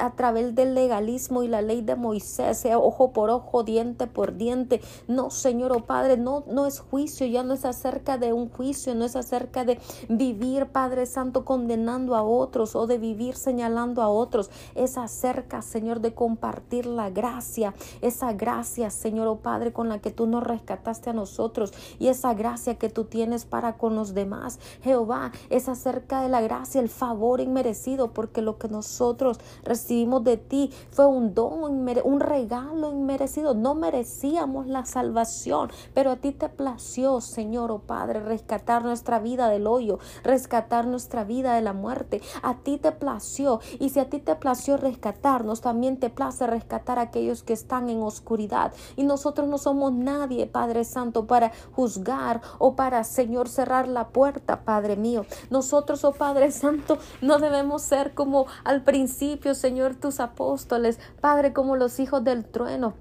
a 0.00 0.10
través 0.16 0.54
del 0.54 0.74
legalismo 0.74 1.42
y 1.42 1.48
la 1.48 1.62
ley 1.62 1.82
de 1.82 1.96
Moisés, 1.96 2.58
sea 2.58 2.78
ojo 2.78 3.12
por 3.12 3.30
ojo, 3.30 3.62
diente 3.62 4.06
por 4.06 4.36
diente. 4.36 4.80
No, 5.08 5.30
Señor 5.30 5.72
oh 5.72 5.84
Padre, 5.84 6.16
no, 6.16 6.44
no 6.46 6.66
es 6.66 6.80
juicio, 6.80 7.26
ya 7.26 7.42
no 7.42 7.54
es 7.54 7.64
acerca 7.64 8.18
de 8.18 8.32
un 8.32 8.48
juicio, 8.48 8.94
no 8.94 9.04
es 9.04 9.16
acerca 9.16 9.64
de 9.64 9.78
vivir, 10.08 10.66
Padre 10.66 11.06
Santo, 11.06 11.44
condenando 11.44 12.16
a 12.16 12.22
otros 12.22 12.76
o 12.76 12.86
de 12.86 12.98
vivir 12.98 13.36
señalando 13.36 14.02
a 14.02 14.08
otros. 14.08 14.50
Es 14.74 14.96
acerca, 14.98 15.62
Señor, 15.62 16.00
de 16.00 16.14
compartir 16.14 16.86
la 16.86 17.10
gracia, 17.10 17.74
esa 18.00 18.32
gracia, 18.32 18.90
Señor 18.90 19.28
oh 19.28 19.36
Padre, 19.36 19.72
con 19.72 19.88
la 19.88 20.00
que 20.00 20.10
tú 20.10 20.26
nos 20.26 20.44
rescataste 20.64 21.10
a 21.10 21.12
nosotros 21.12 21.72
y 21.98 22.08
esa 22.08 22.32
gracia 22.32 22.76
que 22.76 22.88
tú 22.88 23.04
tienes 23.04 23.44
para 23.44 23.76
con 23.76 23.94
los 23.94 24.14
demás. 24.14 24.58
Jehová, 24.82 25.30
es 25.50 25.68
acerca 25.68 26.22
de 26.22 26.30
la 26.30 26.40
gracia, 26.40 26.80
el 26.80 26.88
favor 26.88 27.40
inmerecido, 27.40 28.12
porque 28.12 28.40
lo 28.40 28.58
que 28.58 28.68
nosotros 28.68 29.38
recibimos 29.62 30.24
de 30.24 30.38
ti 30.38 30.70
fue 30.90 31.06
un 31.06 31.34
don, 31.34 31.62
un 32.04 32.20
regalo 32.20 32.92
inmerecido. 32.92 33.54
No 33.54 33.74
merecíamos 33.74 34.66
la 34.66 34.86
salvación, 34.86 35.70
pero 35.92 36.12
a 36.12 36.16
ti 36.16 36.32
te 36.32 36.48
plació, 36.48 37.20
Señor, 37.20 37.70
oh 37.70 37.80
Padre, 37.80 38.20
rescatar 38.20 38.84
nuestra 38.84 39.18
vida 39.18 39.48
del 39.50 39.66
hoyo, 39.66 39.98
rescatar 40.22 40.86
nuestra 40.86 41.24
vida 41.24 41.54
de 41.54 41.60
la 41.60 41.74
muerte. 41.74 42.22
A 42.42 42.54
ti 42.58 42.78
te 42.78 42.92
plació, 42.92 43.60
y 43.78 43.90
si 43.90 44.00
a 44.00 44.08
ti 44.08 44.18
te 44.18 44.34
plació 44.34 44.78
rescatarnos, 44.78 45.60
también 45.60 45.98
te 45.98 46.08
place 46.08 46.46
rescatar 46.46 46.98
a 46.98 47.02
aquellos 47.02 47.42
que 47.42 47.52
están 47.52 47.90
en 47.90 48.02
oscuridad. 48.02 48.72
Y 48.96 49.02
nosotros 49.02 49.46
no 49.46 49.58
somos 49.58 49.92
nadie, 49.92 50.46
Padre 50.54 50.84
Santo, 50.84 51.26
para 51.26 51.50
juzgar 51.72 52.40
o 52.60 52.76
para, 52.76 53.02
Señor, 53.02 53.48
cerrar 53.48 53.88
la 53.88 54.10
puerta, 54.10 54.64
Padre 54.64 54.94
mío. 54.94 55.26
Nosotros, 55.50 56.04
oh 56.04 56.12
Padre 56.12 56.52
Santo, 56.52 56.98
no 57.20 57.40
debemos 57.40 57.82
ser 57.82 58.14
como 58.14 58.46
al 58.62 58.84
principio, 58.84 59.56
Señor, 59.56 59.96
tus 59.96 60.20
apóstoles, 60.20 61.00
Padre, 61.20 61.52
como 61.52 61.74
los 61.74 61.98
hijos 61.98 62.22
del 62.22 62.44
trueno. 62.44 62.94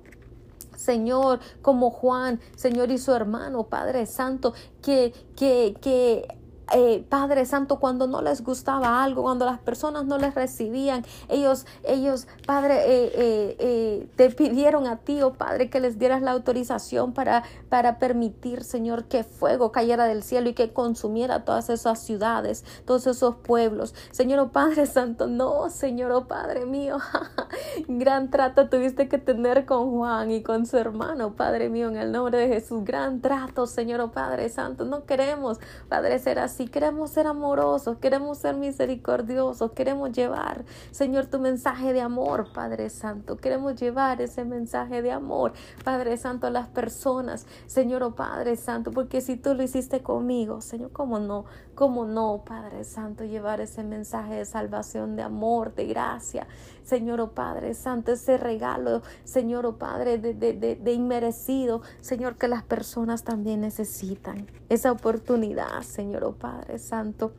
Señor, 0.75 1.39
como 1.61 1.91
Juan, 1.91 2.39
Señor 2.55 2.89
y 2.89 2.97
su 2.97 3.13
hermano, 3.13 3.65
Padre 3.65 4.07
Santo, 4.07 4.53
que, 4.81 5.13
que, 5.35 5.77
que 5.79 6.27
eh, 6.71 7.05
Padre 7.09 7.45
Santo, 7.45 7.79
cuando 7.79 8.07
no 8.07 8.21
les 8.21 8.43
gustaba 8.43 9.03
algo, 9.03 9.23
cuando 9.23 9.45
las 9.45 9.59
personas 9.59 10.05
no 10.05 10.17
les 10.17 10.33
recibían, 10.33 11.05
ellos, 11.27 11.65
ellos, 11.83 12.27
Padre, 12.47 12.75
eh, 12.85 13.55
eh, 13.59 14.07
te 14.15 14.29
pidieron 14.29 14.87
a 14.87 14.97
ti, 14.97 15.21
oh 15.21 15.33
Padre, 15.33 15.69
que 15.69 15.79
les 15.79 15.99
dieras 15.99 16.21
la 16.21 16.31
autorización 16.31 17.13
para, 17.13 17.43
para 17.69 17.99
permitir, 17.99 18.63
Señor, 18.63 19.05
que 19.05 19.23
fuego 19.23 19.71
cayera 19.71 20.05
del 20.05 20.23
cielo 20.23 20.49
y 20.49 20.53
que 20.53 20.71
consumiera 20.71 21.43
todas 21.43 21.69
esas 21.69 21.99
ciudades, 21.99 22.63
todos 22.85 23.07
esos 23.07 23.35
pueblos. 23.35 23.93
Señor, 24.11 24.39
oh 24.39 24.49
Padre 24.49 24.85
Santo, 24.85 25.27
no, 25.27 25.69
Señor, 25.69 26.11
oh 26.11 26.27
Padre 26.27 26.65
mío, 26.65 26.97
gran 27.87 28.31
trato 28.31 28.69
tuviste 28.69 29.09
que 29.09 29.17
tener 29.17 29.65
con 29.65 29.91
Juan 29.91 30.31
y 30.31 30.41
con 30.41 30.65
su 30.65 30.77
hermano, 30.77 31.33
Padre 31.33 31.69
mío, 31.69 31.89
en 31.89 31.97
el 31.97 32.11
nombre 32.11 32.37
de 32.37 32.47
Jesús, 32.47 32.83
gran 32.83 33.21
trato, 33.21 33.67
Señor, 33.67 33.99
oh 33.99 34.11
Padre 34.11 34.49
Santo, 34.49 34.85
no 34.85 35.05
queremos, 35.05 35.59
Padre, 35.89 36.17
ser 36.19 36.39
así 36.39 36.52
si 36.53 36.67
queremos 36.67 37.09
ser 37.09 37.27
amorosos, 37.27 37.97
queremos 37.97 38.37
ser 38.37 38.55
misericordiosos, 38.55 39.71
queremos 39.71 40.11
llevar, 40.11 40.65
Señor, 40.91 41.25
tu 41.25 41.39
mensaje 41.39 41.93
de 41.93 42.01
amor, 42.01 42.53
Padre 42.53 42.89
Santo. 42.89 43.37
Queremos 43.37 43.75
llevar 43.75 44.21
ese 44.21 44.45
mensaje 44.45 45.01
de 45.01 45.11
amor, 45.11 45.53
Padre 45.83 46.15
Santo, 46.17 46.47
a 46.47 46.49
las 46.49 46.67
personas, 46.67 47.47
Señor, 47.65 48.03
oh 48.03 48.15
Padre 48.15 48.55
Santo, 48.55 48.91
porque 48.91 49.21
si 49.21 49.35
tú 49.35 49.55
lo 49.55 49.63
hiciste 49.63 50.01
conmigo, 50.01 50.61
Señor, 50.61 50.91
¿cómo 50.91 51.19
no? 51.19 51.45
¿Cómo 51.75 52.05
no, 52.05 52.43
Padre 52.45 52.83
Santo, 52.83 53.23
llevar 53.23 53.59
ese 53.59 53.83
mensaje 53.83 54.35
de 54.35 54.45
salvación, 54.45 55.15
de 55.15 55.23
amor, 55.23 55.73
de 55.73 55.87
gracia? 55.87 56.47
Señor, 56.83 57.19
oh 57.19 57.31
Padre 57.31 57.73
Santo, 57.73 58.11
ese 58.11 58.37
regalo, 58.37 59.01
Señor, 59.23 59.65
oh 59.65 59.77
Padre, 59.79 60.19
de, 60.19 60.35
de, 60.35 60.53
de, 60.53 60.75
de 60.75 60.93
inmerecido, 60.93 61.81
Señor, 61.99 62.35
que 62.37 62.47
las 62.47 62.63
personas 62.63 63.23
también 63.23 63.61
necesitan. 63.61 64.47
Esa 64.69 64.91
oportunidad, 64.91 65.81
Señor, 65.81 66.25
oh 66.25 66.33
Padre 66.33 66.77
Santo. 66.77 67.33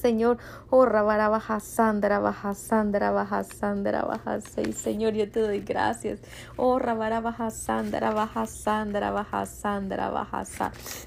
Señor, 0.00 0.38
oh 0.70 0.86
Rabara 0.86 1.28
baja 1.28 1.60
Sandra, 1.60 2.18
baja 2.20 2.54
Sandra, 2.54 3.10
baja 3.10 3.44
Sandra, 3.44 4.02
baja 4.02 4.40
seis. 4.40 4.76
Señor, 4.76 5.12
yo 5.12 5.30
te 5.30 5.40
doy 5.40 5.60
gracias. 5.60 6.20
Oh 6.56 6.78
baja 6.78 7.50
Sandra, 7.50 8.12
baja 8.12 8.46
Sandra, 8.46 9.10
baja 9.10 9.44
Sandra, 9.46 10.10
baja. 10.10 10.38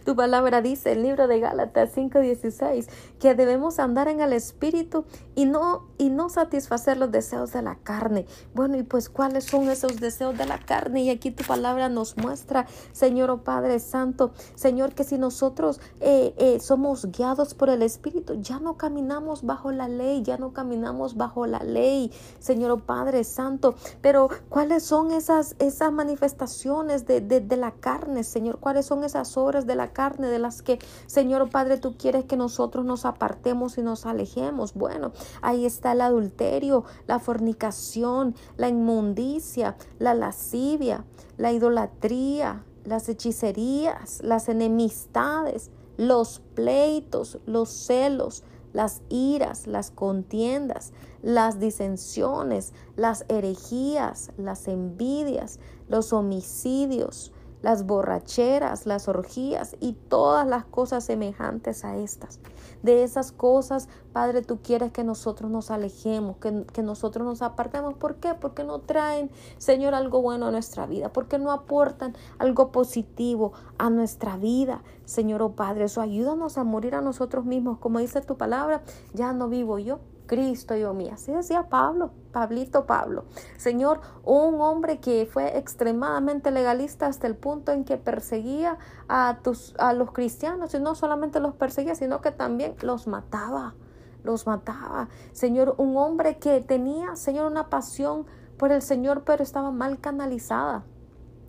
Tu 0.06 0.16
palabra 0.16 0.62
dice, 0.62 0.94
el 0.94 1.04
libro 1.04 1.28
de 1.28 1.40
Gálatas 1.40 1.96
5:16, 1.96 2.88
que 3.20 3.36
debemos 3.36 3.80
andar 3.80 4.08
en 4.08 4.20
el 4.20 4.34
espíritu 4.34 5.06
y 5.36 5.46
no 5.46 5.88
y 5.98 6.10
no 6.10 6.30
satisfacer 6.30 6.98
los 6.98 7.12
deseos 7.12 7.54
de 7.54 7.62
la 7.62 7.76
carne. 7.76 8.26
Bueno, 8.54 8.78
y 8.78 8.84
pues 8.84 9.10
cuáles 9.10 9.46
son 9.46 9.70
esos 9.70 10.00
deseos 10.00 10.38
de 10.38 10.46
la 10.46 10.58
carne? 10.58 11.04
Y 11.04 11.10
aquí 11.10 11.32
tu 11.32 11.44
palabra 11.44 11.90
nos 11.90 12.18
muestra, 12.18 12.66
Señor, 12.92 13.30
oh 13.30 13.44
Padre 13.44 13.80
Santo, 13.80 14.32
Señor, 14.56 14.94
que 14.94 15.04
si 15.04 15.18
nosotros 15.18 15.80
eh, 16.00 16.34
eh, 16.38 16.60
somos 16.60 17.06
guiados 17.12 17.54
por 17.54 17.70
el 17.70 17.84
espíritu, 17.84 18.42
ya 18.42 18.60
no 18.60 18.78
caminamos 18.82 19.44
bajo 19.44 19.72
la 19.72 19.88
ley, 19.88 20.24
ya 20.24 20.40
no 20.40 20.54
caminamos 20.54 21.16
bajo 21.16 21.46
la 21.46 21.60
ley, 21.60 22.12
Señor 22.40 22.82
Padre 22.82 23.24
Santo. 23.24 23.76
Pero 24.02 24.30
¿cuáles 24.50 24.82
son 24.82 25.12
esas, 25.12 25.56
esas 25.60 25.92
manifestaciones 25.92 27.06
de, 27.06 27.22
de, 27.22 27.58
la 27.58 27.74
carne, 27.74 28.24
Señor? 28.24 28.58
¿Cuáles 28.58 28.88
son 28.88 29.04
esas 29.04 29.38
obras 29.38 29.68
de 29.68 29.76
la 29.76 29.94
carne 29.94 30.30
de 30.30 30.40
las 30.40 30.64
que, 30.64 30.80
Señor 31.06 31.52
Padre, 31.52 31.78
tú 31.78 31.96
quieres 31.96 32.26
que 32.26 32.38
nosotros 32.38 32.84
nos 32.84 33.06
apartemos 33.06 33.78
y 33.78 33.84
nos 33.84 34.08
alejemos? 34.08 34.74
Bueno, 34.74 35.12
ahí 35.44 35.68
está 35.68 35.92
el 35.92 36.02
adulterio, 36.02 36.84
la 37.06 37.20
fornicación, 37.20 38.34
la 38.58 38.68
inmundicia, 38.68 39.76
la 40.00 40.16
lascivia, 40.16 41.06
la 41.38 41.52
idolatría, 41.52 42.64
las 42.84 43.08
hechicerías, 43.10 44.24
las 44.24 44.50
enemistades, 44.50 45.70
los 45.98 46.42
pleitos, 46.56 47.38
los 47.46 47.70
celos, 47.70 48.44
las 48.74 49.02
iras, 49.10 49.68
las 49.68 49.92
contiendas, 49.92 50.94
las 51.22 51.60
disensiones, 51.60 52.74
las 52.96 53.26
herejías, 53.28 54.32
las 54.38 54.68
envidias, 54.68 55.60
los 55.88 56.14
homicidios, 56.14 57.32
las 57.62 57.86
borracheras, 57.86 58.86
las 58.86 59.08
orgías 59.08 59.76
y 59.80 59.94
todas 59.94 60.48
las 60.48 60.66
cosas 60.66 61.04
semejantes 61.04 61.86
a 61.86 61.98
estas. 61.98 62.40
De 62.84 63.04
esas 63.04 63.32
cosas, 63.32 63.88
Padre, 64.14 64.42
tú 64.42 64.60
quieres 64.62 64.92
que 64.92 65.04
nosotros 65.04 65.50
nos 65.52 65.72
alejemos, 65.72 66.38
que, 66.38 66.66
que, 66.74 66.84
nosotros 66.84 67.26
nos 67.26 67.42
apartemos. 67.42 67.94
¿Por 67.94 68.16
qué? 68.16 68.34
Porque 68.34 68.64
no 68.64 68.80
traen, 68.80 69.32
Señor, 69.58 69.94
algo 69.94 70.22
bueno 70.22 70.48
a 70.48 70.52
nuestra 70.52 70.86
vida, 70.86 71.14
porque 71.14 71.38
no 71.38 71.52
aportan 71.52 72.16
algo 72.40 72.72
positivo 72.72 73.54
a 73.78 73.90
nuestra 73.90 74.38
vida. 74.38 74.84
Señor, 75.06 75.42
oh 75.42 75.52
Padre, 75.52 75.86
eso 75.86 76.02
ayúdanos 76.02 76.58
a 76.58 76.64
morir 76.64 76.96
a 76.96 77.02
nosotros 77.02 77.46
mismos. 77.46 77.78
Como 77.78 78.00
dice 78.00 78.22
tu 78.22 78.38
palabra, 78.38 78.82
ya 79.14 79.34
no 79.34 79.48
vivo 79.48 79.78
yo, 79.80 80.00
Cristo 80.32 80.78
yo 80.78 80.94
mí. 80.94 81.10
Así 81.10 81.34
decía 81.34 81.68
Pablo, 81.68 82.12
Pablito 82.32 82.86
Pablo. 82.86 83.26
Señor, 83.58 84.00
un 84.24 84.62
hombre 84.62 85.02
que 85.02 85.26
fue 85.26 85.58
extremadamente 85.58 86.52
legalista 86.52 87.08
hasta 87.08 87.28
el 87.28 87.36
punto 87.36 87.74
en 87.74 87.84
que 87.84 87.98
perseguía 87.98 88.78
a, 89.10 89.40
tus, 89.44 89.76
a 89.78 89.92
los 89.92 90.14
cristianos 90.14 90.74
y 90.74 90.80
no 90.80 90.96
solamente 90.96 91.42
los 91.42 91.54
perseguía, 91.56 91.96
sino 91.96 92.22
que 92.22 92.32
también 92.32 92.76
los 92.82 93.08
mataba, 93.08 93.76
los 94.24 94.48
mataba. 94.48 95.10
Señor, 95.34 95.76
un 95.78 95.98
hombre 95.98 96.38
que 96.38 96.62
tenía, 96.62 97.18
Señor, 97.18 97.52
una 97.52 97.70
pasión 97.70 98.26
por 98.56 98.72
el 98.72 98.82
Señor, 98.82 99.24
pero 99.26 99.44
estaba 99.44 99.70
mal 99.72 100.00
canalizada. 100.00 100.86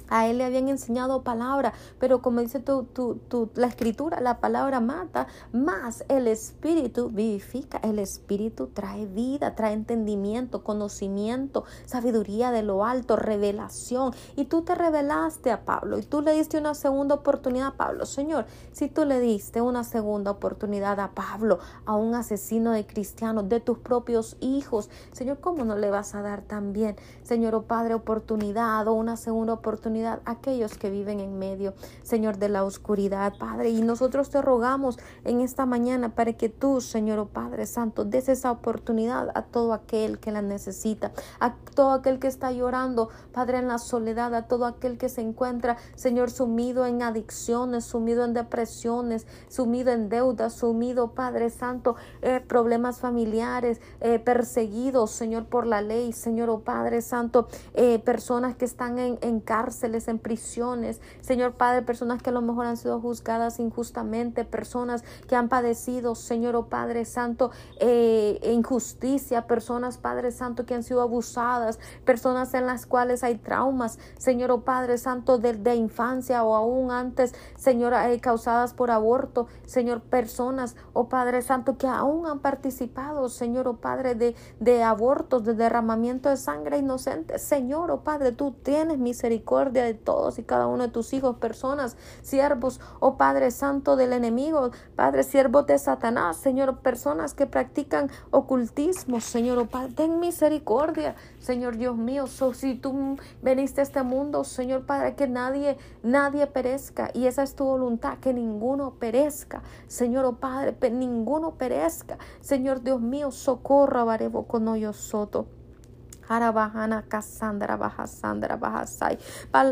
A 0.08 0.26
él 0.26 0.38
le 0.38 0.44
habían 0.44 0.68
enseñado 0.68 1.22
palabra, 1.22 1.72
pero 1.98 2.22
como 2.22 2.40
dice 2.40 2.60
tu, 2.60 2.84
tu, 2.84 3.50
la 3.54 3.66
escritura, 3.66 4.20
la 4.20 4.38
palabra 4.40 4.80
mata, 4.80 5.26
más 5.52 6.04
el 6.08 6.26
espíritu 6.26 7.10
vivifica. 7.10 7.78
El 7.78 7.98
espíritu 7.98 8.68
trae 8.68 9.06
vida, 9.06 9.54
trae 9.54 9.72
entendimiento, 9.72 10.64
conocimiento, 10.64 11.64
sabiduría 11.86 12.50
de 12.50 12.62
lo 12.62 12.84
alto, 12.84 13.16
revelación. 13.16 14.12
Y 14.36 14.46
tú 14.46 14.62
te 14.62 14.74
revelaste 14.74 15.50
a 15.50 15.64
Pablo 15.64 15.98
y 15.98 16.02
tú 16.02 16.20
le 16.20 16.32
diste 16.32 16.58
una 16.58 16.74
segunda 16.74 17.14
oportunidad 17.14 17.68
a 17.68 17.76
Pablo. 17.76 18.06
Señor, 18.06 18.46
si 18.72 18.88
tú 18.88 19.04
le 19.04 19.20
diste 19.20 19.60
una 19.60 19.84
segunda 19.84 20.30
oportunidad 20.30 21.00
a 21.00 21.12
Pablo, 21.12 21.58
a 21.86 21.94
un 21.96 22.14
asesino 22.14 22.72
de 22.72 22.86
cristianos, 22.86 23.48
de 23.48 23.60
tus 23.60 23.78
propios 23.78 24.36
hijos, 24.40 24.90
Señor, 25.12 25.40
¿cómo 25.40 25.64
no 25.64 25.76
le 25.76 25.90
vas 25.90 26.14
a 26.14 26.22
dar 26.22 26.42
también, 26.42 26.96
Señor, 27.22 27.54
o 27.54 27.58
oh 27.58 27.62
Padre, 27.62 27.94
oportunidad 27.94 28.86
o 28.88 28.92
una 28.92 29.16
segunda 29.16 29.54
oportunidad? 29.54 29.91
A 30.00 30.20
aquellos 30.24 30.76
que 30.78 30.90
viven 30.90 31.20
en 31.20 31.38
medio, 31.38 31.74
Señor, 32.02 32.38
de 32.38 32.48
la 32.48 32.64
oscuridad, 32.64 33.34
Padre. 33.38 33.70
Y 33.70 33.82
nosotros 33.82 34.30
te 34.30 34.40
rogamos 34.40 34.98
en 35.24 35.40
esta 35.40 35.66
mañana 35.66 36.14
para 36.14 36.32
que 36.32 36.48
tú, 36.48 36.80
Señor, 36.80 37.18
oh 37.18 37.26
Padre 37.26 37.66
Santo, 37.66 38.04
des 38.04 38.28
esa 38.28 38.50
oportunidad 38.50 39.28
a 39.34 39.42
todo 39.42 39.72
aquel 39.72 40.18
que 40.18 40.32
la 40.32 40.42
necesita, 40.42 41.12
a 41.40 41.54
todo 41.74 41.92
aquel 41.92 42.18
que 42.18 42.28
está 42.28 42.52
llorando, 42.52 43.10
Padre, 43.32 43.58
en 43.58 43.68
la 43.68 43.78
soledad, 43.78 44.34
a 44.34 44.46
todo 44.46 44.66
aquel 44.66 44.98
que 44.98 45.08
se 45.08 45.20
encuentra, 45.20 45.76
Señor, 45.94 46.30
sumido 46.30 46.86
en 46.86 47.02
adicciones, 47.02 47.84
sumido 47.84 48.24
en 48.24 48.32
depresiones, 48.34 49.26
sumido 49.48 49.92
en 49.92 50.08
deudas, 50.08 50.54
sumido, 50.54 51.12
Padre 51.12 51.50
Santo, 51.50 51.96
eh, 52.22 52.40
problemas 52.40 53.00
familiares, 53.00 53.80
eh, 54.00 54.18
perseguidos, 54.18 55.10
Señor, 55.10 55.46
por 55.46 55.66
la 55.66 55.82
ley, 55.82 56.12
Señor, 56.12 56.50
oh 56.50 56.60
Padre 56.60 57.02
Santo, 57.02 57.48
eh, 57.74 57.98
personas 57.98 58.56
que 58.56 58.64
están 58.64 58.98
en, 58.98 59.18
en 59.20 59.40
cárceles, 59.82 60.06
en 60.06 60.20
prisiones, 60.20 61.00
Señor 61.20 61.54
Padre, 61.54 61.82
personas 61.82 62.22
que 62.22 62.30
a 62.30 62.32
lo 62.32 62.40
mejor 62.40 62.66
han 62.66 62.76
sido 62.76 63.00
juzgadas 63.00 63.58
injustamente, 63.58 64.44
personas 64.44 65.02
que 65.26 65.34
han 65.34 65.48
padecido, 65.48 66.14
Señor, 66.14 66.54
oh 66.54 66.66
Padre 66.66 67.04
Santo, 67.04 67.50
injusticia, 67.80 69.48
personas, 69.48 69.98
Padre 69.98 70.30
Santo, 70.30 70.64
que 70.66 70.74
han 70.74 70.84
sido 70.84 71.02
abusadas, 71.02 71.80
personas 72.04 72.54
en 72.54 72.66
las 72.66 72.86
cuales 72.86 73.24
hay 73.24 73.34
traumas, 73.36 73.98
Señor, 74.18 74.52
oh 74.52 74.60
Padre 74.60 74.98
Santo, 74.98 75.38
de, 75.38 75.54
de 75.54 75.74
infancia 75.74 76.44
o 76.44 76.54
aún 76.54 76.92
antes, 76.92 77.34
Señor, 77.56 77.92
causadas 78.20 78.74
por 78.74 78.92
aborto, 78.92 79.48
Señor, 79.66 80.00
personas, 80.02 80.76
oh 80.92 81.08
Padre 81.08 81.42
Santo, 81.42 81.76
que 81.76 81.88
aún 81.88 82.26
han 82.26 82.38
participado, 82.38 83.28
Señor, 83.28 83.66
oh 83.66 83.78
Padre, 83.78 84.14
de, 84.14 84.36
de 84.60 84.84
abortos, 84.84 85.44
de 85.44 85.54
derramamiento 85.54 86.28
de 86.28 86.36
sangre 86.36 86.78
inocente. 86.78 87.40
Señor, 87.40 87.90
oh 87.90 88.04
Padre, 88.04 88.30
tú 88.30 88.52
tienes 88.62 88.98
misericordia 88.98 89.71
de 89.80 89.94
todos 89.94 90.38
y 90.38 90.42
cada 90.42 90.66
uno 90.66 90.84
de 90.84 90.88
tus 90.90 91.12
hijos, 91.12 91.36
personas, 91.36 91.96
siervos, 92.22 92.80
oh 93.00 93.16
Padre 93.16 93.50
Santo 93.50 93.96
del 93.96 94.12
enemigo, 94.12 94.70
Padre, 94.96 95.22
siervos 95.22 95.66
de 95.66 95.78
Satanás, 95.78 96.36
Señor, 96.36 96.78
personas 96.78 97.34
que 97.34 97.46
practican 97.46 98.10
ocultismo, 98.30 99.20
Señor, 99.20 99.58
oh 99.58 99.66
Padre, 99.66 99.94
ten 99.94 100.20
misericordia, 100.20 101.14
Señor 101.38 101.76
Dios 101.76 101.96
mío, 101.96 102.26
so, 102.26 102.54
si 102.54 102.74
tú 102.74 103.16
veniste 103.40 103.80
a 103.80 103.84
este 103.84 104.02
mundo, 104.02 104.44
Señor 104.44 104.84
Padre, 104.84 105.14
que 105.14 105.26
nadie, 105.26 105.78
nadie 106.02 106.46
perezca, 106.46 107.10
y 107.14 107.26
esa 107.26 107.42
es 107.42 107.54
tu 107.54 107.64
voluntad, 107.64 108.18
que 108.18 108.34
ninguno 108.34 108.94
perezca, 108.98 109.62
Señor, 109.86 110.24
oh 110.24 110.36
Padre, 110.36 110.76
ninguno 110.90 111.54
perezca, 111.54 112.18
Señor 112.40 112.82
Dios 112.82 113.00
mío, 113.00 113.30
socorra, 113.30 114.04
Barebo 114.04 114.46
con 114.46 114.68
hoyo 114.68 114.92
soto. 114.92 115.46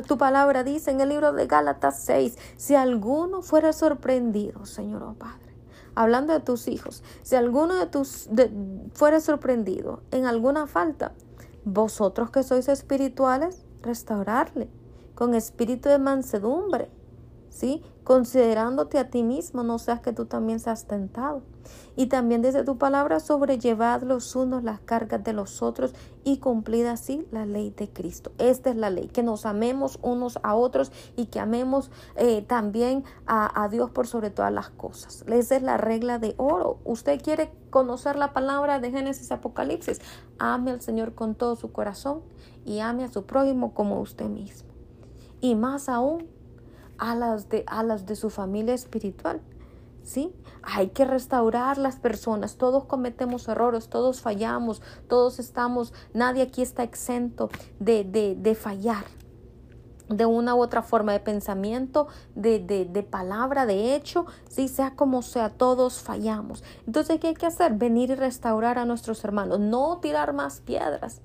Tu 0.06 0.18
palabra 0.18 0.64
dice 0.64 0.90
en 0.90 1.00
el 1.00 1.08
libro 1.08 1.32
de 1.32 1.46
Gálatas 1.46 2.02
6, 2.04 2.36
si 2.56 2.74
alguno 2.74 3.42
fuera 3.42 3.72
sorprendido, 3.72 4.66
Señor 4.66 5.02
oh 5.02 5.14
Padre, 5.14 5.54
hablando 5.94 6.32
de 6.32 6.40
tus 6.40 6.68
hijos, 6.68 7.02
si 7.22 7.36
alguno 7.36 7.74
de 7.74 7.86
tus 7.86 8.28
fuera 8.92 9.20
sorprendido 9.20 10.02
en 10.10 10.26
alguna 10.26 10.66
falta, 10.66 11.12
vosotros 11.64 12.30
que 12.30 12.42
sois 12.42 12.68
espirituales, 12.68 13.64
restaurarle 13.82 14.68
con 15.14 15.34
espíritu 15.34 15.88
de 15.88 15.98
mansedumbre, 15.98 16.90
¿sí? 17.48 17.82
Considerándote 18.10 18.98
a 18.98 19.08
ti 19.08 19.22
mismo, 19.22 19.62
no 19.62 19.78
seas 19.78 20.00
que 20.00 20.12
tú 20.12 20.24
también 20.24 20.58
seas 20.58 20.88
tentado. 20.88 21.42
Y 21.94 22.06
también 22.06 22.42
desde 22.42 22.64
tu 22.64 22.76
palabra, 22.76 23.20
sobrellevad 23.20 24.02
los 24.02 24.34
unos 24.34 24.64
las 24.64 24.80
cargas 24.80 25.22
de 25.22 25.32
los 25.32 25.62
otros 25.62 25.94
y 26.24 26.38
cumplid 26.38 26.86
así 26.86 27.24
la 27.30 27.46
ley 27.46 27.70
de 27.70 27.88
Cristo. 27.88 28.32
Esta 28.38 28.70
es 28.70 28.74
la 28.74 28.90
ley, 28.90 29.06
que 29.06 29.22
nos 29.22 29.46
amemos 29.46 30.00
unos 30.02 30.40
a 30.42 30.56
otros 30.56 30.90
y 31.16 31.26
que 31.26 31.38
amemos 31.38 31.92
eh, 32.16 32.42
también 32.42 33.04
a, 33.26 33.62
a 33.62 33.68
Dios 33.68 33.92
por 33.92 34.08
sobre 34.08 34.30
todas 34.30 34.52
las 34.52 34.70
cosas. 34.70 35.24
Esa 35.28 35.54
es 35.54 35.62
la 35.62 35.76
regla 35.76 36.18
de 36.18 36.34
oro. 36.36 36.80
Usted 36.84 37.22
quiere 37.22 37.52
conocer 37.70 38.16
la 38.16 38.32
palabra 38.32 38.80
de 38.80 38.90
Génesis 38.90 39.30
Apocalipsis. 39.30 40.00
Ame 40.40 40.72
al 40.72 40.80
Señor 40.80 41.14
con 41.14 41.36
todo 41.36 41.54
su 41.54 41.70
corazón 41.70 42.22
y 42.64 42.80
ame 42.80 43.04
a 43.04 43.08
su 43.12 43.24
prójimo 43.24 43.72
como 43.72 44.00
usted 44.00 44.26
mismo. 44.26 44.68
Y 45.40 45.54
más 45.54 45.88
aún, 45.88 46.39
a 47.00 47.14
las 47.14 47.48
de, 47.48 47.64
de 48.06 48.16
su 48.16 48.30
familia 48.30 48.74
espiritual. 48.74 49.40
¿Sí? 50.02 50.32
Hay 50.62 50.88
que 50.88 51.04
restaurar 51.04 51.76
las 51.76 51.96
personas. 51.96 52.56
Todos 52.56 52.84
cometemos 52.84 53.48
errores, 53.48 53.88
todos 53.88 54.22
fallamos, 54.22 54.80
todos 55.08 55.38
estamos, 55.38 55.92
nadie 56.14 56.42
aquí 56.42 56.62
está 56.62 56.82
exento 56.82 57.50
de, 57.78 58.04
de, 58.04 58.34
de 58.34 58.54
fallar 58.54 59.04
de 60.08 60.26
una 60.26 60.56
u 60.56 60.60
otra 60.60 60.82
forma 60.82 61.12
de 61.12 61.20
pensamiento, 61.20 62.08
de, 62.34 62.58
de, 62.58 62.84
de, 62.84 63.02
palabra, 63.04 63.64
de 63.64 63.94
hecho, 63.94 64.26
si 64.48 64.66
sea 64.66 64.96
como 64.96 65.22
sea, 65.22 65.50
todos 65.50 66.00
fallamos. 66.00 66.64
Entonces, 66.84 67.20
¿qué 67.20 67.28
hay 67.28 67.34
que 67.34 67.46
hacer? 67.46 67.74
Venir 67.74 68.10
y 68.10 68.14
restaurar 68.16 68.76
a 68.78 68.86
nuestros 68.86 69.22
hermanos, 69.22 69.60
no 69.60 69.98
tirar 69.98 70.32
más 70.32 70.62
piedras 70.62 71.20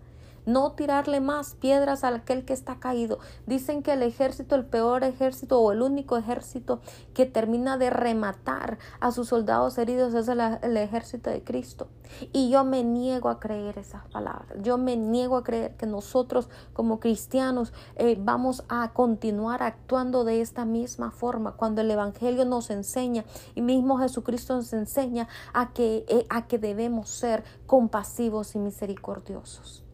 no 0.46 0.72
tirarle 0.74 1.20
más 1.20 1.56
piedras 1.56 2.04
a 2.04 2.10
aquel 2.10 2.46
que 2.46 2.54
está 2.54 2.80
caído. 2.80 3.20
Dicen 3.46 3.84
que 3.84 3.93
el 3.93 4.04
ejército, 4.04 4.56
el 4.56 4.66
peor 4.66 5.04
ejército 5.04 5.60
o 5.60 5.72
el 5.72 5.82
único 5.82 6.18
ejército 6.18 6.80
que 7.14 7.26
termina 7.26 7.78
de 7.78 7.89
rematar 7.89 8.78
a 9.00 9.12
sus 9.12 9.30
soldados 9.30 9.78
heridos 9.78 10.14
es 10.14 10.28
el, 10.28 10.78
ejército 10.78 11.30
de 11.30 11.43
Cristo. 11.43 11.88
Y 12.32 12.50
yo 12.50 12.64
me 12.64 12.84
niego 12.84 13.30
a 13.30 13.39
creer 13.39 13.78
esas 13.78 14.06
palabras. 14.08 14.60
Yo 14.62 14.78
me 14.78 14.96
niego 14.96 15.38
a 15.38 15.43
creer 15.43 15.76
que 15.76 15.86
nosotros 15.86 16.50
como 16.74 17.00
cristianos 17.00 17.74
eh, 17.96 18.18
vamos 18.20 18.64
a 18.70 18.91
continuar 18.93 19.64
actuando 19.64 20.24
de 20.24 20.41
esta 20.41 20.66
misma 20.66 21.12
forma 21.12 21.54
cuando 21.54 21.82
el 21.82 21.91
Evangelio 21.91 22.46
nos 22.46 22.70
enseña 22.70 23.26
y 23.56 23.62
mismo 23.62 23.98
Jesucristo 23.98 24.56
nos 24.56 24.72
enseña 24.74 25.28
a 25.54 25.74
que, 25.74 26.06
eh, 26.08 26.26
a 26.30 26.48
que 26.48 26.60
debemos 26.60 27.10
ser 27.10 27.43
compasivos 27.66 28.56
y 28.56 28.60
misericordiosos. 28.60 29.85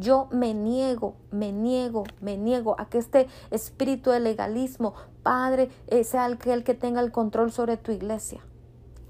Yo 0.00 0.28
me 0.30 0.54
niego, 0.54 1.14
me 1.30 1.52
niego, 1.52 2.04
me 2.20 2.38
niego 2.38 2.74
a 2.78 2.88
que 2.88 2.98
este 2.98 3.28
espíritu 3.50 4.10
de 4.10 4.20
legalismo, 4.20 4.94
Padre, 5.22 5.70
eh, 5.88 6.04
sea 6.04 6.24
el 6.24 6.38
que, 6.38 6.64
que 6.64 6.74
tenga 6.74 7.00
el 7.00 7.12
control 7.12 7.52
sobre 7.52 7.76
tu 7.76 7.92
iglesia. 7.92 8.40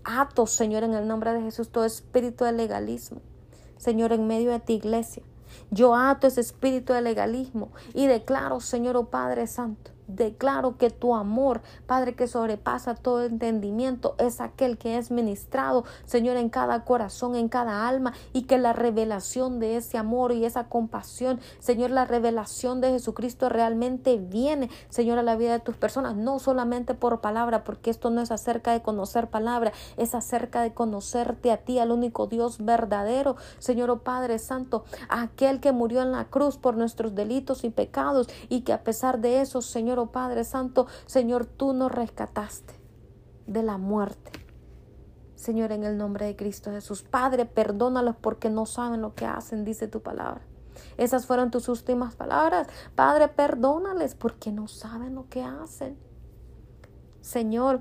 Ato, 0.03 0.47
Señor, 0.47 0.82
en 0.82 0.95
el 0.95 1.07
nombre 1.07 1.32
de 1.32 1.43
Jesús, 1.43 1.68
todo 1.68 1.84
espíritu 1.84 2.45
de 2.45 2.53
legalismo. 2.53 3.20
Señor, 3.76 4.12
en 4.12 4.26
medio 4.26 4.51
de 4.51 4.59
tu 4.59 4.72
iglesia. 4.72 5.22
Yo 5.70 5.95
ato 5.95 6.26
ese 6.26 6.41
espíritu 6.41 6.93
de 6.93 7.03
legalismo 7.03 7.70
y 7.95 8.07
declaro, 8.07 8.61
Señor, 8.61 8.97
oh 8.97 9.11
Padre 9.11 9.47
Santo, 9.47 9.93
Declaro 10.16 10.76
que 10.76 10.90
tu 10.90 11.14
amor, 11.14 11.61
Padre, 11.86 12.14
que 12.14 12.26
sobrepasa 12.26 12.94
todo 12.94 13.24
entendimiento, 13.24 14.14
es 14.18 14.40
aquel 14.40 14.78
que 14.78 14.98
es 14.98 15.11
ministrado, 15.11 15.84
Señor, 16.04 16.36
en 16.36 16.50
cada 16.50 16.84
corazón, 16.84 17.36
en 17.36 17.48
cada 17.48 17.88
alma, 17.88 18.12
y 18.32 18.42
que 18.42 18.58
la 18.58 18.72
revelación 18.72 19.61
de 19.61 19.76
ese 19.76 19.98
amor 19.98 20.32
y 20.32 20.44
esa 20.44 20.64
compasión, 20.68 21.40
Señor, 21.58 21.90
la 21.90 22.04
revelación 22.04 22.80
de 22.80 22.90
Jesucristo 22.90 23.48
realmente 23.48 24.16
viene, 24.18 24.70
Señor, 24.88 25.18
a 25.18 25.22
la 25.22 25.36
vida 25.36 25.52
de 25.52 25.61
tus 25.61 25.76
personas, 25.76 26.16
no 26.16 26.38
solamente 26.38 26.94
por 26.94 27.20
palabra, 27.20 27.64
porque 27.64 27.90
esto 27.90 28.11
no 28.11 28.20
es 28.20 28.30
acerca 28.30 28.72
de 28.72 28.82
conocer 28.82 29.28
palabra, 29.28 29.72
es 29.96 30.14
acerca 30.14 30.62
de 30.62 30.74
conocerte 30.74 31.52
a 31.52 31.58
ti, 31.58 31.78
al 31.78 31.92
único 31.92 32.26
Dios 32.26 32.64
verdadero, 32.64 33.36
Señor, 33.58 33.90
oh 33.90 33.98
Padre 34.00 34.38
Santo, 34.38 34.84
aquel 35.08 35.61
que 35.61 35.72
murió 35.72 36.02
en 36.02 36.12
la 36.12 36.24
cruz 36.24 36.56
por 36.56 36.76
nuestros 36.76 37.14
delitos 37.14 37.64
y 37.64 37.70
pecados, 37.70 38.28
y 38.48 38.62
que 38.62 38.72
a 38.72 38.82
pesar 38.82 39.20
de 39.20 39.40
eso, 39.40 39.62
Señor, 39.62 39.99
Padre 40.07 40.44
Santo, 40.44 40.86
Señor, 41.07 41.46
tú 41.46 41.72
nos 41.72 41.92
rescataste 41.92 42.74
de 43.46 43.62
la 43.62 43.78
muerte. 43.78 44.32
Señor, 45.34 45.72
en 45.72 45.84
el 45.84 45.96
nombre 45.96 46.26
de 46.26 46.36
Cristo 46.36 46.70
Jesús. 46.70 47.03
Padre, 47.03 47.46
perdónalos 47.46 48.16
porque 48.16 48.51
no 48.51 48.66
saben 48.66 49.01
lo 49.01 49.14
que 49.14 49.26
hacen, 49.26 49.64
dice 49.64 49.88
tu 49.88 50.03
palabra. 50.03 50.42
Esas 50.96 51.26
fueron 51.26 51.51
tus 51.51 51.68
últimas 51.68 52.14
palabras. 52.14 52.68
Padre, 52.94 53.28
perdónales 53.28 54.14
porque 54.14 54.53
no 54.53 54.68
saben 54.68 55.14
lo 55.14 55.28
que 55.28 55.42
hacen. 55.42 55.96
Señor, 57.20 57.80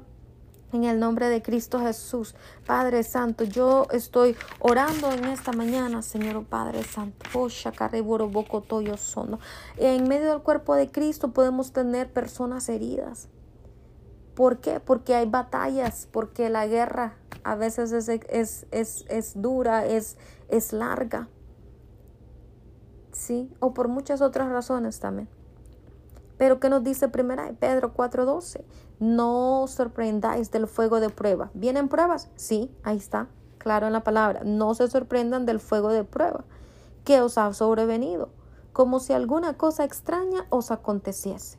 en 0.71 0.83
el 0.83 0.99
nombre 0.99 1.29
de 1.29 1.41
Cristo 1.41 1.79
Jesús, 1.79 2.35
Padre 2.65 3.03
Santo, 3.03 3.43
yo 3.43 3.87
estoy 3.91 4.35
orando 4.59 5.11
en 5.11 5.25
esta 5.25 5.51
mañana, 5.51 6.01
Señor 6.01 6.45
Padre 6.45 6.83
Santo. 6.83 7.25
En 9.77 10.07
medio 10.07 10.31
del 10.31 10.41
cuerpo 10.41 10.75
de 10.75 10.91
Cristo 10.91 11.31
podemos 11.31 11.71
tener 11.71 12.11
personas 12.11 12.69
heridas. 12.69 13.29
¿Por 14.35 14.59
qué? 14.59 14.79
Porque 14.79 15.15
hay 15.15 15.25
batallas, 15.25 16.07
porque 16.11 16.49
la 16.49 16.65
guerra 16.67 17.15
a 17.43 17.55
veces 17.55 17.91
es, 17.91 18.07
es, 18.07 18.67
es, 18.71 19.05
es 19.09 19.41
dura, 19.41 19.85
es, 19.85 20.17
es 20.47 20.71
larga. 20.71 21.27
¿Sí? 23.11 23.51
O 23.59 23.73
por 23.73 23.87
muchas 23.89 24.21
otras 24.21 24.49
razones 24.49 24.99
también. 24.99 25.27
Pero 26.39 26.59
¿qué 26.59 26.69
nos 26.69 26.83
dice 26.83 27.09
primera 27.09 27.51
Pedro 27.59 27.93
4:12? 27.93 28.63
No 28.99 29.61
os 29.61 29.71
sorprendáis 29.71 30.49
del 30.49 30.65
fuego 30.65 30.99
de 30.99 31.09
prueba. 31.11 31.51
¿Vienen 31.53 31.89
pruebas? 31.89 32.29
Sí, 32.35 32.71
ahí 32.81 32.97
está, 32.97 33.27
claro 33.59 33.85
en 33.85 33.93
la 33.93 34.03
palabra. 34.03 34.41
No 34.43 34.73
se 34.73 34.87
sorprendan 34.87 35.45
del 35.45 35.59
fuego 35.59 35.89
de 35.89 36.03
prueba 36.03 36.45
que 37.03 37.21
os 37.21 37.37
ha 37.37 37.53
sobrevenido. 37.53 38.29
como 38.71 38.99
si 38.99 39.13
alguna 39.13 39.57
cosa 39.57 39.83
extraña 39.83 40.45
os 40.49 40.71
aconteciese, 40.71 41.57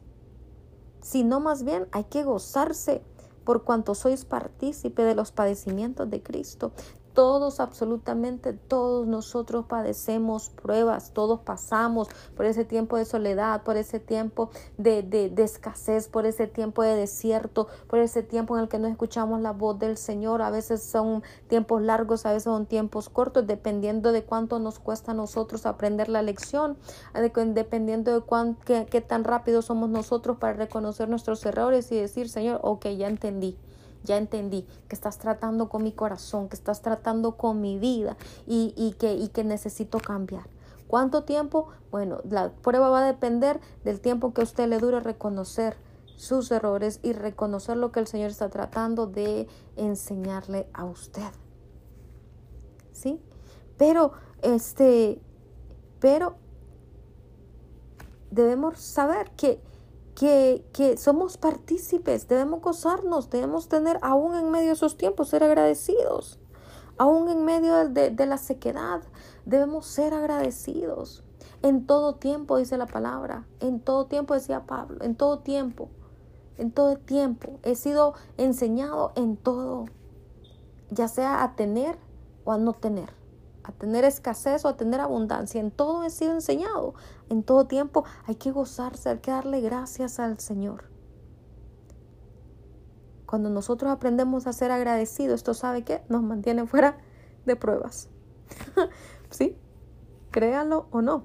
sino 1.02 1.40
más 1.40 1.64
bien 1.64 1.86
hay 1.92 2.04
que 2.04 2.24
gozarse 2.24 3.02
por 3.44 3.64
cuanto 3.64 3.94
sois 3.94 4.24
partícipe 4.24 5.02
de 5.02 5.14
los 5.14 5.32
padecimientos 5.32 6.08
de 6.08 6.22
Cristo, 6.22 6.72
todos, 7.12 7.60
absolutamente 7.60 8.52
todos 8.52 9.06
nosotros 9.06 9.66
padecemos 9.66 10.50
pruebas, 10.50 11.12
todos 11.12 11.40
pasamos 11.40 12.08
por 12.36 12.46
ese 12.46 12.64
tiempo 12.64 12.96
de 12.96 13.04
soledad, 13.04 13.62
por 13.62 13.76
ese 13.76 14.00
tiempo 14.00 14.50
de, 14.78 15.02
de, 15.02 15.42
escasez, 15.42 16.08
por 16.08 16.26
ese 16.26 16.46
tiempo 16.46 16.82
de 16.82 16.94
desierto, 16.94 17.68
por 17.88 17.98
ese 17.98 18.22
tiempo 18.22 18.56
en 18.56 18.64
el 18.64 18.68
que 18.68 18.78
no 18.78 18.88
escuchamos 18.88 19.40
la 19.40 19.52
voz 19.52 19.78
del 19.78 19.96
Señor. 19.96 20.42
A 20.42 20.50
veces 20.50 20.82
son 20.82 21.22
tiempos 21.48 21.82
largos, 21.82 22.26
a 22.26 22.30
veces 22.30 22.44
son 22.44 22.66
tiempos 22.66 23.08
cortos, 23.08 23.46
dependiendo 23.46 24.12
de 24.12 24.24
cuánto 24.24 24.58
nos 24.58 24.78
cuesta 24.78 25.12
a 25.12 25.14
nosotros 25.14 25.66
aprender 25.66 26.08
la 26.08 26.22
lección, 26.22 26.76
dependiendo 27.14 28.12
de 28.12 28.20
cuán, 28.20 28.56
qué, 28.64 28.86
qué 28.90 29.00
tan 29.00 29.24
rápido 29.24 29.62
somos 29.62 29.90
nosotros 29.90 30.38
para 30.38 30.54
reconocer 30.54 31.08
nuestros 31.08 31.44
errores 31.44 31.90
y 31.92 31.96
decir, 31.96 32.28
Señor, 32.28 32.60
ok, 32.62 32.86
ya 32.88 33.08
entendí 33.08 33.58
ya 34.04 34.16
entendí 34.16 34.66
que 34.88 34.94
estás 34.94 35.18
tratando 35.18 35.68
con 35.68 35.82
mi 35.82 35.92
corazón, 35.92 36.48
que 36.48 36.56
estás 36.56 36.82
tratando 36.82 37.36
con 37.36 37.60
mi 37.60 37.78
vida 37.78 38.16
y, 38.46 38.94
que, 38.98 39.14
y 39.14 39.28
que 39.28 39.44
necesito 39.44 39.98
cambiar. 39.98 40.44
¿Cuánto 40.88 41.22
tiempo? 41.22 41.68
Bueno, 41.90 42.20
la 42.28 42.50
prueba 42.50 42.88
va 42.88 43.00
a 43.00 43.06
depender 43.06 43.60
del 43.84 44.00
tiempo 44.00 44.32
que 44.32 44.40
a 44.40 44.44
usted 44.44 44.68
le 44.68 44.78
dure 44.78 45.00
reconocer 45.00 45.76
sus 46.16 46.50
errores 46.50 47.00
y 47.02 47.12
reconocer 47.12 47.76
lo 47.76 47.92
que 47.92 48.00
el 48.00 48.06
Señor 48.06 48.30
está 48.30 48.50
tratando 48.50 49.06
de 49.06 49.46
enseñarle 49.76 50.68
a 50.74 50.84
usted. 50.84 51.30
¿Sí? 52.92 53.20
Pero, 53.78 54.12
este, 54.42 55.20
pero 56.00 56.34
debemos 58.30 58.78
saber 58.78 59.30
que 59.30 59.62
que, 60.20 60.96
somos 60.98 61.38
partícipes, 61.38 62.28
debemos 62.28 62.60
gozarnos, 62.60 63.30
debemos 63.30 63.68
tener, 63.68 63.98
aún 64.02 64.34
en 64.34 64.50
medio 64.50 64.66
de 64.66 64.72
esos 64.74 64.98
tiempos, 64.98 65.30
ser 65.30 65.42
agradecidos. 65.42 66.38
Aún 66.98 67.30
en 67.30 67.46
medio 67.46 67.88
de, 67.88 68.10
de 68.10 68.26
la 68.26 68.36
sequedad, 68.36 69.00
debemos 69.46 69.86
ser 69.86 70.12
agradecidos. 70.12 71.24
En 71.62 71.86
todo 71.86 72.16
tiempo, 72.16 72.58
dice 72.58 72.76
la 72.76 72.86
palabra. 72.86 73.46
En 73.60 73.80
todo 73.80 74.06
tiempo, 74.06 74.34
decía 74.34 74.66
Pablo. 74.66 75.02
En 75.02 75.14
todo 75.14 75.38
tiempo. 75.38 75.88
En 76.58 76.70
todo 76.70 76.98
tiempo. 76.98 77.58
He 77.62 77.74
sido 77.74 78.12
enseñado 78.36 79.12
en 79.14 79.38
todo. 79.38 79.86
Ya 80.90 81.08
sea 81.08 81.42
a 81.42 81.56
tener 81.56 81.96
o 82.44 82.52
a 82.52 82.58
no 82.58 82.74
tener 82.74 83.19
a 83.62 83.72
tener 83.72 84.04
escasez 84.04 84.64
o 84.64 84.68
a 84.68 84.76
tener 84.76 85.00
abundancia. 85.00 85.60
En 85.60 85.70
todo 85.70 86.04
he 86.04 86.10
sido 86.10 86.32
enseñado. 86.32 86.94
En 87.28 87.42
todo 87.42 87.66
tiempo 87.66 88.04
hay 88.26 88.36
que 88.36 88.50
gozarse, 88.50 89.08
hay 89.08 89.18
que 89.18 89.30
darle 89.30 89.60
gracias 89.60 90.18
al 90.18 90.38
Señor. 90.38 90.84
Cuando 93.26 93.48
nosotros 93.48 93.92
aprendemos 93.92 94.46
a 94.46 94.52
ser 94.52 94.72
agradecidos, 94.72 95.36
esto 95.36 95.54
sabe 95.54 95.84
que 95.84 96.02
nos 96.08 96.22
mantiene 96.22 96.66
fuera 96.66 96.98
de 97.46 97.54
pruebas. 97.54 98.08
¿Sí? 99.30 99.56
Créalo 100.30 100.88
o 100.90 101.00
no. 101.00 101.24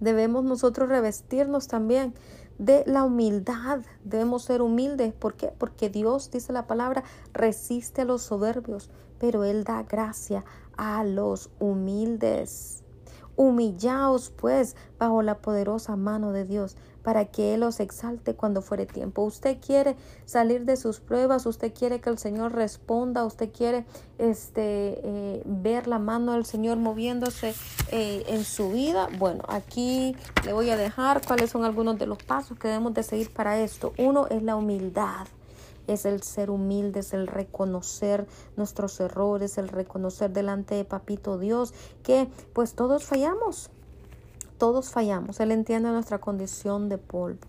Debemos 0.00 0.44
nosotros 0.44 0.88
revestirnos 0.88 1.68
también 1.68 2.14
de 2.58 2.84
la 2.86 3.04
humildad. 3.04 3.80
Debemos 4.04 4.42
ser 4.42 4.60
humildes. 4.60 5.14
¿Por 5.14 5.34
qué? 5.34 5.54
Porque 5.56 5.88
Dios, 5.88 6.30
dice 6.30 6.52
la 6.52 6.66
palabra, 6.66 7.04
resiste 7.32 8.02
a 8.02 8.04
los 8.04 8.22
soberbios, 8.22 8.90
pero 9.18 9.44
Él 9.44 9.64
da 9.64 9.82
gracia 9.82 10.44
a 10.76 11.04
los 11.04 11.50
humildes. 11.58 12.82
Humillaos 13.36 14.30
pues 14.30 14.76
bajo 14.98 15.22
la 15.22 15.38
poderosa 15.38 15.96
mano 15.96 16.30
de 16.30 16.44
Dios 16.44 16.76
para 17.02 17.26
que 17.26 17.54
Él 17.54 17.62
os 17.62 17.80
exalte 17.80 18.34
cuando 18.34 18.62
fuere 18.62 18.86
tiempo. 18.86 19.22
Usted 19.22 19.58
quiere 19.64 19.94
salir 20.24 20.64
de 20.64 20.76
sus 20.76 21.00
pruebas, 21.00 21.44
usted 21.44 21.72
quiere 21.74 22.00
que 22.00 22.10
el 22.10 22.18
Señor 22.18 22.52
responda, 22.52 23.24
usted 23.24 23.52
quiere 23.52 23.84
este, 24.18 25.00
eh, 25.04 25.42
ver 25.44 25.86
la 25.86 25.98
mano 25.98 26.32
del 26.32 26.46
Señor 26.46 26.78
moviéndose 26.78 27.54
eh, 27.92 28.24
en 28.28 28.44
su 28.44 28.70
vida. 28.70 29.08
Bueno, 29.18 29.44
aquí 29.48 30.16
le 30.46 30.54
voy 30.54 30.70
a 30.70 30.76
dejar 30.76 31.20
cuáles 31.26 31.50
son 31.50 31.64
algunos 31.64 31.98
de 31.98 32.06
los 32.06 32.18
pasos 32.22 32.58
que 32.58 32.68
debemos 32.68 32.94
de 32.94 33.02
seguir 33.02 33.32
para 33.32 33.60
esto. 33.60 33.92
Uno 33.98 34.26
es 34.28 34.42
la 34.42 34.56
humildad 34.56 35.26
es 35.86 36.04
el 36.04 36.22
ser 36.22 36.50
humilde, 36.50 37.00
es 37.00 37.12
el 37.12 37.26
reconocer 37.26 38.26
nuestros 38.56 38.98
errores, 39.00 39.58
el 39.58 39.68
reconocer 39.68 40.32
delante 40.32 40.74
de 40.74 40.84
Papito 40.84 41.38
Dios 41.38 41.74
que 42.02 42.28
pues 42.52 42.74
todos 42.74 43.04
fallamos, 43.04 43.70
todos 44.58 44.90
fallamos. 44.90 45.40
Él 45.40 45.52
entiende 45.52 45.90
nuestra 45.90 46.20
condición 46.20 46.88
de 46.88 46.98
polvo. 46.98 47.40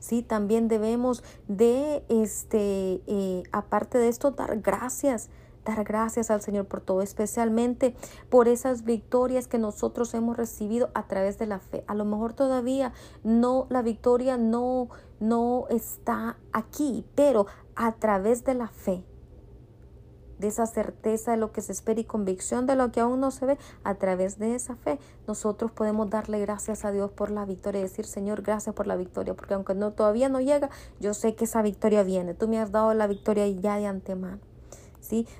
Sí, 0.00 0.22
también 0.22 0.68
debemos 0.68 1.22
de, 1.48 2.04
este, 2.08 3.02
eh, 3.06 3.42
aparte 3.52 3.98
de 3.98 4.08
esto, 4.08 4.30
dar 4.30 4.60
gracias 4.60 5.28
dar 5.64 5.84
gracias 5.84 6.30
al 6.30 6.40
Señor 6.40 6.66
por 6.66 6.80
todo, 6.80 7.02
especialmente 7.02 7.94
por 8.28 8.48
esas 8.48 8.84
victorias 8.84 9.48
que 9.48 9.58
nosotros 9.58 10.12
hemos 10.14 10.36
recibido 10.36 10.90
a 10.94 11.06
través 11.06 11.38
de 11.38 11.46
la 11.46 11.60
fe. 11.60 11.84
A 11.86 11.94
lo 11.94 12.04
mejor 12.04 12.32
todavía 12.32 12.92
no 13.22 13.66
la 13.70 13.82
victoria 13.82 14.36
no 14.36 14.88
no 15.20 15.66
está 15.70 16.36
aquí, 16.52 17.06
pero 17.14 17.46
a 17.76 17.92
través 17.92 18.44
de 18.44 18.54
la 18.54 18.68
fe, 18.68 19.04
de 20.40 20.48
esa 20.48 20.66
certeza 20.66 21.30
de 21.30 21.36
lo 21.36 21.52
que 21.52 21.60
se 21.60 21.70
espera 21.70 22.00
y 22.00 22.04
convicción 22.04 22.66
de 22.66 22.74
lo 22.74 22.90
que 22.90 22.98
aún 22.98 23.20
no 23.20 23.30
se 23.30 23.46
ve, 23.46 23.58
a 23.84 23.94
través 23.94 24.40
de 24.40 24.56
esa 24.56 24.74
fe, 24.74 24.98
nosotros 25.28 25.70
podemos 25.70 26.10
darle 26.10 26.40
gracias 26.40 26.84
a 26.84 26.90
Dios 26.90 27.12
por 27.12 27.30
la 27.30 27.44
victoria 27.44 27.78
y 27.78 27.84
decir, 27.84 28.04
Señor, 28.04 28.42
gracias 28.42 28.74
por 28.74 28.88
la 28.88 28.96
victoria, 28.96 29.34
porque 29.34 29.54
aunque 29.54 29.76
no 29.76 29.92
todavía 29.92 30.28
no 30.28 30.40
llega, 30.40 30.70
yo 30.98 31.14
sé 31.14 31.36
que 31.36 31.44
esa 31.44 31.62
victoria 31.62 32.02
viene. 32.02 32.34
Tú 32.34 32.48
me 32.48 32.58
has 32.58 32.72
dado 32.72 32.92
la 32.92 33.06
victoria 33.06 33.46
ya 33.46 33.76
de 33.76 33.86
antemano. 33.86 34.51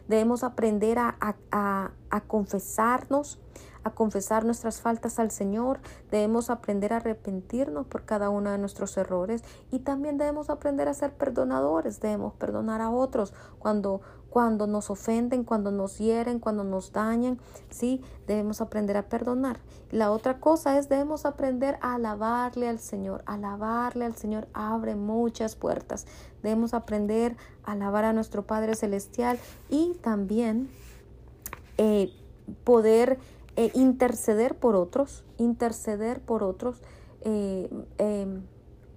Debemos 0.08 0.44
aprender 0.44 0.98
a, 0.98 1.16
a 1.50 2.20
confesarnos, 2.26 3.38
a 3.84 3.90
confesar 3.90 4.44
nuestras 4.44 4.80
faltas 4.80 5.18
al 5.18 5.30
Señor, 5.30 5.80
debemos 6.10 6.50
aprender 6.50 6.92
a 6.92 6.96
arrepentirnos 6.96 7.86
por 7.86 8.04
cada 8.04 8.30
uno 8.30 8.50
de 8.50 8.58
nuestros 8.58 8.96
errores. 8.96 9.42
Y 9.70 9.80
también 9.80 10.18
debemos 10.18 10.50
aprender 10.50 10.88
a 10.88 10.94
ser 10.94 11.14
perdonadores, 11.14 12.00
debemos 12.00 12.34
perdonar 12.34 12.80
a 12.80 12.90
otros. 12.90 13.34
Cuando 13.58 14.00
cuando 14.32 14.66
nos 14.66 14.88
ofenden, 14.88 15.44
cuando 15.44 15.70
nos 15.70 15.98
hieren, 15.98 16.38
cuando 16.38 16.64
nos 16.64 16.90
dañan, 16.90 17.38
sí, 17.68 18.00
debemos 18.26 18.62
aprender 18.62 18.96
a 18.96 19.10
perdonar. 19.10 19.60
La 19.90 20.10
otra 20.10 20.40
cosa 20.40 20.78
es 20.78 20.88
debemos 20.88 21.26
aprender 21.26 21.76
a 21.82 21.96
alabarle 21.96 22.66
al 22.66 22.78
Señor. 22.78 23.22
Alabarle 23.26 24.06
al 24.06 24.16
Señor 24.16 24.48
abre 24.54 24.96
muchas 24.96 25.54
puertas. 25.54 26.06
Debemos 26.42 26.72
aprender 26.72 27.36
a 27.62 27.72
alabar 27.72 28.06
a 28.06 28.14
nuestro 28.14 28.46
Padre 28.46 28.74
Celestial 28.74 29.38
y 29.68 29.92
también 30.00 30.70
eh, 31.76 32.10
poder 32.64 33.18
eh, 33.56 33.70
interceder 33.74 34.54
por 34.54 34.76
otros, 34.76 35.24
interceder 35.36 36.22
por 36.22 36.42
otros, 36.42 36.80
eh, 37.20 37.68
em, 37.98 38.44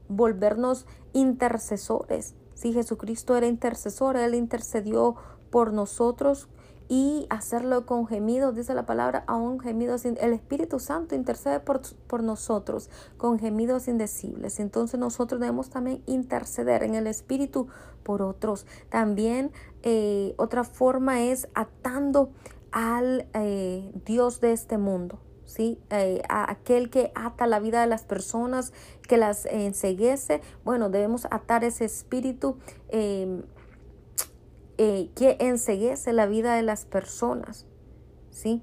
volvernos 0.07 0.85
intercesores. 1.11 2.35
Si 2.55 2.73
Jesucristo 2.73 3.37
era 3.37 3.45
intercesor, 3.45 4.17
Él 4.17 4.33
intercedió 4.33 5.15
por 5.51 5.71
nosotros 5.71 6.47
y 6.87 7.25
hacerlo 7.29 7.85
con 7.85 8.07
gemidos, 8.07 8.55
dice 8.55 8.73
la 8.73 8.85
palabra, 8.85 9.23
aún 9.27 9.59
gemidos, 9.59 10.05
el 10.05 10.33
Espíritu 10.33 10.79
Santo 10.79 11.15
intercede 11.15 11.59
por, 11.59 11.81
por, 12.07 12.21
nosotros 12.21 12.89
con 13.17 13.39
gemidos 13.39 13.87
indecibles. 13.87 14.59
Entonces 14.59 14.99
nosotros 14.99 15.39
debemos 15.39 15.69
también 15.69 16.03
interceder 16.05 16.83
en 16.83 16.95
el 16.95 17.07
Espíritu 17.07 17.67
por 18.03 18.21
otros. 18.21 18.67
También 18.89 19.51
eh, 19.81 20.35
otra 20.37 20.63
forma 20.63 21.23
es 21.23 21.47
atando 21.55 22.29
al 22.71 23.27
eh, 23.33 23.91
Dios 24.05 24.41
de 24.41 24.51
este 24.51 24.77
mundo, 24.77 25.19
¿sí? 25.45 25.79
Eh, 25.89 26.21
a 26.29 26.51
aquel 26.51 26.89
que 26.89 27.11
ata 27.15 27.47
la 27.47 27.59
vida 27.59 27.81
de 27.81 27.87
las 27.87 28.03
personas, 28.03 28.73
que 29.07 29.17
las 29.17 29.45
enseguece. 29.45 30.41
Bueno, 30.63 30.89
debemos 30.89 31.25
atar 31.31 31.63
ese 31.63 31.85
espíritu 31.85 32.57
em, 32.89 33.43
eh, 34.77 35.09
que 35.15 35.37
enseguece 35.39 36.13
la 36.13 36.25
vida 36.25 36.55
de 36.55 36.63
las 36.63 36.85
personas, 36.85 37.65
¿sí? 38.31 38.61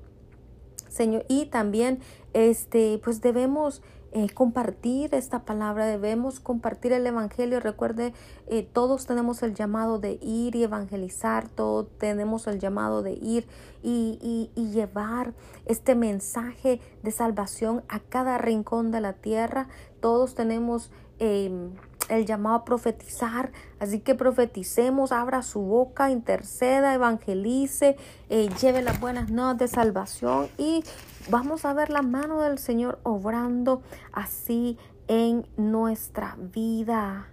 Señor, 0.88 1.24
y 1.28 1.46
también, 1.46 2.00
este, 2.34 3.00
pues 3.02 3.22
debemos 3.22 3.82
eh, 4.14 4.28
compartir 4.28 5.14
esta 5.14 5.46
palabra, 5.46 5.86
debemos 5.86 6.38
compartir 6.38 6.92
el 6.92 7.06
Evangelio. 7.06 7.60
Recuerde, 7.60 8.12
eh, 8.46 8.62
todos 8.62 9.06
tenemos 9.06 9.42
el 9.42 9.54
llamado 9.54 9.98
de 9.98 10.18
ir 10.20 10.54
y 10.54 10.64
evangelizar, 10.64 11.48
todos 11.48 11.88
tenemos 11.96 12.46
el 12.46 12.58
llamado 12.58 13.02
de 13.02 13.12
ir 13.12 13.46
y, 13.82 14.50
y, 14.54 14.70
llevar 14.70 15.32
este 15.64 15.94
mensaje 15.94 16.82
de 17.02 17.10
salvación 17.10 17.84
a 17.88 18.00
cada 18.00 18.36
rincón 18.36 18.90
de 18.90 19.00
la 19.00 19.14
tierra. 19.14 19.68
Todos 20.02 20.34
tenemos 20.34 20.90
em, 21.20 21.70
el 22.08 22.26
llamado 22.26 22.56
a 22.56 22.64
profetizar. 22.64 23.52
Así 23.78 24.00
que 24.00 24.14
profeticemos, 24.14 25.12
abra 25.12 25.42
su 25.42 25.60
boca, 25.60 26.10
interceda, 26.10 26.92
evangelice, 26.92 27.96
eh, 28.28 28.50
lleve 28.60 28.82
las 28.82 29.00
buenas 29.00 29.30
nuevas 29.30 29.56
de 29.56 29.68
salvación 29.68 30.48
y 30.58 30.84
vamos 31.30 31.64
a 31.64 31.72
ver 31.72 31.88
la 31.88 32.02
mano 32.02 32.40
del 32.40 32.58
Señor 32.58 32.98
obrando 33.04 33.82
así 34.12 34.76
en 35.06 35.46
nuestra 35.56 36.36
vida. 36.36 37.28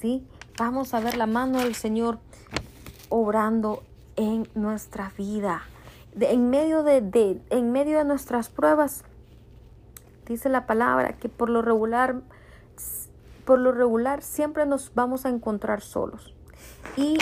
¿Sí? 0.00 0.26
Vamos 0.58 0.94
a 0.94 1.00
ver 1.00 1.16
la 1.16 1.26
mano 1.26 1.60
del 1.60 1.74
Señor 1.74 2.18
obrando 3.10 3.82
en 4.16 4.48
nuestra 4.54 5.12
vida. 5.18 5.62
en, 6.18 6.50
medio 6.50 6.82
de, 6.82 7.40
en 7.50 7.72
medio 7.72 7.98
de 7.98 8.04
nuestras 8.04 8.48
pruebas, 8.48 9.04
dice 10.28 10.48
la 10.48 10.66
palabra 10.66 11.14
que 11.14 11.28
por 11.28 11.50
lo 11.50 11.62
regular 11.62 12.22
por 13.44 13.58
lo 13.58 13.72
regular 13.72 14.22
siempre 14.22 14.66
nos 14.66 14.92
vamos 14.94 15.24
a 15.24 15.30
encontrar 15.30 15.80
solos. 15.80 16.34
Y 16.98 17.16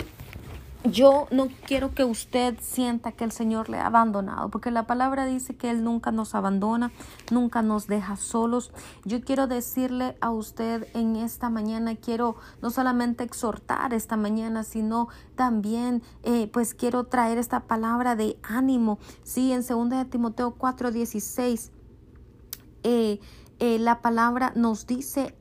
yo 0.83 1.27
no 1.31 1.47
quiero 1.65 1.93
que 1.93 2.03
usted 2.03 2.55
sienta 2.61 3.11
que 3.11 3.23
el 3.23 3.31
Señor 3.31 3.69
le 3.69 3.77
ha 3.77 3.87
abandonado, 3.87 4.49
porque 4.49 4.71
la 4.71 4.87
palabra 4.87 5.25
dice 5.25 5.55
que 5.55 5.69
Él 5.69 5.83
nunca 5.83 6.11
nos 6.11 6.35
abandona, 6.35 6.91
nunca 7.31 7.61
nos 7.61 7.87
deja 7.87 8.15
solos. 8.15 8.71
Yo 9.03 9.21
quiero 9.21 9.47
decirle 9.47 10.17
a 10.21 10.31
usted 10.31 10.87
en 10.93 11.15
esta 11.15 11.49
mañana, 11.49 11.95
quiero 11.95 12.35
no 12.61 12.69
solamente 12.69 13.23
exhortar 13.23 13.93
esta 13.93 14.17
mañana, 14.17 14.63
sino 14.63 15.07
también 15.35 16.03
eh, 16.23 16.49
pues 16.51 16.73
quiero 16.73 17.05
traer 17.05 17.37
esta 17.37 17.61
palabra 17.61 18.15
de 18.15 18.37
ánimo. 18.43 18.99
Sí, 19.23 19.51
en 19.51 19.65
2 19.65 19.89
de 19.89 20.05
Timoteo 20.05 20.51
4, 20.51 20.91
16, 20.91 21.71
eh, 22.87 23.19
eh, 23.59 23.79
la 23.79 24.01
palabra 24.01 24.53
nos 24.55 24.87
dice 24.87 25.35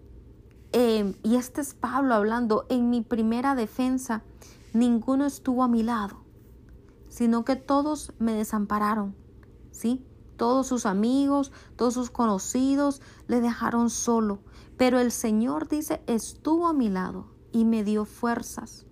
Em, 0.79 1.15
y 1.23 1.37
este 1.37 1.63
es 1.63 1.73
Pablo 1.73 2.15
hablando, 2.15 2.67
en 2.69 2.91
mi 2.91 3.01
primera 3.01 3.55
defensa, 3.55 4.23
ninguno 4.75 5.25
estuvo 5.25 5.63
a 5.63 5.69
mi 5.69 5.83
lado, 5.83 6.19
sino 7.09 7.47
que 7.47 7.57
todos 7.57 8.13
me 8.19 8.35
desampararon, 8.35 9.15
¿sí? 9.71 10.05
Todos 10.37 10.67
sus 10.67 10.85
amigos, 10.85 11.51
todos 11.77 11.95
sus 11.95 12.11
conocidos 12.11 13.01
le 13.27 13.41
dejaron 13.41 13.89
solo, 13.89 14.41
pero 14.77 14.99
el 14.99 15.13
Señor 15.13 15.67
dice, 15.67 16.03
estuvo 16.07 16.67
a 16.67 16.75
mi 16.75 16.91
lado 16.91 17.29
y 17.53 17.65
me 17.65 17.83
dio 17.83 18.05
fuerzas. 18.05 18.85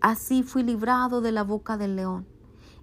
Así 0.00 0.44
fui 0.44 0.62
librado 0.62 1.20
de 1.20 1.32
la 1.32 1.42
boca 1.42 1.76
del 1.76 1.96
león. 1.96 2.28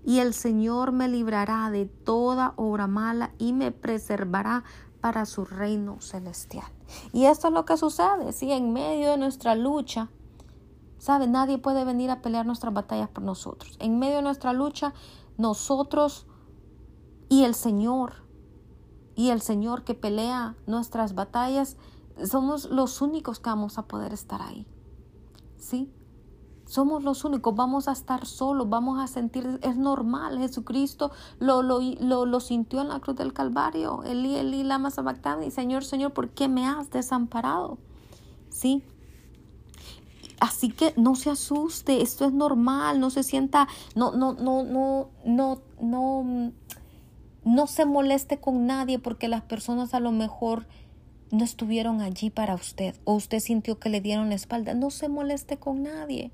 Y 0.05 0.19
el 0.19 0.33
Señor 0.33 0.91
me 0.91 1.07
librará 1.07 1.69
de 1.69 1.85
toda 1.85 2.53
obra 2.55 2.87
mala 2.87 3.31
y 3.37 3.53
me 3.53 3.71
preservará 3.71 4.63
para 5.01 5.25
su 5.25 5.45
reino 5.45 6.01
celestial. 6.01 6.67
Y 7.13 7.25
esto 7.25 7.47
es 7.47 7.53
lo 7.53 7.65
que 7.65 7.77
sucede, 7.77 8.33
si 8.33 8.51
en 8.51 8.73
medio 8.73 9.11
de 9.11 9.17
nuestra 9.17 9.55
lucha, 9.55 10.09
¿sabe? 10.97 11.27
Nadie 11.27 11.57
puede 11.57 11.85
venir 11.85 12.11
a 12.11 12.21
pelear 12.21 12.45
nuestras 12.45 12.73
batallas 12.73 13.09
por 13.09 13.23
nosotros. 13.23 13.77
En 13.79 13.99
medio 13.99 14.17
de 14.17 14.21
nuestra 14.23 14.53
lucha, 14.53 14.93
nosotros 15.37 16.27
y 17.29 17.43
el 17.43 17.55
Señor, 17.55 18.23
y 19.15 19.29
el 19.29 19.41
Señor 19.41 19.83
que 19.83 19.95
pelea 19.95 20.55
nuestras 20.65 21.13
batallas, 21.13 21.77
somos 22.25 22.65
los 22.65 23.01
únicos 23.01 23.39
que 23.39 23.49
vamos 23.49 23.77
a 23.77 23.87
poder 23.87 24.13
estar 24.13 24.41
ahí. 24.41 24.65
¿Sí? 25.57 25.91
Somos 26.69 27.03
los 27.03 27.25
únicos, 27.25 27.55
vamos 27.55 27.87
a 27.87 27.93
estar 27.93 28.27
solos, 28.27 28.69
vamos 28.69 29.01
a 29.01 29.07
sentir, 29.07 29.59
es 29.63 29.75
normal, 29.75 30.37
Jesucristo 30.37 31.09
lo, 31.39 31.63
lo, 31.63 31.81
lo, 32.27 32.39
sintió 32.39 32.81
en 32.81 32.89
la 32.89 32.99
cruz 32.99 33.15
del 33.15 33.33
Calvario, 33.33 34.03
Elí, 34.03 34.35
Elí, 34.35 34.63
lama 34.63 34.91
sabactani, 34.91 35.49
Señor, 35.49 35.83
Señor, 35.83 36.13
¿por 36.13 36.29
qué 36.29 36.47
me 36.47 36.67
has 36.67 36.91
desamparado? 36.91 37.79
¿Sí? 38.51 38.83
Así 40.39 40.69
que 40.69 40.93
no 40.95 41.15
se 41.15 41.31
asuste, 41.31 42.03
esto 42.03 42.25
es 42.25 42.33
normal, 42.33 42.99
no 42.99 43.09
se 43.09 43.23
sienta, 43.23 43.67
no, 43.95 44.11
no, 44.11 44.33
no, 44.33 44.63
no, 44.63 45.09
no, 45.25 45.61
no, 45.81 46.51
no 47.45 47.65
se 47.65 47.85
moleste 47.85 48.39
con 48.39 48.67
nadie 48.67 48.99
porque 48.99 49.27
las 49.27 49.41
personas 49.41 49.95
a 49.95 49.99
lo 49.99 50.11
mejor 50.11 50.67
no 51.31 51.43
estuvieron 51.43 52.01
allí 52.01 52.29
para 52.29 52.53
usted 52.53 52.95
o 53.05 53.15
usted 53.15 53.39
sintió 53.39 53.79
que 53.79 53.89
le 53.89 54.01
dieron 54.01 54.29
la 54.29 54.35
espalda. 54.35 54.75
No 54.75 54.91
se 54.91 55.09
moleste 55.09 55.57
con 55.57 55.81
nadie. 55.81 56.31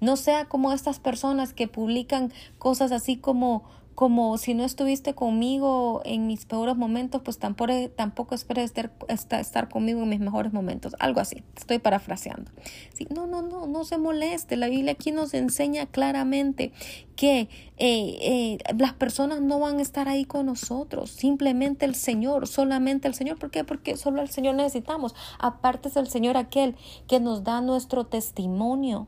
No 0.00 0.16
sea 0.16 0.46
como 0.46 0.72
estas 0.72 0.98
personas 0.98 1.52
que 1.52 1.68
publican 1.68 2.32
cosas 2.58 2.92
así 2.92 3.16
como 3.16 3.64
como 3.94 4.36
si 4.38 4.54
no 4.54 4.64
estuviste 4.64 5.14
conmigo 5.14 6.02
en 6.04 6.26
mis 6.26 6.46
peores 6.46 6.76
momentos, 6.76 7.22
pues 7.22 7.38
tampoco, 7.38 7.72
tampoco 7.94 8.34
esperes 8.34 8.72
estar, 9.08 9.68
conmigo 9.68 10.02
en 10.02 10.08
mis 10.08 10.20
mejores 10.20 10.52
momentos. 10.52 10.94
Algo 10.98 11.20
así, 11.20 11.44
estoy 11.56 11.78
parafraseando. 11.78 12.50
Sí, 12.92 13.06
no, 13.14 13.26
no, 13.26 13.42
no, 13.42 13.66
no 13.66 13.84
se 13.84 13.98
moleste. 13.98 14.56
La 14.56 14.68
Biblia 14.68 14.92
aquí 14.92 15.12
nos 15.12 15.32
enseña 15.34 15.86
claramente 15.86 16.72
que 17.16 17.48
eh, 17.78 18.58
eh, 18.58 18.58
las 18.76 18.94
personas 18.94 19.40
no 19.40 19.60
van 19.60 19.78
a 19.78 19.82
estar 19.82 20.08
ahí 20.08 20.24
con 20.24 20.46
nosotros. 20.46 21.10
Simplemente 21.10 21.84
el 21.84 21.94
Señor, 21.94 22.48
solamente 22.48 23.06
el 23.06 23.14
Señor. 23.14 23.38
¿Por 23.38 23.50
qué? 23.50 23.62
Porque 23.62 23.96
solo 23.96 24.22
el 24.22 24.28
Señor 24.28 24.56
necesitamos. 24.56 25.14
Aparte 25.38 25.88
es 25.88 25.96
el 25.96 26.08
Señor 26.08 26.36
aquel 26.36 26.74
que 27.06 27.20
nos 27.20 27.44
da 27.44 27.60
nuestro 27.60 28.04
testimonio 28.06 29.06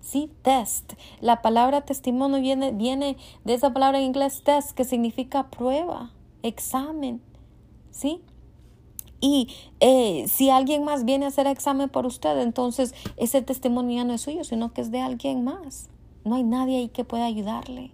Sí, 0.00 0.30
test. 0.42 0.94
La 1.20 1.42
palabra 1.42 1.82
testimonio 1.82 2.40
viene, 2.40 2.72
viene 2.72 3.16
de 3.44 3.54
esa 3.54 3.72
palabra 3.72 3.98
en 3.98 4.06
inglés 4.06 4.42
test, 4.44 4.72
que 4.72 4.84
significa 4.84 5.50
prueba, 5.50 6.10
examen. 6.42 7.20
¿Sí? 7.90 8.22
Y 9.20 9.48
eh, 9.80 10.24
si 10.28 10.48
alguien 10.48 10.84
más 10.84 11.04
viene 11.04 11.26
a 11.26 11.28
hacer 11.28 11.46
examen 11.46 11.90
por 11.90 12.06
usted, 12.06 12.40
entonces 12.40 12.94
ese 13.16 13.42
testimonio 13.42 13.98
ya 13.98 14.04
no 14.04 14.14
es 14.14 14.22
suyo, 14.22 14.44
sino 14.44 14.72
que 14.72 14.80
es 14.80 14.90
de 14.90 15.00
alguien 15.00 15.44
más. 15.44 15.90
No 16.24 16.36
hay 16.36 16.42
nadie 16.42 16.78
ahí 16.78 16.88
que 16.88 17.04
pueda 17.04 17.26
ayudarle. 17.26 17.92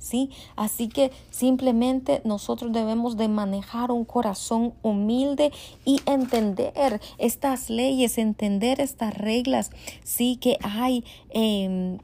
¿Sí? 0.00 0.30
Así 0.56 0.88
que 0.88 1.12
simplemente 1.30 2.22
nosotros 2.24 2.72
debemos 2.72 3.16
de 3.16 3.28
manejar 3.28 3.92
un 3.92 4.04
corazón 4.04 4.74
humilde 4.82 5.52
y 5.84 6.00
entender 6.06 7.00
estas 7.18 7.70
leyes, 7.70 8.18
entender 8.18 8.80
estas 8.80 9.16
reglas, 9.16 9.70
sí, 10.02 10.36
que 10.36 10.56
hay 10.62 11.04
em, 11.28 11.98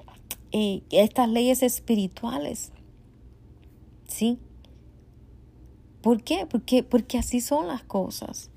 eh, 0.53 0.83
estas 0.91 1.29
leyes 1.29 1.63
espirituales, 1.65 2.71
¿sí? 4.07 4.39
¿Por 6.03 6.23
qué? 6.23 6.47
Porque, 6.47 6.85
porque 6.85 7.19
así 7.19 7.41
son 7.41 7.67
las 7.67 7.83
cosas. 7.83 8.51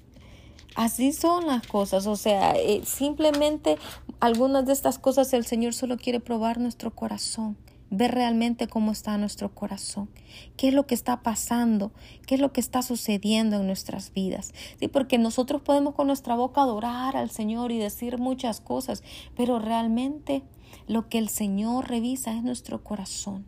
Así 0.75 1.13
son 1.13 1.47
las 1.47 1.65
cosas, 1.65 2.05
o 2.05 2.15
sea, 2.15 2.53
eh, 2.55 2.83
simplemente 2.85 3.77
algunas 4.19 4.65
de 4.67 4.73
estas 4.73 4.99
cosas 4.99 5.33
el 5.33 5.45
Señor 5.45 5.73
solo 5.73 5.97
quiere 5.97 6.19
probar 6.19 6.59
nuestro 6.59 6.91
corazón 6.91 7.57
ver 7.89 8.11
realmente 8.11 8.67
cómo 8.67 8.91
está 8.91 9.17
nuestro 9.17 9.53
corazón, 9.53 10.09
qué 10.57 10.69
es 10.69 10.73
lo 10.73 10.85
que 10.85 10.95
está 10.95 11.21
pasando, 11.21 11.91
qué 12.25 12.35
es 12.35 12.41
lo 12.41 12.53
que 12.53 12.61
está 12.61 12.81
sucediendo 12.81 13.57
en 13.57 13.67
nuestras 13.67 14.13
vidas. 14.13 14.53
Sí, 14.79 14.87
porque 14.87 15.17
nosotros 15.17 15.61
podemos 15.61 15.95
con 15.95 16.07
nuestra 16.07 16.35
boca 16.35 16.61
adorar 16.61 17.17
al 17.17 17.29
Señor 17.29 17.71
y 17.71 17.79
decir 17.79 18.17
muchas 18.17 18.61
cosas, 18.61 19.03
pero 19.35 19.59
realmente 19.59 20.43
lo 20.87 21.09
que 21.09 21.17
el 21.17 21.29
Señor 21.29 21.89
revisa 21.89 22.33
es 22.33 22.43
nuestro 22.43 22.83
corazón. 22.83 23.45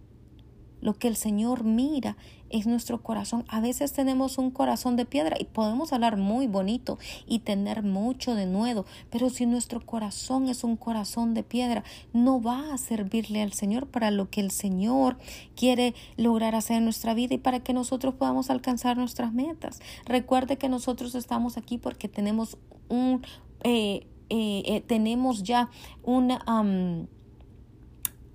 Lo 0.81 0.93
que 0.93 1.07
el 1.07 1.15
Señor 1.15 1.63
mira 1.63 2.17
es 2.51 2.67
nuestro 2.67 3.01
corazón. 3.01 3.45
A 3.47 3.61
veces 3.61 3.93
tenemos 3.93 4.37
un 4.37 4.51
corazón 4.51 4.95
de 4.95 5.05
piedra 5.05 5.37
y 5.39 5.45
podemos 5.45 5.93
hablar 5.93 6.17
muy 6.17 6.47
bonito 6.47 6.99
y 7.25 7.39
tener 7.39 7.83
mucho 7.83 8.35
de 8.35 8.45
nuevo, 8.45 8.85
pero 9.09 9.29
si 9.29 9.45
nuestro 9.45 9.85
corazón 9.85 10.47
es 10.49 10.63
un 10.63 10.75
corazón 10.75 11.33
de 11.33 11.43
piedra, 11.43 11.83
no 12.13 12.41
va 12.41 12.73
a 12.73 12.77
servirle 12.77 13.41
al 13.41 13.53
Señor 13.53 13.87
para 13.87 14.11
lo 14.11 14.29
que 14.29 14.41
el 14.41 14.51
Señor 14.51 15.17
quiere 15.55 15.93
lograr 16.17 16.55
hacer 16.55 16.77
en 16.77 16.83
nuestra 16.83 17.13
vida 17.13 17.35
y 17.35 17.39
para 17.39 17.61
que 17.61 17.73
nosotros 17.73 18.15
podamos 18.15 18.49
alcanzar 18.49 18.97
nuestras 18.97 19.33
metas. 19.33 19.79
Recuerde 20.05 20.57
que 20.57 20.69
nosotros 20.69 21.15
estamos 21.15 21.57
aquí 21.57 21.77
porque 21.77 22.07
tenemos 22.07 22.57
un, 22.89 23.25
eh, 23.63 24.07
eh, 24.29 24.63
eh, 24.65 24.81
tenemos 24.81 25.43
ya 25.43 25.69
una 26.03 26.43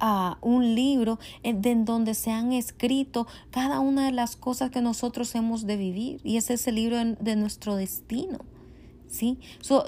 a 0.00 0.38
un 0.40 0.74
libro 0.74 1.18
en, 1.42 1.84
donde 1.84 2.14
se 2.14 2.30
han 2.30 2.52
escrito 2.52 3.26
cada 3.50 3.80
una 3.80 4.06
de 4.06 4.12
las 4.12 4.36
cosas 4.36 4.70
que 4.70 4.80
nosotros 4.80 5.34
hemos 5.34 5.66
de 5.66 5.76
vivir 5.76 6.20
y 6.24 6.36
ese 6.36 6.54
es 6.54 6.66
el 6.66 6.76
libro 6.76 6.96
de, 6.96 7.36
nuestro 7.36 7.76
destino. 7.76 8.38
¿sí? 9.08 9.38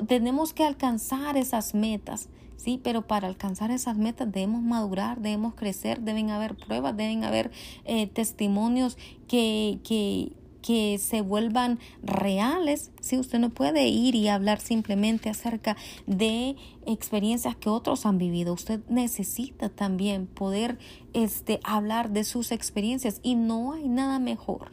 tenemos 0.06 0.52
que 0.52 0.64
alcanzar 0.64 1.36
esas 1.36 1.74
metas, 1.74 2.28
¿sí? 2.56 2.80
Pero 2.82 3.06
para 3.06 3.28
alcanzar 3.28 3.70
esas 3.70 3.96
metas 3.96 4.30
debemos 4.30 4.62
madurar, 4.62 5.20
debemos 5.20 5.54
crecer, 5.54 6.00
deben 6.00 6.30
haber 6.30 6.56
pruebas, 6.56 6.96
deben 6.96 7.24
haber 7.24 7.50
eh, 7.84 8.06
testimonios 8.06 8.96
que, 9.26 9.80
que, 9.84 10.32
que 10.62 10.98
se 10.98 11.20
vuelvan 11.20 11.78
reales. 12.02 12.90
Si 13.00 13.18
usted 13.18 13.38
no 13.38 13.50
puede 13.50 13.88
ir 13.88 14.14
y 14.14 14.28
hablar 14.28 14.60
simplemente 14.60 15.30
acerca 15.30 15.76
de 16.06 16.56
experiencias 16.86 17.56
que 17.56 17.70
otros 17.70 18.06
han 18.06 18.18
vivido, 18.18 18.52
usted 18.52 18.80
necesita 18.88 19.68
también 19.68 20.26
poder 20.26 20.78
este, 21.12 21.60
hablar 21.64 22.10
de 22.10 22.24
sus 22.24 22.52
experiencias 22.52 23.20
y 23.22 23.34
no 23.34 23.72
hay 23.72 23.88
nada 23.88 24.18
mejor 24.18 24.72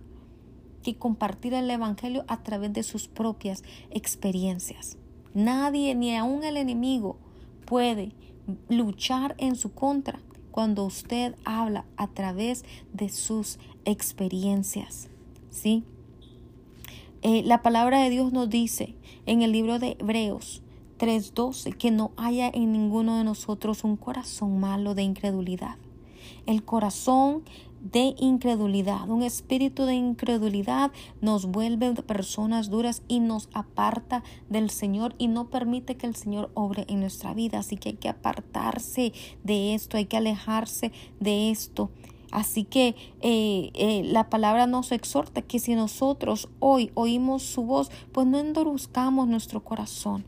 que 0.83 0.95
compartir 0.95 1.53
el 1.53 1.69
Evangelio 1.69 2.25
a 2.27 2.43
través 2.43 2.71
de 2.71 2.83
sus 2.83 3.07
propias 3.07 3.63
experiencias. 3.89 4.97
Nadie, 5.33 5.95
ni 5.95 6.15
aun 6.15 6.43
el 6.43 6.57
enemigo, 6.57 7.17
puede 7.65 8.13
luchar 8.69 9.36
en 9.39 9.55
su 9.55 9.73
contra 9.73 10.19
cuando 10.51 10.86
usted 10.86 11.36
habla 11.43 11.86
a 11.97 12.07
través 12.07 12.63
de 12.93 13.09
sus 13.09 13.59
experiencias. 13.83 15.09
¿Sí? 15.56 15.84
Eh, 17.22 17.41
la 17.45 17.62
palabra 17.62 18.01
de 18.01 18.10
Dios 18.10 18.34
nos 18.34 18.49
dice 18.49 18.93
en 19.26 19.41
el 19.41 19.53
libro 19.53 19.80
de 19.80 19.95
Hebreos 19.99 20.62
3:12 20.99 21.72
que 21.78 21.91
no 21.91 22.12
haya 22.18 22.51
en 22.53 22.74
ninguno 22.74 23.18
de 23.18 23.24
nosotros 23.24 23.86
un 23.86 23.95
corazón 23.95 24.60
malo 24.60 24.95
de 24.95 25.03
incredulidad. 25.03 25.78
El 26.45 26.66
corazón 26.66 27.43
de 27.82 28.16
incredulidad. 28.18 29.08
Un 29.10 29.24
espíritu 29.24 29.86
de 29.86 29.93
incredulidad 29.93 30.91
nos 31.22 31.45
vuelve 31.45 31.93
personas 32.03 32.70
duras 32.70 33.01
y 33.08 33.22
nos 33.22 33.47
aparta 33.53 34.24
del 34.49 34.70
Señor 34.70 35.16
y 35.18 35.30
no 35.30 35.49
permite 35.49 35.95
que 35.95 36.08
el 36.08 36.16
Señor 36.16 36.51
obre 36.53 36.86
en 36.89 36.99
nuestra 36.99 37.34
vida. 37.34 37.60
Así 37.60 37.78
que 37.78 37.89
hay 37.89 37.95
que 37.95 38.10
apartarse 38.10 39.14
de 39.43 39.74
esto, 39.74 39.95
hay 39.95 40.06
que 40.06 40.18
alejarse 40.18 40.91
de 41.22 41.51
esto. 41.51 41.91
Así 42.36 42.65
que 42.65 42.97
eh, 43.21 43.71
eh, 43.75 44.01
la 44.03 44.29
palabra 44.29 44.67
nos 44.67 44.91
exhorta 44.91 45.41
que 45.41 45.57
si 45.57 45.73
nosotros 45.73 46.49
hoy 46.59 46.91
oímos 46.93 47.43
su 47.43 47.63
voz, 47.63 47.89
pues 48.11 48.27
no 48.27 48.38
endurezcamos 48.39 49.29
nuestro 49.29 49.63
corazón. 49.63 50.25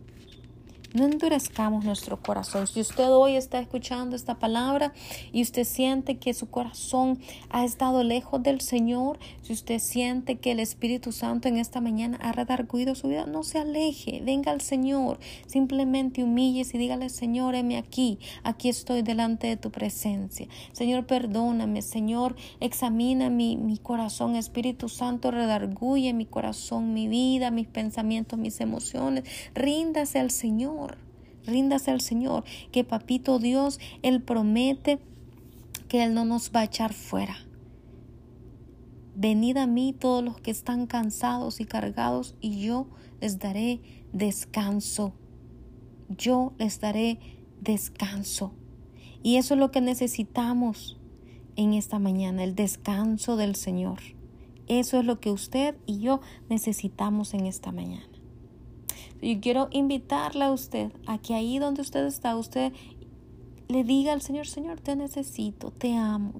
No 0.97 1.05
endurezcamos 1.05 1.85
nuestro 1.85 2.19
corazón. 2.23 2.65
Si 2.65 2.81
usted 2.81 3.11
hoy 3.11 3.35
está 3.35 3.59
escuchando 3.59 4.15
esta 4.15 4.39
palabra 4.39 4.93
y 5.31 5.43
usted 5.43 5.63
siente 5.63 6.17
que 6.17 6.33
su 6.33 6.49
corazón 6.49 7.19
ha 7.51 7.65
estado 7.65 8.01
lejos 8.01 8.41
del 8.41 8.61
Señor, 8.61 9.19
si 9.43 9.53
usted 9.53 9.77
siente 9.77 10.37
que 10.37 10.53
el 10.53 10.59
Espíritu 10.59 11.11
Santo 11.11 11.49
en 11.49 11.57
esta 11.57 11.81
mañana 11.81 12.17
ha 12.19 12.31
redarguido 12.31 12.95
su 12.95 13.09
vida, 13.09 13.27
no 13.27 13.43
se 13.43 13.59
aleje, 13.59 14.23
venga 14.25 14.51
al 14.51 14.61
Señor, 14.61 15.19
simplemente 15.45 16.23
humíllese 16.23 16.77
y 16.77 16.79
dígale, 16.79 17.09
Señor, 17.09 17.53
heme 17.53 17.77
aquí, 17.77 18.17
aquí 18.41 18.67
estoy 18.67 19.03
delante 19.03 19.45
de 19.45 19.57
tu 19.57 19.69
presencia. 19.69 20.47
Señor, 20.71 21.05
perdóname, 21.05 21.83
Señor, 21.83 22.35
examina 22.59 23.29
mi, 23.29 23.55
mi 23.55 23.77
corazón, 23.77 24.35
Espíritu 24.35 24.89
Santo, 24.89 25.29
redarguye 25.29 26.11
mi 26.13 26.25
corazón, 26.25 26.95
mi 26.95 27.07
vida, 27.07 27.51
mis 27.51 27.67
pensamientos, 27.67 28.39
mis 28.39 28.59
emociones. 28.61 29.25
Ríndase 29.53 30.17
al 30.17 30.31
Señor. 30.31 30.86
Ríndase 31.47 31.91
al 31.91 32.01
Señor, 32.01 32.43
que 32.71 32.83
papito 32.83 33.39
Dios, 33.39 33.79
Él 34.03 34.21
promete 34.21 34.99
que 35.87 36.03
Él 36.03 36.13
no 36.13 36.25
nos 36.25 36.51
va 36.51 36.59
a 36.59 36.65
echar 36.65 36.93
fuera. 36.93 37.37
Venid 39.15 39.57
a 39.57 39.65
mí 39.65 39.95
todos 39.97 40.23
los 40.23 40.39
que 40.39 40.51
están 40.51 40.85
cansados 40.85 41.59
y 41.59 41.65
cargados, 41.65 42.35
y 42.41 42.59
yo 42.59 42.87
les 43.21 43.39
daré 43.39 43.79
descanso. 44.13 45.13
Yo 46.09 46.53
les 46.59 46.79
daré 46.79 47.19
descanso. 47.61 48.53
Y 49.23 49.37
eso 49.37 49.55
es 49.55 49.59
lo 49.59 49.71
que 49.71 49.81
necesitamos 49.81 50.99
en 51.55 51.73
esta 51.73 51.97
mañana, 51.97 52.43
el 52.43 52.55
descanso 52.55 53.37
del 53.37 53.55
Señor. 53.55 53.99
Eso 54.67 54.99
es 54.99 55.05
lo 55.05 55.19
que 55.19 55.31
usted 55.31 55.75
y 55.85 55.99
yo 55.99 56.19
necesitamos 56.49 57.33
en 57.33 57.45
esta 57.45 57.71
mañana. 57.71 58.16
Y 59.21 59.39
quiero 59.39 59.67
invitarle 59.71 60.45
a 60.45 60.51
usted 60.51 60.91
a 61.05 61.17
que 61.17 61.33
ahí 61.33 61.59
donde 61.59 61.81
usted 61.81 62.05
está, 62.05 62.35
usted 62.35 62.71
le 63.67 63.83
diga 63.83 64.13
al 64.13 64.21
Señor, 64.21 64.47
Señor, 64.47 64.79
te 64.79 64.95
necesito, 64.95 65.71
te 65.71 65.95
amo, 65.95 66.33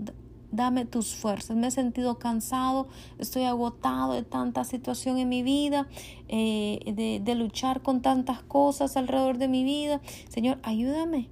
dame 0.52 0.86
tus 0.86 1.16
fuerzas. 1.16 1.58
Me 1.58 1.68
he 1.68 1.72
sentido 1.72 2.18
cansado, 2.20 2.88
estoy 3.18 3.44
agotado 3.44 4.14
de 4.14 4.24
tanta 4.24 4.64
situación 4.64 5.18
en 5.18 5.30
mi 5.30 5.44
vida, 5.44 5.88
eh, 6.28 6.80
de, 6.86 7.20
de 7.24 7.36
luchar 7.36 7.82
con 7.82 8.02
tantas 8.02 8.44
cosas 8.44 8.96
alrededor 8.96 9.38
de 9.38 9.48
mi 9.48 9.64
vida. 9.64 10.02
Señor, 10.30 10.60
ayúdame, 10.64 11.30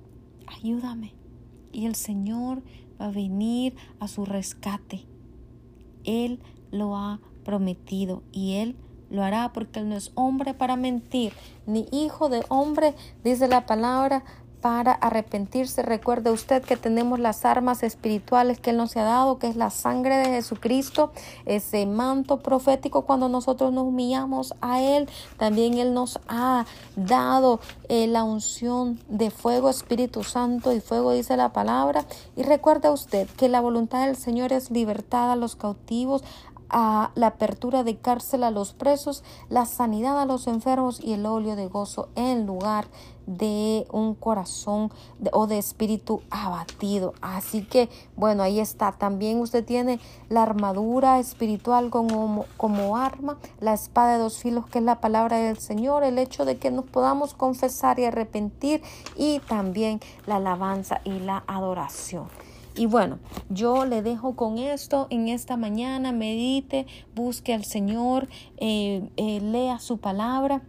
ayúdame. 0.47 1.13
Y 1.71 1.85
el 1.85 1.95
Señor 1.95 2.63
va 2.99 3.07
a 3.07 3.11
venir 3.11 3.75
a 3.99 4.07
su 4.07 4.25
rescate. 4.25 5.05
Él 6.03 6.39
lo 6.71 6.95
ha 6.95 7.19
prometido 7.43 8.23
y 8.31 8.53
Él 8.53 8.75
lo 9.09 9.23
hará 9.23 9.51
porque 9.53 9.79
Él 9.79 9.89
no 9.89 9.95
es 9.95 10.11
hombre 10.15 10.53
para 10.53 10.75
mentir, 10.75 11.33
ni 11.65 11.87
hijo 11.91 12.29
de 12.29 12.43
hombre, 12.49 12.93
dice 13.23 13.47
la 13.47 13.65
palabra, 13.65 14.23
para 14.65 14.93
arrepentirse. 14.93 15.83
Recuerde 15.83 16.31
usted 16.31 16.63
que 16.63 16.75
tenemos 16.75 17.19
las 17.19 17.45
armas 17.45 17.83
espirituales 17.83 18.59
que 18.59 18.71
Él 18.71 18.77
nos 18.77 18.97
ha 18.97 19.03
dado, 19.03 19.37
que 19.37 19.45
es 19.45 19.55
la 19.55 19.69
sangre 19.69 20.17
de 20.17 20.25
Jesucristo, 20.25 21.11
ese 21.45 21.85
manto 21.85 22.39
profético 22.39 23.03
cuando 23.03 23.29
nosotros 23.29 23.71
nos 23.71 23.83
humillamos 23.83 24.55
a 24.61 24.81
Él. 24.81 25.07
También 25.37 25.77
Él 25.77 25.93
nos 25.93 26.19
ha 26.27 26.65
dado 26.95 27.59
eh, 27.89 28.07
la 28.07 28.23
unción 28.23 28.99
de 29.07 29.29
fuego, 29.29 29.69
Espíritu 29.69 30.23
Santo 30.23 30.73
y 30.73 30.81
fuego, 30.81 31.11
dice 31.11 31.37
la 31.37 31.53
palabra. 31.53 32.03
Y 32.35 32.41
recuerde 32.41 32.89
usted 32.89 33.27
que 33.37 33.49
la 33.49 33.61
voluntad 33.61 34.07
del 34.07 34.15
Señor 34.15 34.51
es 34.51 34.71
libertad 34.71 35.31
a 35.31 35.35
los 35.35 35.55
cautivos, 35.55 36.23
a 36.69 37.11
la 37.15 37.27
apertura 37.27 37.83
de 37.83 37.97
cárcel 37.97 38.43
a 38.43 38.51
los 38.51 38.73
presos, 38.73 39.23
la 39.49 39.65
sanidad 39.65 40.19
a 40.19 40.25
los 40.25 40.47
enfermos 40.47 40.99
y 41.01 41.13
el 41.13 41.25
óleo 41.25 41.55
de 41.55 41.67
gozo 41.67 42.09
en 42.15 42.45
lugar 42.45 42.87
de 43.27 43.87
un 43.91 44.13
corazón 44.13 44.91
o 45.31 45.47
de 45.47 45.57
espíritu 45.57 46.21
abatido. 46.29 47.13
Así 47.21 47.63
que, 47.63 47.89
bueno, 48.15 48.43
ahí 48.43 48.59
está. 48.59 48.91
También 48.91 49.39
usted 49.39 49.65
tiene 49.65 49.99
la 50.29 50.43
armadura 50.43 51.19
espiritual 51.19 51.89
como, 51.89 52.45
como 52.57 52.97
arma, 52.97 53.37
la 53.59 53.73
espada 53.73 54.13
de 54.13 54.19
dos 54.19 54.37
filos, 54.37 54.67
que 54.67 54.79
es 54.79 54.85
la 54.85 55.01
palabra 55.01 55.37
del 55.37 55.57
Señor, 55.57 56.03
el 56.03 56.19
hecho 56.19 56.45
de 56.45 56.57
que 56.57 56.71
nos 56.71 56.85
podamos 56.85 57.33
confesar 57.33 57.99
y 57.99 58.05
arrepentir, 58.05 58.81
y 59.15 59.39
también 59.39 59.99
la 60.25 60.35
alabanza 60.37 61.01
y 61.03 61.19
la 61.19 61.43
adoración. 61.47 62.27
Y 62.77 62.87
bueno, 62.87 63.19
yo 63.49 63.85
le 63.85 64.01
dejo 64.01 64.35
con 64.35 64.57
esto 64.57 65.07
en 65.09 65.29
esta 65.29 65.55
mañana, 65.55 66.11
medite, 66.11 66.85
busque 67.15 67.53
al 67.53 67.63
Señor, 67.63 68.27
eh, 68.57 69.09
eh, 69.15 69.39
lea 69.39 69.79
su 69.79 69.97
palabra. 69.97 70.61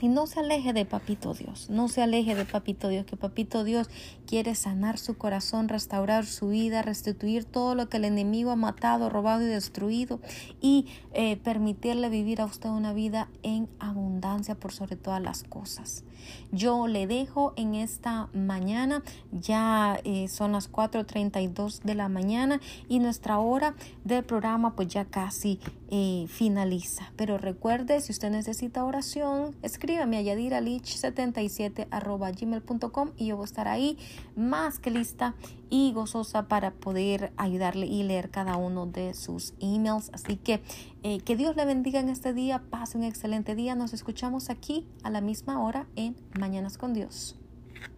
Y 0.00 0.06
no 0.06 0.28
se 0.28 0.38
aleje 0.38 0.72
de 0.72 0.84
Papito 0.84 1.34
Dios, 1.34 1.70
no 1.70 1.88
se 1.88 2.02
aleje 2.02 2.36
de 2.36 2.44
Papito 2.44 2.88
Dios, 2.88 3.04
que 3.04 3.16
Papito 3.16 3.64
Dios 3.64 3.90
quiere 4.26 4.54
sanar 4.54 4.96
su 4.96 5.18
corazón, 5.18 5.68
restaurar 5.68 6.24
su 6.24 6.50
vida, 6.50 6.82
restituir 6.82 7.44
todo 7.44 7.74
lo 7.74 7.88
que 7.88 7.96
el 7.96 8.04
enemigo 8.04 8.52
ha 8.52 8.56
matado, 8.56 9.10
robado 9.10 9.42
y 9.42 9.46
destruido 9.46 10.20
y 10.60 10.86
eh, 11.14 11.36
permitirle 11.36 12.10
vivir 12.10 12.40
a 12.40 12.44
usted 12.44 12.68
una 12.68 12.92
vida 12.92 13.28
en 13.42 13.68
abundancia 13.80 14.54
por 14.54 14.70
sobre 14.70 14.94
todas 14.94 15.20
las 15.20 15.42
cosas. 15.42 16.04
Yo 16.52 16.86
le 16.86 17.06
dejo 17.06 17.52
en 17.56 17.74
esta 17.74 18.28
mañana, 18.32 19.02
ya 19.32 20.00
eh, 20.04 20.28
son 20.28 20.52
las 20.52 20.70
4.32 20.70 21.82
de 21.82 21.94
la 21.94 22.08
mañana 22.08 22.60
y 22.88 22.98
nuestra 22.98 23.38
hora 23.38 23.74
del 24.04 24.24
programa 24.24 24.74
pues 24.74 24.88
ya 24.88 25.04
casi 25.04 25.60
eh, 25.90 26.26
finaliza. 26.28 27.12
Pero 27.16 27.38
recuerde, 27.38 28.00
si 28.00 28.12
usted 28.12 28.30
necesita 28.30 28.84
oración, 28.84 29.56
escríbame 29.62 30.18
a 30.18 30.22
yadiralich77 30.22 31.86
arroba 31.90 32.30
gmail.com 32.30 33.10
y 33.16 33.26
yo 33.26 33.36
voy 33.36 33.44
a 33.44 33.46
estar 33.46 33.68
ahí 33.68 33.98
más 34.36 34.78
que 34.78 34.90
lista 34.90 35.34
y 35.70 35.92
gozosa 35.92 36.48
para 36.48 36.70
poder 36.70 37.32
ayudarle 37.36 37.86
y 37.86 38.02
leer 38.02 38.30
cada 38.30 38.56
uno 38.56 38.86
de 38.86 39.14
sus 39.14 39.54
emails. 39.60 40.10
Así 40.12 40.36
que 40.36 40.62
eh, 41.02 41.20
que 41.20 41.36
Dios 41.36 41.56
le 41.56 41.64
bendiga 41.64 42.00
en 42.00 42.08
este 42.08 42.32
día, 42.32 42.62
pase 42.70 42.98
un 42.98 43.04
excelente 43.04 43.54
día. 43.54 43.74
Nos 43.74 43.92
escuchamos 43.92 44.50
aquí 44.50 44.86
a 45.02 45.10
la 45.10 45.20
misma 45.20 45.60
hora 45.62 45.86
en 45.96 46.16
Mañanas 46.38 46.78
con 46.78 46.94
Dios. 46.94 47.36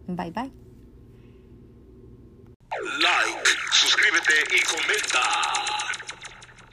Bye 0.07 0.31
bye. 0.31 0.51
Like, 2.99 3.49
suscríbete 3.71 4.33
y 4.55 4.61
comenta. 4.63 5.21